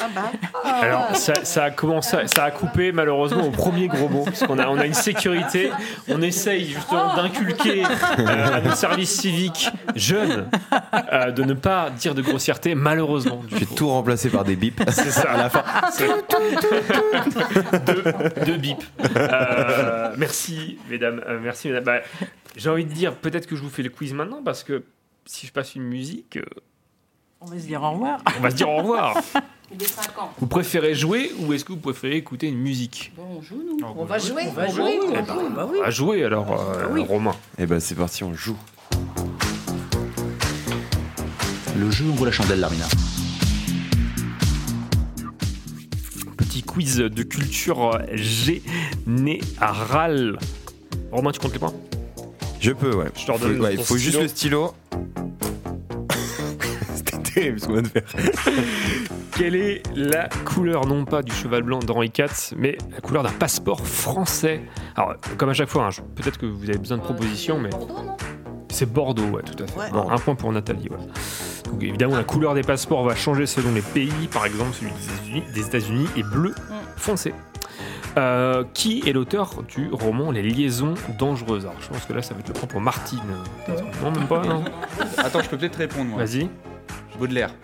Alors, 0.64 1.14
ça, 1.16 1.44
ça 1.44 1.64
a 1.64 1.70
commencé, 1.70 2.16
ça 2.26 2.44
a 2.44 2.50
coupé 2.50 2.92
malheureusement 2.92 3.46
au 3.46 3.50
premier 3.50 3.88
gros 3.88 4.08
mot, 4.08 4.24
parce 4.24 4.42
qu'on 4.44 4.58
a, 4.58 4.68
on 4.68 4.78
a 4.78 4.86
une 4.86 4.94
sécurité. 4.94 5.70
On 6.08 6.22
essaye 6.22 6.66
justement 6.66 7.14
d'inculquer 7.14 7.84
euh, 7.84 8.54
à 8.56 8.60
nos 8.60 8.74
services 8.74 9.20
civiques 9.20 9.70
jeunes 9.96 10.48
euh, 11.12 11.30
de 11.30 11.42
ne 11.44 11.54
pas 11.54 11.90
dire 11.90 12.14
de 12.14 12.22
grossièreté, 12.22 12.74
malheureusement. 12.74 13.42
Je 13.50 13.56
vais 13.56 13.66
tout 13.66 13.88
remplacer 13.88 14.30
par 14.30 14.44
des 14.44 14.56
bips. 14.56 14.82
C'est 14.90 15.10
ça, 15.10 15.30
à 15.32 15.36
la 15.36 15.50
fin. 15.50 15.64
Deux 18.46 18.56
bips. 18.56 18.84
Euh, 19.16 20.14
merci, 20.16 20.78
mesdames. 20.88 21.22
euh, 21.28 21.38
merci, 21.42 21.68
mesdames. 21.68 21.84
Bah, 21.84 22.00
J'ai 22.56 22.70
envie 22.70 22.84
de 22.84 22.92
dire, 22.92 23.14
peut-être 23.14 23.46
que 23.46 23.56
je 23.56 23.62
vous 23.62 23.70
fais 23.70 23.82
le 23.82 23.90
quiz 23.90 24.12
maintenant, 24.12 24.42
parce 24.42 24.64
que 24.64 24.84
si 25.26 25.46
je 25.46 25.52
passe 25.52 25.74
une 25.74 25.82
musique, 25.84 26.36
euh, 26.36 26.44
On 27.42 27.46
va 27.46 27.58
se 27.58 27.64
dire 27.64 27.82
au 27.82 27.92
revoir. 27.92 28.20
on 28.36 28.42
va 28.42 28.50
se 28.50 28.56
dire 28.56 28.68
au 28.68 28.76
revoir. 28.76 29.16
Il 29.72 29.82
est 29.82 29.86
5 29.86 30.18
ans. 30.18 30.30
Vous 30.38 30.46
préférez 30.46 30.94
jouer 30.94 31.32
ou 31.38 31.54
est-ce 31.54 31.64
que 31.64 31.72
vous 31.72 31.78
préférez 31.78 32.16
écouter 32.16 32.48
une 32.48 32.58
musique 32.58 33.12
Bon, 33.16 33.22
on 33.38 33.40
joue, 33.40 33.62
nous. 33.64 33.78
On 33.96 34.04
va 34.04 34.18
jouer. 34.18 34.42
On 34.48 34.52
va 34.52 34.66
jouer, 34.68 35.00
on 35.02 35.10
va 35.10 35.24
jouer, 35.24 35.48
bah 35.54 35.66
oui. 35.70 35.78
À 35.82 35.90
jouer 35.90 36.22
alors, 36.24 36.52
euh, 36.52 37.02
Romain. 37.02 37.34
Et 37.56 37.64
ben 37.64 37.80
c'est 37.80 37.94
parti, 37.94 38.24
on 38.24 38.34
joue. 38.34 38.58
Le 41.78 41.90
jeu 41.90 42.04
ouvre 42.04 42.26
la 42.26 42.32
chandelle, 42.32 42.60
Larmina. 42.60 42.84
Petit 46.36 46.62
quiz 46.62 46.96
de 46.96 47.22
culture 47.22 47.98
générale. 48.12 49.18
Romain, 51.10 51.32
tu 51.32 51.40
comptes 51.40 51.54
les 51.54 51.58
points? 51.58 51.72
Je 52.60 52.72
peux, 52.72 52.94
ouais. 52.94 53.06
Je 53.16 53.24
te 53.24 53.32
redonne 53.32 53.58
ouais, 53.62 53.74
il 53.76 53.82
faut 53.82 53.96
juste 53.96 54.20
le 54.20 54.28
stylo. 54.28 54.74
C'était 57.40 57.56
terrible 57.56 57.60
ce 57.60 57.66
qu'on 57.66 57.72
vient 57.74 57.82
de 57.82 57.88
faire. 57.88 58.04
Quelle 59.36 59.54
est 59.56 59.82
la 59.96 60.28
couleur, 60.44 60.86
non 60.86 61.04
pas 61.04 61.22
du 61.22 61.32
cheval 61.32 61.62
blanc 61.62 61.78
d'Henri 61.78 62.12
IV, 62.16 62.28
mais 62.56 62.76
la 62.92 63.00
couleur 63.00 63.22
d'un 63.22 63.30
passeport 63.32 63.86
français? 63.86 64.60
Alors, 64.96 65.14
comme 65.38 65.48
à 65.48 65.54
chaque 65.54 65.68
fois, 65.68 65.86
hein, 65.86 65.90
je- 65.90 66.02
peut-être 66.02 66.38
que 66.38 66.46
vous 66.46 66.68
avez 66.68 66.78
besoin 66.78 66.98
de 66.98 67.02
propositions, 67.02 67.58
mais. 67.58 67.70
C'est 68.72 68.86
Bordeaux, 68.90 69.24
ouais, 69.24 69.42
tout 69.42 69.62
à 69.62 69.66
fait. 69.66 69.92
Ouais. 69.94 70.00
Un 70.10 70.16
point 70.18 70.34
pour 70.36 70.52
Nathalie, 70.52 70.88
ouais. 70.90 70.96
Donc 71.64 71.82
évidemment, 71.82 72.16
la 72.16 72.24
couleur 72.24 72.54
des 72.54 72.62
passeports 72.62 73.04
va 73.04 73.14
changer 73.16 73.46
selon 73.46 73.72
les 73.72 73.82
pays. 73.82 74.28
Par 74.32 74.46
exemple, 74.46 74.70
celui 74.74 75.42
des 75.54 75.66
États-Unis- 75.66 76.08
est 76.16 76.22
bleu 76.22 76.54
foncé. 76.96 77.34
Euh, 78.16 78.64
qui 78.74 79.02
est 79.08 79.12
l'auteur 79.12 79.62
du 79.68 79.88
roman 79.92 80.30
Les 80.32 80.42
liaisons 80.42 80.94
dangereuses? 81.18 81.64
Alors, 81.64 81.76
je 81.80 81.88
pense 81.88 82.04
que 82.04 82.12
là, 82.12 82.22
ça 82.22 82.34
va 82.34 82.40
être 82.40 82.48
le 82.48 82.54
point 82.54 82.66
pour 82.68 82.80
Martine. 82.80 83.20
Non, 84.02 84.10
même 84.10 84.26
pas, 84.26 84.42
non 84.44 84.64
Attends, 85.18 85.42
je 85.42 85.48
peux 85.48 85.56
peut-être 85.58 85.76
répondre, 85.76 86.10
moi. 86.10 86.18
Vas-y. 86.24 86.48
Baudelaire. 87.18 87.54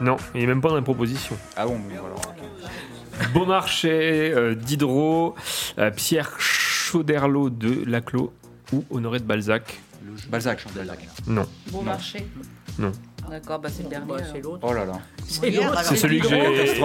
Non, 0.00 0.16
il 0.34 0.42
est 0.42 0.46
même 0.46 0.60
pas 0.60 0.68
dans 0.70 0.76
les 0.76 0.82
propositions. 0.82 1.36
Ah 1.56 1.66
bon, 1.66 1.78
oui, 1.88 1.94
voilà. 1.98 2.14
Beaumarchais, 3.32 4.32
euh, 4.34 4.54
Diderot, 4.54 5.34
euh, 5.78 5.90
Pierre 5.90 6.32
Chauderlot 6.38 7.50
de 7.50 7.84
Laclos 7.86 8.32
ou 8.72 8.84
Honoré 8.90 9.20
de 9.20 9.24
Balzac? 9.24 9.80
Balzac, 10.28 10.64
Balzac. 10.74 10.98
Non. 11.26 11.46
Bon 11.70 11.82
marché. 11.82 12.26
Non. 12.78 12.92
D'accord, 13.30 13.58
bah 13.58 13.68
c'est 13.74 13.82
le 13.82 13.88
dernier. 13.88 14.12
c'est 14.32 14.40
l'autre. 14.42 14.60
Oh 14.62 14.72
là 14.72 14.84
là. 14.84 14.92
C'est 15.26 15.50
l'autre. 15.50 15.82
C'est 15.82 15.96
celui 15.96 16.20
que 16.20 16.28
j'ai. 16.28 16.80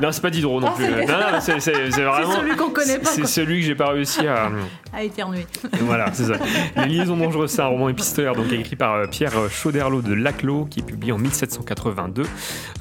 Non, 0.00 0.10
c'est 0.10 0.20
pas 0.22 0.30
Diderot 0.30 0.60
non 0.60 0.72
plus. 0.72 0.84
c'est- 0.86 1.06
Non, 1.06 1.12
non, 1.18 1.40
c'est 1.40 1.60
c'est- 1.60 1.90
c'est 1.90 2.02
vraiment. 2.04 2.32
celui 2.36 2.56
qu'on 2.56 2.70
connaît 2.70 2.98
pas, 2.98 3.10
C'est 3.10 3.26
celui 3.26 3.60
que 3.60 3.66
j'ai 3.66 3.74
pas 3.74 3.88
réussi 3.90 4.26
à. 4.26 4.50
À 4.94 5.02
éternuer. 5.02 5.46
Voilà, 5.80 6.12
c'est 6.12 6.24
ça. 6.24 6.34
Les 6.76 6.86
liaisons 6.86 7.16
dangereuses, 7.16 7.50
c'est 7.50 7.62
un 7.62 7.66
roman 7.66 7.88
épistolaire 7.88 8.34
donc 8.34 8.52
écrit 8.52 8.76
par 8.76 8.94
euh, 8.94 9.06
Pierre 9.06 9.32
Chauderlot 9.50 10.02
de 10.02 10.12
Laclos, 10.12 10.66
qui 10.66 10.80
est 10.80 10.82
publié 10.82 11.12
en 11.12 11.18
1782. 11.18 12.24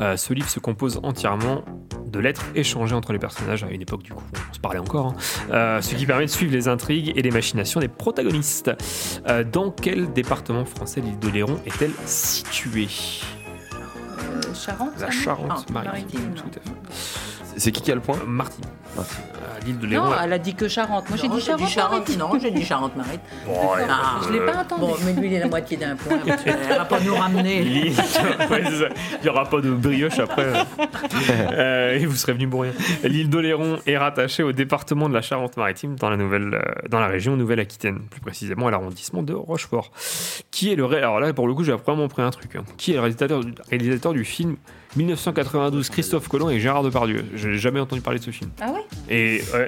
Euh, 0.01 0.18
ce 0.18 0.34
livre 0.34 0.49
se 0.49 0.59
compose 0.59 0.99
entièrement 1.03 1.64
de 2.07 2.20
lettres 2.20 2.43
échangées 2.55 2.95
entre 2.95 3.14
les 3.14 3.20
personnages 3.20 3.64
à 3.64 3.70
une 3.70 3.82
époque 3.82 4.03
du 4.03 4.12
coup 4.12 4.24
on 4.49 4.53
se 4.53 4.59
parlait 4.59 4.80
encore, 4.80 5.05
hein. 5.07 5.16
Euh, 5.53 5.82
ce 5.82 5.95
qui 5.95 6.05
permet 6.05 6.26
de 6.26 6.30
suivre 6.30 6.51
les 6.51 6.68
intrigues 6.68 7.14
et 7.16 7.22
les 7.22 7.32
machinations 7.32 7.80
des 7.80 7.88
protagonistes. 7.88 8.70
Euh, 9.30 9.45
dans 9.45 9.72
quel 9.72 10.12
département 10.12 10.66
français 10.66 10.99
l'île 10.99 11.18
d'Oléron 11.20 11.59
est-elle 11.66 11.91
située? 12.05 12.89
Euh, 12.89 13.01
Charente 14.54 14.99
La 14.99 15.12
Charente 15.12 15.66
Ah, 15.70 15.84
maritime, 15.84 16.34
tout 16.36 16.43
à 16.49 16.62
fait. 16.62 17.41
C'est 17.58 17.72
qui 17.72 17.82
qui 17.82 17.91
a 17.91 17.95
le 17.95 18.02
point 18.02 18.18
Martine. 18.26 18.66
À 18.97 19.64
l'île 19.66 19.78
d'Oléron. 19.78 20.10
Non, 20.10 20.16
elle 20.24 20.34
a 20.34 20.38
dit 20.39 20.54
que 20.56 20.68
Charente. 20.68 21.08
Moi 21.10 21.18
j'ai 21.22 21.28
dit 21.30 21.39
Charente. 21.39 21.68
Charente. 21.70 22.18
Non, 22.18 22.39
j'ai 22.39 22.52
dit 22.52 22.64
Charente-Maritime. 22.66 23.20
Bon, 23.45 23.54
Ah, 23.89 24.20
Je 24.26 24.32
l'ai 24.34 24.39
pas 24.39 24.58
entendu. 24.62 24.82
Bon, 24.82 24.95
mais 25.06 25.14
lui, 25.14 25.28
il 25.28 25.34
est 25.34 25.39
la 25.39 25.47
moitié 25.47 25.78
d'un 25.78 25.95
point. 25.95 26.18
parce 26.28 26.43
qu'elle 26.43 26.58
va 26.70 26.86
pas 26.86 26.99
nous 26.99 27.16
ramener. 27.16 27.62
Il 27.62 27.93
n'y 29.24 29.30
aura 29.30 29.45
pas 29.45 29.62
de 29.62 29.72
brioche 29.72 30.20
après. 30.20 30.45
Euh, 31.54 31.97
et 31.99 32.06
vous 32.06 32.16
serez 32.16 32.34
venu 32.34 32.47
pour 32.47 32.62
rien. 32.64 32.72
L'île 33.04 33.30
d'Oléron 33.30 33.78
est 33.86 33.97
rattachée 33.97 34.43
au 34.43 34.52
département 34.52 35.10
de 35.10 35.14
la 35.14 35.22
Charente-Maritime 35.22 35.95
dans 35.95 36.10
la, 36.10 36.18
nouvelle, 36.18 36.54
euh, 36.56 36.88
dans 36.89 36.99
la 36.99 37.08
région 37.08 37.36
Nouvelle-Aquitaine, 37.38 37.99
plus 38.10 38.22
précisément 38.22 38.68
à 38.68 38.72
l'arrondissement 38.72 39.24
de 39.24 39.34
Rochefort. 39.34 39.91
Qui 40.52 40.72
est 40.72 40.76
le 40.76 40.86
ré... 40.86 40.97
Alors 40.97 41.20
là, 41.20 41.34
pour 41.34 41.47
le 41.47 41.54
coup, 41.54 41.64
j'ai 41.64 41.74
vraiment 41.74 42.08
pris 42.08 42.22
un 42.22 42.32
truc. 42.32 42.56
hein. 42.56 42.64
Qui 42.78 42.91
est 42.91 42.95
le 42.95 43.02
réalisateur 43.02 43.43
du, 43.43 43.54
réalisateur 43.70 44.14
du 44.14 44.26
film 44.26 44.58
1992 44.96 45.89
Christophe 45.89 46.28
Colomb 46.28 46.50
et 46.50 46.60
Gérard 46.60 46.84
Depardieu 46.84 47.26
Je 47.36 47.50
n'ai 47.50 47.58
jamais 47.58 47.80
entendu 47.80 48.02
parler 48.02 48.20
de 48.20 48.24
ce 48.24 48.32
film. 48.32 48.50
Ah 48.60 48.72
ouais? 48.72 48.82
Et 49.10 49.42
ouais. 49.54 49.68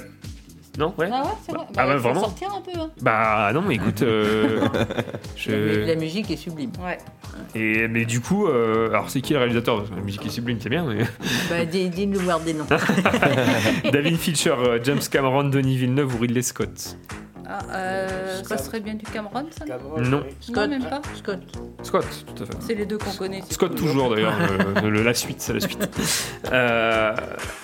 Non, 0.77 0.91
ouais. 0.97 1.07
Ah 1.13 1.21
ouais, 1.23 1.29
c'est 1.45 1.51
vrai. 1.55 1.65
Ah 1.77 1.85
ouais, 1.87 1.93
il 1.93 1.97
faut 1.97 2.03
vraiment 2.03 2.21
sortir 2.21 2.49
un 2.51 2.61
peu. 2.61 2.71
Hein. 2.79 2.89
Bah 2.99 3.51
non, 3.53 3.61
mais 3.61 3.75
écoute, 3.75 4.01
euh, 4.01 4.59
je- 5.35 5.85
La 5.85 5.93
musique 5.95 6.31
est 6.31 6.35
sublime. 6.35 6.71
Ouais. 6.83 6.97
et 7.53 7.87
mais 7.87 8.05
du 8.05 8.19
coup, 8.21 8.47
euh, 8.47 8.89
alors 8.89 9.07
c'est 9.11 9.21
qui 9.21 9.33
le 9.33 9.39
réalisateur? 9.39 9.77
Parce 9.77 9.91
que 9.91 9.95
La 9.95 10.01
musique 10.01 10.25
est 10.25 10.29
sublime, 10.29 10.57
c'est 10.59 10.69
bien. 10.69 10.83
Mais... 10.87 11.03
Bah, 11.49 11.63
dis- 11.65 11.89
dis-nous 11.91 12.19
voir 12.21 12.39
des 12.39 12.55
noms. 12.55 12.65
David 13.91 14.17
Fincher, 14.17 14.55
euh, 14.57 14.79
James 14.83 14.99
Cameron, 15.11 15.43
Denis 15.43 15.77
Villeneuve 15.77 16.15
ou 16.15 16.17
Ridley 16.17 16.41
Scott? 16.41 16.97
Ah, 17.55 17.59
euh, 17.75 18.41
ça 18.47 18.57
serait 18.57 18.79
bien 18.79 18.95
du 18.95 19.05
Cameron, 19.05 19.45
ça 19.51 19.63
Non. 19.99 20.23
Non, 20.49 20.67
même 20.67 20.83
pas. 20.85 21.01
Scott. 21.15 21.39
Scott, 21.83 22.05
tout 22.35 22.41
à 22.43 22.45
fait. 22.47 22.53
C'est 22.61 22.73
les 22.73 22.87
deux 22.87 22.97
qu'on 22.97 23.11
connaît. 23.11 23.43
Scott 23.47 23.75
toujours 23.75 24.09
d'ailleurs, 24.09 24.33
le- 24.81 24.89
le- 24.89 25.03
la 25.03 25.13
suite, 25.13 25.39
c'est 25.39 25.53
la 25.53 25.59
suite. 25.59 25.87
Euh, 26.51 27.15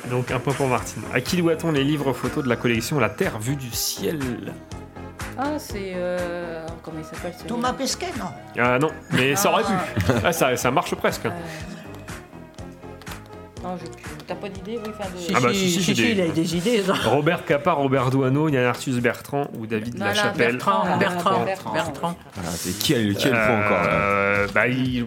donc 0.10 0.32
un 0.32 0.40
point 0.40 0.54
pour 0.54 0.68
Martine. 0.68 1.02
À 1.14 1.22
qui 1.22 1.38
doit-on 1.38 1.72
les 1.72 1.84
livres 1.84 2.14
photos 2.14 2.44
de 2.44 2.50
la 2.50 2.56
collection 2.56 3.00
La 3.00 3.10
Terre 3.10 3.38
vue 3.40 3.56
du 3.56 3.70
ciel? 3.72 4.20
Ah, 5.38 5.58
c'est. 5.58 5.94
Euh... 5.96 6.66
Comment 6.84 7.00
il 7.00 7.06
s'appelle 7.06 7.34
Thomas 7.48 7.74
Pesquet, 7.74 8.08
non? 8.18 8.26
Ah 8.58 8.78
non, 8.80 8.90
mais 9.12 9.36
ça 9.36 9.52
aurait 9.52 9.64
pu. 9.64 9.70
Ah, 10.24 10.32
ça, 10.34 10.56
ça 10.56 10.70
marche 10.72 10.94
presque. 10.96 11.28
Euh, 13.70 13.74
Non, 13.74 13.78
je... 13.82 14.24
t'as 14.26 14.36
pas 14.36 14.50
d'idée 14.50 14.80
oui, 14.84 14.92
enfin, 14.98 15.10
de... 15.14 15.20
Si, 15.20 15.32
Ah 15.36 15.40
bah, 15.40 15.50
si, 15.54 15.60
si, 15.60 15.70
si, 15.72 15.80
si, 15.84 15.96
j'ai 15.96 15.96
si, 15.96 16.16
des- 16.16 16.22
il 16.26 16.30
a 16.30 16.34
des 16.34 16.56
idées. 16.58 16.84
ça. 16.84 16.94
Robert 16.94 17.46
Capa, 17.46 17.74
Robert 17.74 18.10
Douaneau, 18.10 18.50
Yann 18.50 18.66
Arthus 18.66 19.00
Bertrand 19.02 19.48
ou 19.58 19.66
David 19.68 19.96
Voilà, 19.98 20.14
Lachapelle. 20.14 20.52
Bertrand, 20.54 20.98
Bertrand, 20.98 20.98
Bertrand, 21.00 21.46
Bertrand, 21.46 21.46
Bertrand. 21.46 21.74
Bertrand. 21.74 22.16
Voilà, 22.36 22.50
c'est 22.52 22.96
le 22.98 23.14
point 23.14 23.66
encore 23.66 23.84
là 23.84 23.90
Euh, 23.94 24.48
bah, 24.54 24.68
il- 24.68 25.06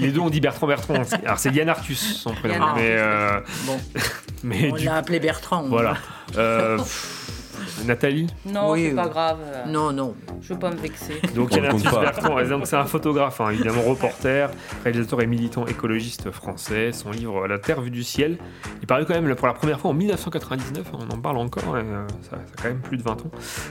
les 0.00 0.10
deux 0.12 0.20
ont 0.20 0.30
dit 0.30 0.40
Bertrand 0.40 0.66
Bertrand. 0.66 0.94
Alors 1.24 1.38
c'est 1.38 1.50
Yann 1.54 1.68
Arthus 1.68 1.94
son 1.94 2.32
prénom. 2.34 2.54
Yann 2.54 2.72
mais 2.76 2.96
euh, 2.98 3.40
Bon, 3.66 3.78
mais 4.44 4.70
on 4.72 4.76
du 4.76 4.84
l'a 4.84 4.96
appelé 4.96 5.20
Bertrand. 5.20 5.62
voilà. 5.68 5.96
Euh, 6.36 6.76
pff, 6.78 7.18
Nathalie. 7.86 8.26
Non, 8.46 8.72
Oui, 8.72 8.86
c'est 8.90 8.94
pas 8.94 9.04
oui. 9.04 9.10
grave. 9.10 9.38
Non, 9.68 9.92
non. 9.92 10.14
Je 10.40 10.52
veux 10.54 10.58
pas 10.58 10.70
me 10.70 10.76
vexer. 10.76 11.20
Donc 11.34 11.48
On 11.52 11.56
Yann 11.56 11.64
le 11.66 11.70
compte 11.72 11.84
pas. 11.84 12.00
Bertrand. 12.00 12.36
c'est 12.64 12.76
un 12.76 12.84
photographe, 12.84 13.40
hein, 13.40 13.50
évidemment 13.50 13.82
reporter, 13.82 14.50
réalisateur 14.84 15.20
et 15.22 15.26
militant 15.26 15.66
écologiste 15.66 16.30
français. 16.30 16.92
Son 16.92 17.10
livre 17.10 17.46
La 17.46 17.58
Terre 17.58 17.80
vue 17.80 17.90
du 17.90 18.02
ciel. 18.04 18.38
Il 18.80 18.86
paraît 18.86 19.04
quand 19.06 19.14
même 19.20 19.34
pour 19.34 19.46
la 19.46 19.54
première 19.54 19.80
fois 19.80 19.90
en 19.90 19.94
1999. 19.94 20.86
On 20.94 21.14
en 21.14 21.18
parle 21.20 21.38
encore. 21.38 21.76
et, 21.78 21.82
euh, 21.82 22.06
ça, 22.22 22.30
ça 22.30 22.36
a 22.36 22.62
quand 22.62 22.68
même 22.68 22.80
plus 22.80 22.96
de 22.96 23.02
20 23.02 23.12
ans. 23.12 23.30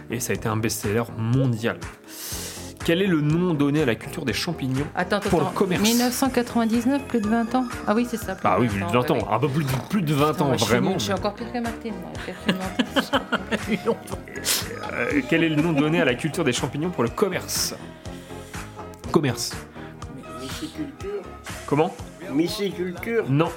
Et 0.10 0.20
ça 0.20 0.32
a 0.34 0.36
été 0.36 0.48
un 0.48 0.58
best-seller 0.58 1.04
mondial. 1.18 1.78
Quel 2.84 3.02
est 3.02 3.08
le 3.08 3.22
nom 3.22 3.54
donné 3.54 3.84
à 3.84 3.86
la 3.86 3.94
culture 3.96 4.26
des 4.26 4.34
champignons 4.34 4.86
Attends, 4.96 5.18
attends, 5.18 5.30
pour 5.30 5.40
le 5.42 5.46
commerce 5.54 5.84
1999, 5.84 7.04
plus 7.04 7.22
de 7.22 7.28
20 7.28 7.54
ans 7.56 7.66
Ah 7.88 7.94
oui, 7.94 8.08
c'est 8.10 8.18
ça. 8.18 8.34
plus 8.34 8.44
Bah 8.44 8.56
de 8.58 8.62
oui, 8.62 8.68
plus 8.70 8.80
de 8.80 8.86
20 8.86 9.12
ans, 9.12 9.14
ouais, 9.16 9.22
ouais. 9.22 9.28
un 9.32 9.40
peu 9.40 9.48
plus 9.50 9.64
de, 9.64 9.70
plus 9.90 10.02
de 10.02 10.14
20 10.16 10.32
Putain, 10.32 10.44
ans, 10.44 10.48
moi, 10.48 10.58
je 10.58 10.64
suis 10.64 10.72
vraiment. 10.72 10.94
Je 10.94 11.04
suis 11.04 11.14
encore 11.14 11.34
pire 11.36 11.52
que 11.54 11.60
Martine. 11.60 11.94
moi, 12.02 12.12
pire 12.26 12.36
que 12.46 12.54
Martine. 12.54 13.78
Euh, 14.94 15.22
quel 15.30 15.44
est 15.44 15.50
le 15.50 15.62
nom 15.62 15.74
donné 15.74 16.02
à 16.02 16.06
la 16.06 16.16
culture 16.16 16.44
des 16.44 16.54
champignons 16.54 16.90
pour 16.90 17.04
le 17.04 17.10
commerce 17.10 17.76
Commerce. 19.12 19.52
Myciculture. 20.42 21.22
Comment 21.68 21.94
Myciculture. 22.34 23.26
Non. 23.30 23.50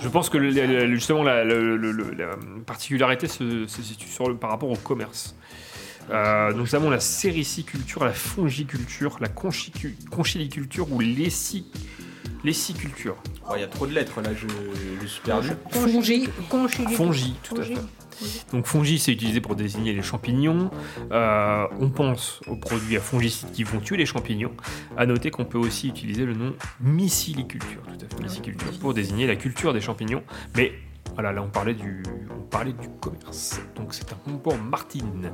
Je 0.00 0.08
pense 0.08 0.30
que 0.30 0.38
le- 0.38 0.50
le- 0.50 0.86
le- 0.86 0.94
justement 0.94 1.22
la, 1.22 1.44
le- 1.44 1.76
le- 1.76 1.92
le- 1.92 2.12
la 2.16 2.28
particularité 2.64 3.28
se, 3.28 3.66
se 3.66 3.82
situe 3.82 4.08
sur 4.08 4.28
le, 4.28 4.34
par 4.36 4.48
rapport 4.50 4.70
au 4.70 4.76
commerce. 4.76 5.34
Euh, 6.10 6.50
donc 6.52 6.60
nous 6.60 6.74
avons 6.74 6.90
la 6.90 7.00
sériciculture, 7.00 8.04
la 8.04 8.12
fongiculture, 8.12 9.18
la 9.20 9.28
conchiliculture 9.28 10.92
ou 10.92 11.00
l'essi- 11.00 11.66
l'essiculture. 12.44 13.16
Oh, 13.48 13.52
Il 13.56 13.60
y 13.60 13.64
a 13.64 13.68
trop 13.68 13.86
de 13.86 13.92
lettres 13.92 14.20
là, 14.20 14.30
je, 14.34 14.46
je 15.02 15.06
suis 15.06 15.20
perdu. 15.20 15.48
Fongi. 15.70 16.28
Fongi, 16.94 17.34
tout 17.42 17.56
à 17.56 17.62
fait. 17.64 17.74
Donc 18.52 18.66
fongi, 18.66 18.98
c'est 18.98 19.12
utilisé 19.12 19.40
pour 19.40 19.56
désigner 19.56 19.94
les 19.94 20.02
champignons. 20.02 20.70
Euh, 21.10 21.64
on 21.78 21.88
pense 21.88 22.40
aux 22.48 22.56
produits 22.56 22.96
à 22.96 23.00
fongicides 23.00 23.50
qui 23.52 23.62
vont 23.64 23.80
tuer 23.80 23.96
les 23.96 24.04
champignons. 24.04 24.52
À 24.98 25.06
noter 25.06 25.30
qu'on 25.30 25.46
peut 25.46 25.56
aussi 25.58 25.88
utiliser 25.88 26.26
le 26.26 26.34
nom 26.34 26.54
myciliculture, 26.80 27.80
tout 27.84 28.04
à 28.04 28.08
fait, 28.16 28.22
myciliculture, 28.22 28.78
pour 28.78 28.92
désigner 28.94 29.26
la 29.26 29.36
culture 29.36 29.72
des 29.72 29.80
champignons. 29.80 30.22
Mais 30.56 30.72
voilà, 31.14 31.32
là 31.32 31.42
on 31.42 31.48
parlait 31.48 31.74
du, 31.74 32.02
on 32.30 32.40
parlait 32.42 32.72
du 32.72 32.88
commerce. 33.00 33.60
Donc 33.76 33.88
c'est 33.94 34.10
un 34.12 34.16
point 34.16 34.34
pour 34.42 34.56
Martine. 34.58 35.32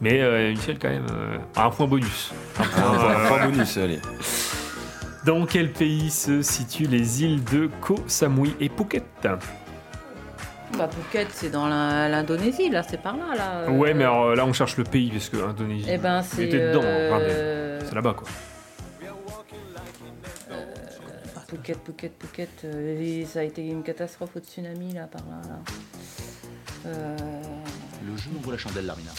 Mais 0.00 0.20
euh, 0.20 0.50
Michel 0.50 0.78
quand 0.78 0.88
même 0.90 1.06
euh, 1.12 1.38
un 1.56 1.70
point 1.70 1.86
bonus. 1.86 2.32
Un 2.58 2.64
point- 2.64 3.10
euh, 3.10 3.28
point 3.28 3.46
bonus, 3.48 3.76
allez. 3.78 4.00
Dans 5.24 5.46
quel 5.46 5.70
pays 5.72 6.10
se 6.10 6.42
situent 6.42 6.88
les 6.88 7.22
îles 7.22 7.44
de 7.44 7.70
Koh 7.80 8.00
Samui 8.08 8.54
et 8.60 8.68
Phuket? 8.68 9.04
Bah, 10.76 10.88
Phuket, 10.90 11.28
c'est 11.30 11.50
dans 11.50 11.68
l'Indonésie, 11.68 12.70
là, 12.70 12.82
c'est 12.82 13.00
par 13.00 13.16
là. 13.16 13.34
là. 13.36 13.70
Ouais, 13.70 13.94
mais 13.94 14.04
alors, 14.04 14.34
là 14.34 14.44
on 14.46 14.52
cherche 14.52 14.76
le 14.78 14.84
pays 14.84 15.10
parce 15.10 15.28
que 15.28 15.36
l'Indonésie. 15.36 15.86
Eh 15.88 15.98
ben, 15.98 16.22
c'est, 16.22 16.44
était 16.44 16.58
dedans. 16.70 16.80
enfin, 16.80 17.20
euh, 17.20 17.80
C'est 17.86 17.94
là-bas 17.94 18.14
quoi. 18.14 18.26
Phuket, 21.52 21.78
Phuket, 21.84 22.12
Phuket, 22.18 22.48
euh, 22.64 22.98
et 22.98 23.26
ça 23.26 23.40
a 23.40 23.42
été 23.42 23.66
une 23.66 23.82
catastrophe 23.82 24.36
au 24.36 24.40
tsunami, 24.40 24.94
là, 24.94 25.06
par 25.06 25.20
là. 25.26 25.40
là. 25.46 25.58
Euh, 26.86 27.16
Le 28.06 28.16
jeu 28.16 28.30
ouvre 28.38 28.52
la 28.52 28.58
chandelle, 28.58 28.86
Larmina. 28.86 29.10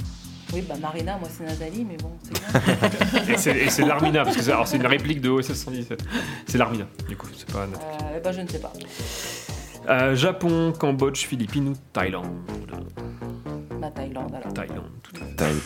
Oui, 0.52 0.62
bah 0.68 0.76
Marina, 0.82 1.18
moi 1.18 1.30
c'est 1.32 1.44
Nathalie, 1.46 1.86
mais 1.86 1.98
bon, 1.98 2.12
c'est 2.24 2.34
bien. 2.34 3.54
Et 3.56 3.70
c'est 3.70 3.86
l'Armina, 3.86 4.24
parce 4.24 4.36
que 4.36 4.42
c'est 4.42 4.52
alors, 4.52 4.68
c'est 4.68 4.78
une 4.78 4.88
réplique 4.88 5.22
de 5.22 5.30
OSS 5.30 5.54
117. 5.54 6.04
C'est 6.48 6.58
l'Armina, 6.58 6.86
du 7.08 7.16
coup, 7.16 7.28
c'est 7.38 7.52
pas. 7.52 7.68
Euh, 7.68 8.20
bah, 8.20 8.32
je 8.32 8.42
ne 8.42 8.48
sais 8.48 8.60
pas. 8.60 8.74
Euh, 9.90 10.16
Japon, 10.16 10.74
Cambodge, 10.78 11.26
Philippines 11.26 11.70
ou 11.70 11.74
Thaïlande? 11.92 12.28
Bah, 13.80 13.92
Thaïlande, 13.94 14.34
alors. 14.34 14.54
Thaïlande, 14.54 14.90
tout 15.04 15.16
à 15.22 15.26
fait. 15.26 15.36
Thaïlande. 15.36 15.62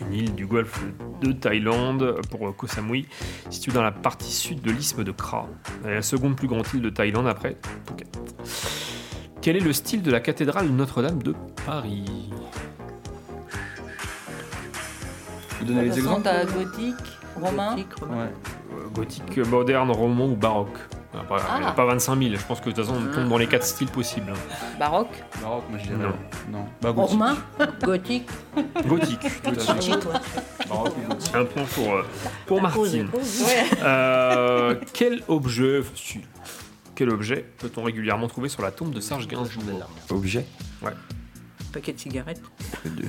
Une 0.00 0.14
île 0.14 0.34
du 0.34 0.46
golfe 0.46 0.80
de 1.20 1.32
Thaïlande 1.32 2.20
pour 2.30 2.48
euh, 2.48 2.52
Koh 2.52 2.66
Samui, 2.66 3.06
située 3.50 3.72
dans 3.72 3.82
la 3.82 3.90
partie 3.90 4.32
sud 4.32 4.60
de 4.60 4.70
l'isthme 4.70 5.02
de 5.02 5.10
Kra. 5.12 5.48
Elle 5.84 5.90
est 5.90 5.94
la 5.96 6.02
seconde 6.02 6.36
plus 6.36 6.46
grande 6.46 6.64
île 6.74 6.82
de 6.82 6.90
Thaïlande 6.90 7.26
après 7.26 7.56
Phuket. 7.86 8.08
Quel 9.40 9.56
est 9.56 9.60
le 9.60 9.72
style 9.72 10.02
de 10.02 10.10
la 10.10 10.20
cathédrale 10.20 10.68
Notre-Dame 10.68 11.22
de 11.22 11.34
Paris? 11.66 12.30
Vous 15.58 15.64
donnez 15.66 15.84
les 15.84 15.98
exemples? 15.98 16.28
gothique, 16.54 16.94
romain. 17.40 17.76
Ouais. 17.76 18.30
Euh, 18.72 18.88
Gothique, 18.94 19.38
moderne, 19.38 19.90
roman 19.90 20.26
ou 20.26 20.36
baroque 20.36 20.78
Il 21.14 21.16
n'y 21.20 21.22
a 21.64 21.68
Ah. 21.68 21.72
pas 21.72 21.86
25 21.86 22.22
000, 22.22 22.34
je 22.36 22.44
pense 22.44 22.60
que 22.60 22.66
de 22.68 22.74
toute 22.74 22.84
façon 22.84 22.98
on 22.98 23.14
tombe 23.14 23.28
dans 23.28 23.38
les 23.38 23.46
quatre 23.46 23.64
styles 23.64 23.88
possibles. 23.88 24.30
hein. 24.30 24.56
Baroque. 24.78 25.08
Baroque, 25.40 25.64
moi 25.70 25.78
je 25.78 25.84
dirais. 25.88 25.96
Non. 25.98 26.58
Non. 26.58 26.64
Bah, 26.82 26.92
gothique. 26.92 27.10
Romain. 27.12 27.36
Gothique. 27.82 28.28
Gothique. 28.86 29.20
tout 29.20 29.50
à 29.50 29.54
fait. 29.54 29.72
Gothique, 29.74 29.94
ouais. 29.94 30.66
Baroque 30.68 30.94
ou 30.98 31.08
gothique. 31.08 31.34
Un 31.34 31.44
point 31.46 31.64
pour, 31.74 31.92
euh, 31.94 32.02
pour 32.46 32.60
Martine. 32.62 33.08
Ouais. 33.14 33.64
Euh, 33.82 34.74
quel 34.92 35.22
objet 35.28 35.82
quel 36.94 37.10
objet 37.10 37.44
peut-on 37.58 37.84
régulièrement 37.84 38.26
trouver 38.26 38.48
sur 38.50 38.60
la 38.60 38.70
tombe 38.72 38.92
de 38.92 39.00
Serge 39.00 39.26
Gainsbourg? 39.28 39.88
Objet? 40.10 40.44
Ouais. 40.82 40.90
Paquet 41.72 41.92
de 41.92 41.98
cigarettes. 42.00 42.42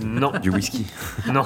Non. 0.03 0.31
Du 0.41 0.51
whisky. 0.51 0.85
Non. 1.27 1.43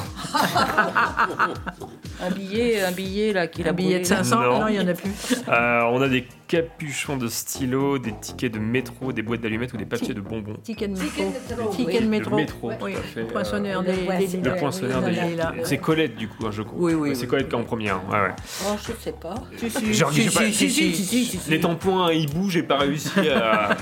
Un 2.22 2.30
billet, 2.32 2.82
un 2.84 2.92
billet 2.92 3.34
là 3.34 3.48
qu'il 3.48 3.68
a 3.68 3.72
Un 3.72 3.74
billet 3.74 4.00
de 4.00 4.04
brûlé, 4.04 4.16
là. 4.18 4.24
500 4.24 4.42
Non. 4.42 4.60
Non, 4.62 4.68
il 4.68 4.74
n'y 4.78 4.80
en 4.84 4.88
a 4.88 4.94
plus. 4.94 5.12
Euh, 5.48 5.82
on 5.92 6.02
a 6.02 6.08
des 6.08 6.28
capuchons 6.54 7.18
de 7.18 7.28
stylo, 7.28 7.98
des 7.98 8.14
tickets 8.14 8.54
de 8.54 8.60
métro, 8.60 9.12
des 9.12 9.24
boîtes 9.24 9.42
d'allumettes 9.42 9.74
ou 9.74 9.78
des 9.78 9.86
papiers 9.86 10.14
de 10.14 10.22
bonbons. 10.22 10.56
Ticket 10.62 10.88
de 10.88 10.96
Ticket 10.96 12.02
métro. 12.02 12.30
de 12.30 12.36
métro, 12.36 12.70
de 12.70 12.76
Oui. 12.84 12.94
Poinçonneur 13.32 13.82
Euh, 13.82 14.18
des, 14.20 14.38
le 14.38 14.56
poinçonneur. 14.56 15.02
Des. 15.02 15.16
C'est 15.64 15.80
Colette 15.80 16.16
du 16.16 16.28
coup, 16.28 16.46
hein, 16.46 16.52
je 16.52 16.62
crois. 16.62 16.80
Oui, 16.80 16.94
oui, 16.94 17.16
C'est. 17.16 17.26
Colette 17.26 17.50
qui 17.50 17.56
est 17.56 17.60
en 17.60 17.64
première. 17.64 18.08
Ouais, 18.08 18.20
ouais. 18.20 18.36
Oh, 18.68 18.76
je 18.78 18.92
sais 19.04 19.14
pas. 19.14 19.34
Si, 19.58 19.70
si, 19.70 19.94
Genre, 19.96 20.12
si, 20.12 20.22
je 20.24 20.30
sais 20.30 20.40
pas, 20.40 20.52
si, 20.52 20.70
si, 20.70 21.26
si. 21.26 21.50
Les 21.50 21.60
tampons, 21.60 22.04
hein, 22.04 22.12
ils 22.12 22.32
bougent, 22.32 22.54
j'ai 22.54 22.62
pas 22.62 22.78
réussi 22.78 23.10
à, 23.30 23.76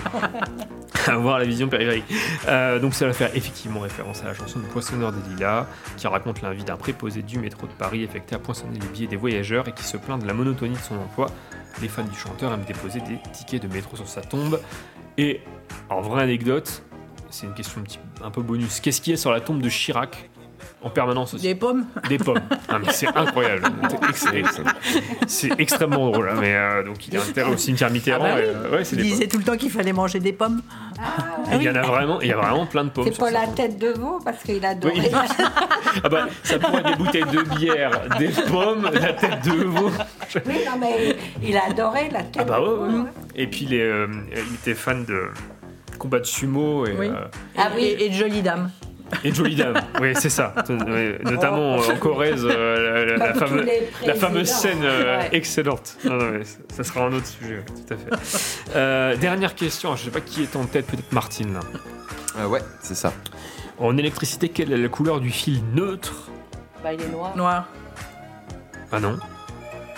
avoir 1.12 1.40
la 1.40 1.46
vision 1.46 1.68
périphérique. 1.68 2.06
Euh, 2.48 2.80
donc 2.80 2.94
ça 2.94 3.06
va 3.06 3.12
faire 3.12 3.36
effectivement 3.36 3.82
référence 3.82 4.22
à 4.24 4.28
la 4.28 4.34
chanson 4.34 4.60
du 4.60 4.68
Poissonneur 4.68 5.12
des 5.12 5.30
Lilas, 5.34 5.68
qui 5.98 6.08
raconte 6.08 6.42
l'invite 6.42 6.68
d'un 6.68 6.78
préposé 6.78 7.22
du 7.22 7.38
métro 7.38 7.68
de 7.68 7.74
Paris 7.74 8.06
affecté 8.06 8.34
à 8.36 8.40
poinçonner 8.40 8.80
les 8.80 8.88
billets 8.88 9.08
des 9.08 9.18
voyageurs 9.18 9.68
et 9.68 9.74
qui 9.74 9.84
se 9.84 9.98
plaint 9.98 10.22
de 10.22 10.28
la 10.28 10.34
monotonie 10.34 10.76
de 10.76 10.80
son 10.80 10.96
emploi. 10.96 11.28
Les 11.82 11.88
fans 11.88 12.04
du 12.04 12.18
chanteur 12.18 12.52
aiment 12.54 12.64
déposer 12.64 13.00
des 13.02 13.20
tickets 13.34 13.62
de 13.64 13.68
métro 13.68 13.96
sur 13.96 14.08
sa 14.08 14.22
tombe. 14.22 14.60
Et, 15.18 15.42
en 15.90 16.02
vraie 16.02 16.24
anecdote, 16.24 16.84
c'est 17.30 17.46
une 17.46 17.54
question 17.54 17.82
un, 17.82 17.84
petit- 17.84 18.00
un 18.24 18.32
peu 18.32 18.42
bonus. 18.42 18.80
Qu'est-ce 18.80 19.02
qu'il 19.02 19.12
y 19.12 19.14
a 19.14 19.18
sur 19.18 19.32
la 19.32 19.42
tombe 19.42 19.62
de 19.62 19.70
Chirac? 19.70 20.30
En 20.84 20.90
permanence 20.90 21.34
aussi 21.36 21.44
Des 21.44 21.56
pommes 21.56 21.86
des 22.10 22.18
pommes. 22.18 22.40
Ah, 22.70 22.80
mais 22.80 22.92
c'est 22.92 23.08
incroyable. 23.16 23.64
C'est 24.16 24.36
ex- 24.40 24.62
C'est 25.28 25.60
extrêmement 25.60 26.10
drôle. 26.10 26.30
hein, 26.30 26.36
Mais 26.40 26.56
euh, 26.56 26.84
donc 26.84 27.08
il 27.08 27.16
est 27.16 27.20
enterré 27.20 27.52
au 27.52 27.58
cimetière 27.58 27.90
Mitterrand. 27.92 28.24
Ah 28.26 28.36
bah 28.36 28.36
oui. 28.38 28.42
et, 28.44 28.48
euh, 28.48 28.72
ouais, 28.78 28.84
c'est 28.84 28.96
Il 28.96 29.04
des 29.04 29.04
disait 29.04 29.20
pommes. 29.20 29.30
tout 29.30 29.38
le 29.38 29.44
temps 29.44 29.58
qu'il 29.58 29.72
fallait 29.72 29.94
manger 29.94 30.20
des 30.20 30.34
pommes. 30.34 30.62
Et 31.52 31.56
il 31.58 31.64
y 31.64 31.70
en 31.70 31.76
a 31.76 31.82
vraiment, 31.82 32.20
il 32.22 32.28
y 32.28 32.32
a 32.32 32.38
vraiment 32.38 32.66
plein 32.66 32.84
de 32.84 32.90
pommes. 32.90 33.06
C'est 33.06 33.18
pas 33.18 33.32
ça. 33.32 33.42
la 33.42 33.48
tête 33.48 33.78
de 33.80 33.90
veau 33.90 34.20
parce 34.24 34.42
qu'il 34.44 34.64
adorait. 34.66 34.94
Oui. 34.96 35.08
Ah 36.04 36.10
bah, 36.10 36.28
ça 36.44 36.58
pourrait 36.60 36.80
être 36.82 36.90
des 36.90 36.96
bouteilles 36.96 37.26
de 37.32 37.42
bière, 37.56 37.92
des 38.18 38.30
pommes, 38.30 38.90
la 38.94 39.14
tête 39.14 39.44
de 39.46 39.64
veau. 39.64 39.92
Oui, 40.46 40.56
non, 40.66 40.78
mais 40.80 41.16
il 41.44 41.58
adorait 41.58 42.10
la 42.12 42.24
tête 42.24 42.38
Ah 42.40 42.44
bah 42.44 42.60
de 42.60 42.66
veau. 42.66 42.86
ouais. 42.86 43.04
Et 43.36 43.48
puis 43.48 43.66
les, 43.66 43.82
euh, 43.82 44.08
il 44.32 44.56
était 44.56 44.74
fan 44.74 45.06
de 45.06 45.26
combat 46.00 46.20
de 46.20 46.26
sumo 46.26 46.86
et, 46.86 46.94
Oui. 46.98 47.08
euh, 47.08 47.26
Ah 47.58 47.70
oui. 47.76 47.84
Et, 47.84 48.06
et 48.06 48.10
de 48.10 48.14
jolies 48.16 48.42
dames. 48.42 48.70
Et 49.24 49.34
Jolie 49.34 49.56
Dame. 49.56 49.76
Oui, 50.02 50.14
c'est 50.16 50.30
ça. 50.30 50.54
Notamment 51.24 51.76
euh, 51.76 51.94
en 51.94 51.98
Corrèze, 51.98 52.46
euh, 52.46 53.18
la, 53.18 53.34
fameuse, 53.34 53.66
la 54.06 54.46
scène 54.46 54.80
euh, 54.84 55.20
Ouais. 55.20 55.30
excellente. 55.34 55.98
Non, 56.06 56.16
non, 56.16 56.32
mais 56.32 56.44
ça- 56.74 56.84
sera 56.84 57.06
un 57.06 57.14
autre 57.14 57.28
sujet, 57.28 57.58
ouais, 57.58 57.66
tout 57.66 57.94
à 57.94 57.98
fait. 57.98 58.76
Euh, 58.76 59.16
dernière 59.18 59.56
question, 59.56 59.96
je 59.96 60.06
sais 60.06 60.12
pas 60.12 60.22
qui 60.22 60.44
est 60.44 60.56
en 60.56 60.66
tête, 60.66 60.88
peut-être 60.88 61.12
Martine. 61.12 61.54
là. 61.54 61.60
Euh, 62.40 62.48
ouais, 62.48 62.62
c'est 62.82 62.96
ça. 62.96 63.14
En 63.78 63.98
électricité, 63.98 64.50
quelle 64.50 64.72
est 64.72 64.78
la 64.78 64.88
couleur 64.90 65.20
du 65.20 65.30
fil 65.30 65.62
neutre? 65.74 66.30
Bah, 66.84 66.94
il 66.94 67.02
est 67.02 67.10
noir. 67.10 67.36
Noir. 67.36 67.68
Ah 68.92 69.00
non. 69.00 69.18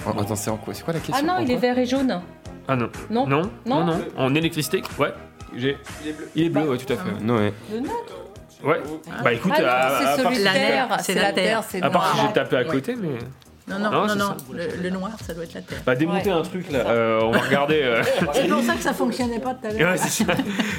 Oh, 0.06 0.10
attends, 0.20 0.36
c'est 0.36 0.50
en 0.50 0.58
quoi 0.58 0.74
C'est 0.74 0.84
quoi 0.84 0.94
la 0.94 1.00
question? 1.00 1.16
Ah 1.18 1.22
non, 1.40 1.40
il 1.46 1.52
est 1.52 1.58
vert 1.58 1.78
et 1.78 1.86
jaune. 1.86 2.22
Ah 2.68 2.76
non. 2.76 2.90
Non. 3.10 3.28
Non, 3.28 3.42
non, 3.66 3.80
Non. 3.80 3.86
non. 3.86 4.02
En 4.18 4.36
électricité, 4.36 4.82
ouais. 5.00 5.14
J'ai. 5.56 5.78
Il 6.04 6.10
est 6.10 6.14
bleu. 6.14 6.30
Il 6.36 6.44
est 6.46 6.50
bleu, 6.50 6.70
ouais, 6.70 6.78
tout 6.78 6.92
à 6.92 6.96
fait. 6.98 7.12
Non, 7.22 7.38
ouais. 7.38 7.54
Le 7.72 7.80
neutre. 7.80 8.18
Ouais. 8.64 8.82
Bah 9.24 9.34
écoute, 9.34 9.52
Ah 9.58 9.98
c'est 10.00 10.06
part, 10.06 10.18
celui 10.18 10.40
de 10.40 10.44
la 10.46 10.54
terre. 10.54 10.88
C'est 11.00 11.14
c'est 11.14 11.20
la 11.20 11.32
terre, 11.34 11.64
c'est 11.68 11.82
à 11.82 11.90
part 11.90 12.16
si 12.16 12.22
j'ai 12.28 12.34
tapé 12.34 12.56
à 12.58 12.64
côté, 12.64 12.96
mais. 12.96 13.18
Non, 13.66 13.80
non, 13.80 13.92
Non, 13.92 14.08
non, 14.08 14.16
non. 14.16 14.38
Le, 14.52 14.82
le 14.84 14.90
noir, 14.90 15.12
ça 15.26 15.34
doit 15.34 15.46
être 15.46 15.54
la 15.54 15.62
terre. 15.62 15.80
Bah 15.86 15.96
démonter 15.96 16.30
Ouais. 16.32 16.36
un 16.38 16.42
truc 16.42 16.70
là. 16.70 16.80
Euh, 16.80 17.22
on 17.24 17.32
va 17.32 17.40
regarder. 17.40 17.82
euh, 17.82 18.04
C'est 18.34 18.48
pour 18.50 18.62
ça 18.62 18.74
que 18.76 18.82
ça 18.82 18.94
fonctionnait 18.94 19.40
pas 19.40 19.54
tout 19.54 19.68
à 19.68 19.72
l'heure. 19.72 19.96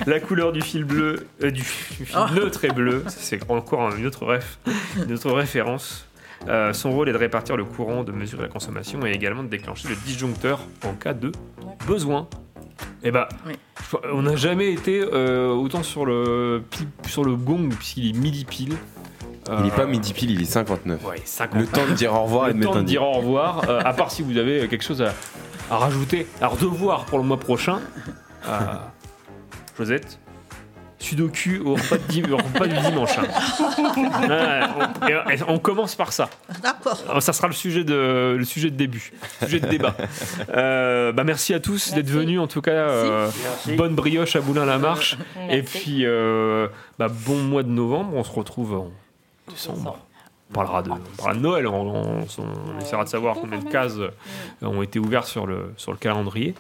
La 0.07 0.21
couleur 0.21 0.53
du 0.53 0.61
fil 0.61 0.85
bleu, 0.85 1.27
euh, 1.43 1.51
du, 1.51 1.63
fil 1.63 2.07
Oh. 2.15 2.27
neutre 2.35 2.65
est 2.67 2.75
bleu. 2.75 3.03
C'est 3.09 3.41
encore 3.51 3.95
une 3.97 4.05
autre, 4.07 4.27
ref, 4.27 4.59
une 5.03 5.15
autre 5.15 5.31
référence. 5.33 6.07
Euh, 6.47 6.75
son 6.75 6.91
rôle 6.93 7.09
est 7.09 7.13
de 7.13 7.17
répartir 7.19 7.57
le 7.57 7.65
courant, 7.65 8.05
de 8.05 8.13
mesurer 8.13 8.43
la 8.43 8.49
consommation 8.49 9.05
et 9.07 9.13
également 9.13 9.43
de 9.45 9.49
déclencher 9.49 9.89
le 9.89 9.97
disjoncteur 9.97 10.61
en 10.87 10.93
cas 10.93 11.15
de 11.15 11.33
besoin. 11.87 12.29
Et 13.03 13.11
bah, 13.11 13.31
Oui. 13.47 13.55
On 14.13 14.23
n'a 14.23 14.37
jamais 14.37 14.73
été 14.73 15.01
euh, 15.01 15.49
autant 15.53 15.83
sur 15.83 16.05
le, 16.07 16.63
sur 17.07 17.25
le 17.25 17.37
gong, 17.37 17.69
puisqu'il 17.75 18.11
est 18.11 18.19
midi 18.19 18.45
pile. 18.45 18.75
Il 19.49 19.67
est 19.67 19.73
Euh, 19.73 19.77
pas 19.77 19.85
midi 19.87 20.13
pile, 20.15 20.31
il 20.31 20.41
est 20.41 20.47
59. 20.47 21.05
Ouais, 21.05 21.21
50. 21.25 21.61
Le 21.61 21.67
temps 21.67 21.87
de 21.87 21.93
dire 21.93 22.15
au 22.15 22.23
revoir 22.25 22.49
et 22.49 22.55
de 22.55 22.59
le 22.59 22.65
temps 22.65 22.77
de 22.77 22.83
dire 22.83 23.03
au 23.03 23.13
revoir, 23.13 23.69
euh, 23.69 23.81
à 23.85 23.93
part 23.93 24.11
si 24.11 24.23
vous 24.23 24.39
avez 24.39 24.67
quelque 24.69 24.85
chose 24.85 25.03
à, 25.03 25.13
à 25.71 25.77
rajouter. 25.77 26.27
Alors, 26.41 26.57
devoir 26.57 27.05
pour 27.05 27.19
le 27.19 27.25
mois 27.25 27.37
prochain. 27.39 27.81
Euh, 28.49 28.59
Josette, 29.77 30.19
sudoku 31.05 31.61
au 31.65 31.75
repas, 31.75 31.97
de 31.99 32.03
dim- 32.13 32.33
au 32.33 32.37
repas 32.37 32.67
du 32.67 32.77
dimanche. 32.79 33.19
hein. 33.19 33.25
Ouais, 35.05 35.39
on, 35.49 35.59
commence 35.59 35.95
par 35.95 36.13
ça. 36.13 36.29
D'accord. 36.63 36.99
Alors, 37.09 37.23
Ça 37.23 37.33
sera 37.33 37.47
le 37.49 37.55
sujet 37.55 37.85
de, 37.85 38.35
le 38.39 38.45
sujet 38.45 38.71
de 38.71 38.77
début, 38.77 39.13
le 39.41 39.47
sujet 39.47 39.61
de 39.61 39.69
débat. 39.69 39.95
Euh, 40.55 41.13
bah 41.13 41.25
merci 41.25 41.53
à 41.55 41.61
tous 41.61 41.93
d'être 41.93 42.09
venus. 42.09 42.39
En 42.41 42.47
tout 42.47 42.61
cas, 42.61 42.71
euh, 42.71 43.29
Merci. 43.43 43.73
bonne 43.77 43.95
brioche 43.95 44.37
à 44.37 44.41
Boulin-la-Marche. 44.41 45.17
Et 45.51 45.63
puis, 45.63 46.05
euh, 46.05 46.69
bah, 46.99 47.09
bon 47.09 47.37
mois 47.39 47.63
de 47.63 47.69
novembre. 47.69 48.15
On 48.15 48.25
se 48.25 48.31
retrouve 48.33 48.75
en 48.75 48.91
décembre. 49.49 49.99
On 50.51 50.55
parlera 50.55 50.83
de, 50.83 50.91
on 50.91 50.97
parlera 51.17 51.35
de 51.35 51.41
Noël. 51.41 51.67
On, 51.67 51.75
on- 51.95 52.21
on 52.21 52.81
essaiera 52.81 53.05
de 53.05 53.09
savoir 53.09 53.37
combien 53.41 53.59
de 53.59 53.69
cases 53.69 53.99
euh, 53.99 54.11
ont 54.63 54.83
été 54.83 54.99
ouvertes 54.99 55.27
sur 55.27 55.47
le, 55.47 55.73
sur 55.77 55.93
le 55.93 55.99
calendrier. 55.99 56.55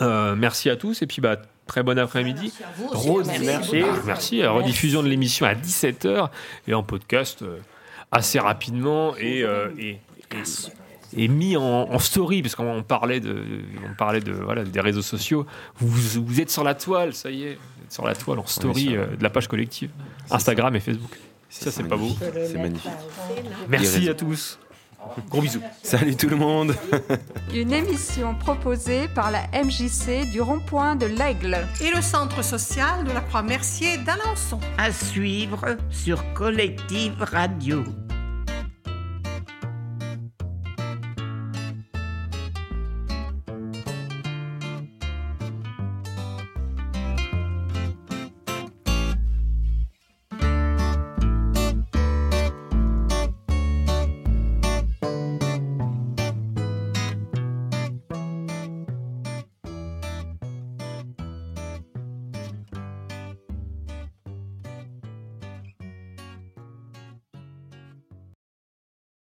Euh, 0.00 0.34
merci 0.36 0.70
à 0.70 0.76
tous. 0.76 1.02
Et 1.02 1.06
puis, 1.06 1.20
bah, 1.20 1.36
très 1.70 1.82
bon 1.84 1.96
après-midi. 1.98 2.52
Merci. 3.44 3.82
Merci. 4.04 4.42
Euh, 4.42 4.50
Rediffusion 4.50 5.02
de 5.04 5.08
l'émission 5.08 5.46
à 5.46 5.54
17h 5.54 6.28
et 6.66 6.74
en 6.74 6.82
podcast 6.82 7.42
euh, 7.42 7.58
assez 8.10 8.40
rapidement 8.40 9.14
et, 9.16 9.42
euh, 9.44 9.68
et, 9.78 9.90
et- 9.90 9.98
et 11.16 11.26
mis 11.28 11.56
en, 11.56 11.62
en 11.62 11.98
story 11.98 12.40
parce 12.42 12.54
qu'on 12.54 12.82
parlait 12.84 13.18
de, 13.20 13.44
on 13.88 13.94
parlait 13.96 14.20
de 14.20 14.32
voilà 14.32 14.62
des 14.64 14.80
réseaux 14.80 15.02
sociaux. 15.02 15.44
Vous, 15.76 15.88
vous 16.24 16.40
êtes 16.40 16.50
sur 16.50 16.62
la 16.64 16.74
toile, 16.74 17.14
ça 17.14 17.30
y 17.30 17.42
est, 17.44 17.54
vous 17.54 17.84
êtes 17.84 17.92
sur 17.92 18.06
la 18.06 18.14
toile 18.14 18.38
en 18.38 18.46
story 18.46 18.96
euh, 18.96 19.06
de 19.16 19.22
la 19.22 19.30
page 19.30 19.48
collective, 19.48 19.90
Instagram 20.30 20.74
et 20.76 20.80
Facebook. 20.80 21.10
Ça 21.48 21.70
c'est 21.72 21.82
pas 21.82 21.96
beau. 21.96 22.10
C'est 22.46 22.58
magnifique. 22.58 22.90
Merci 23.68 24.08
à 24.08 24.14
tous. 24.14 24.58
Gros 25.28 25.42
bisous. 25.42 25.62
Salut 25.82 26.16
tout 26.16 26.28
le 26.28 26.36
monde. 26.36 26.74
Une 27.54 27.72
émission 27.72 28.34
proposée 28.34 29.08
par 29.08 29.30
la 29.30 29.42
MJC 29.52 30.30
du 30.30 30.40
rond-point 30.40 30.96
de 30.96 31.06
l'Aigle. 31.06 31.66
Et 31.80 31.90
le 31.94 32.02
centre 32.02 32.42
social 32.42 33.04
de 33.04 33.12
la 33.12 33.20
Croix-Mercier 33.20 33.98
d'Alençon. 33.98 34.60
À 34.78 34.92
suivre 34.92 35.76
sur 35.90 36.32
Collective 36.34 37.20
Radio. 37.20 37.84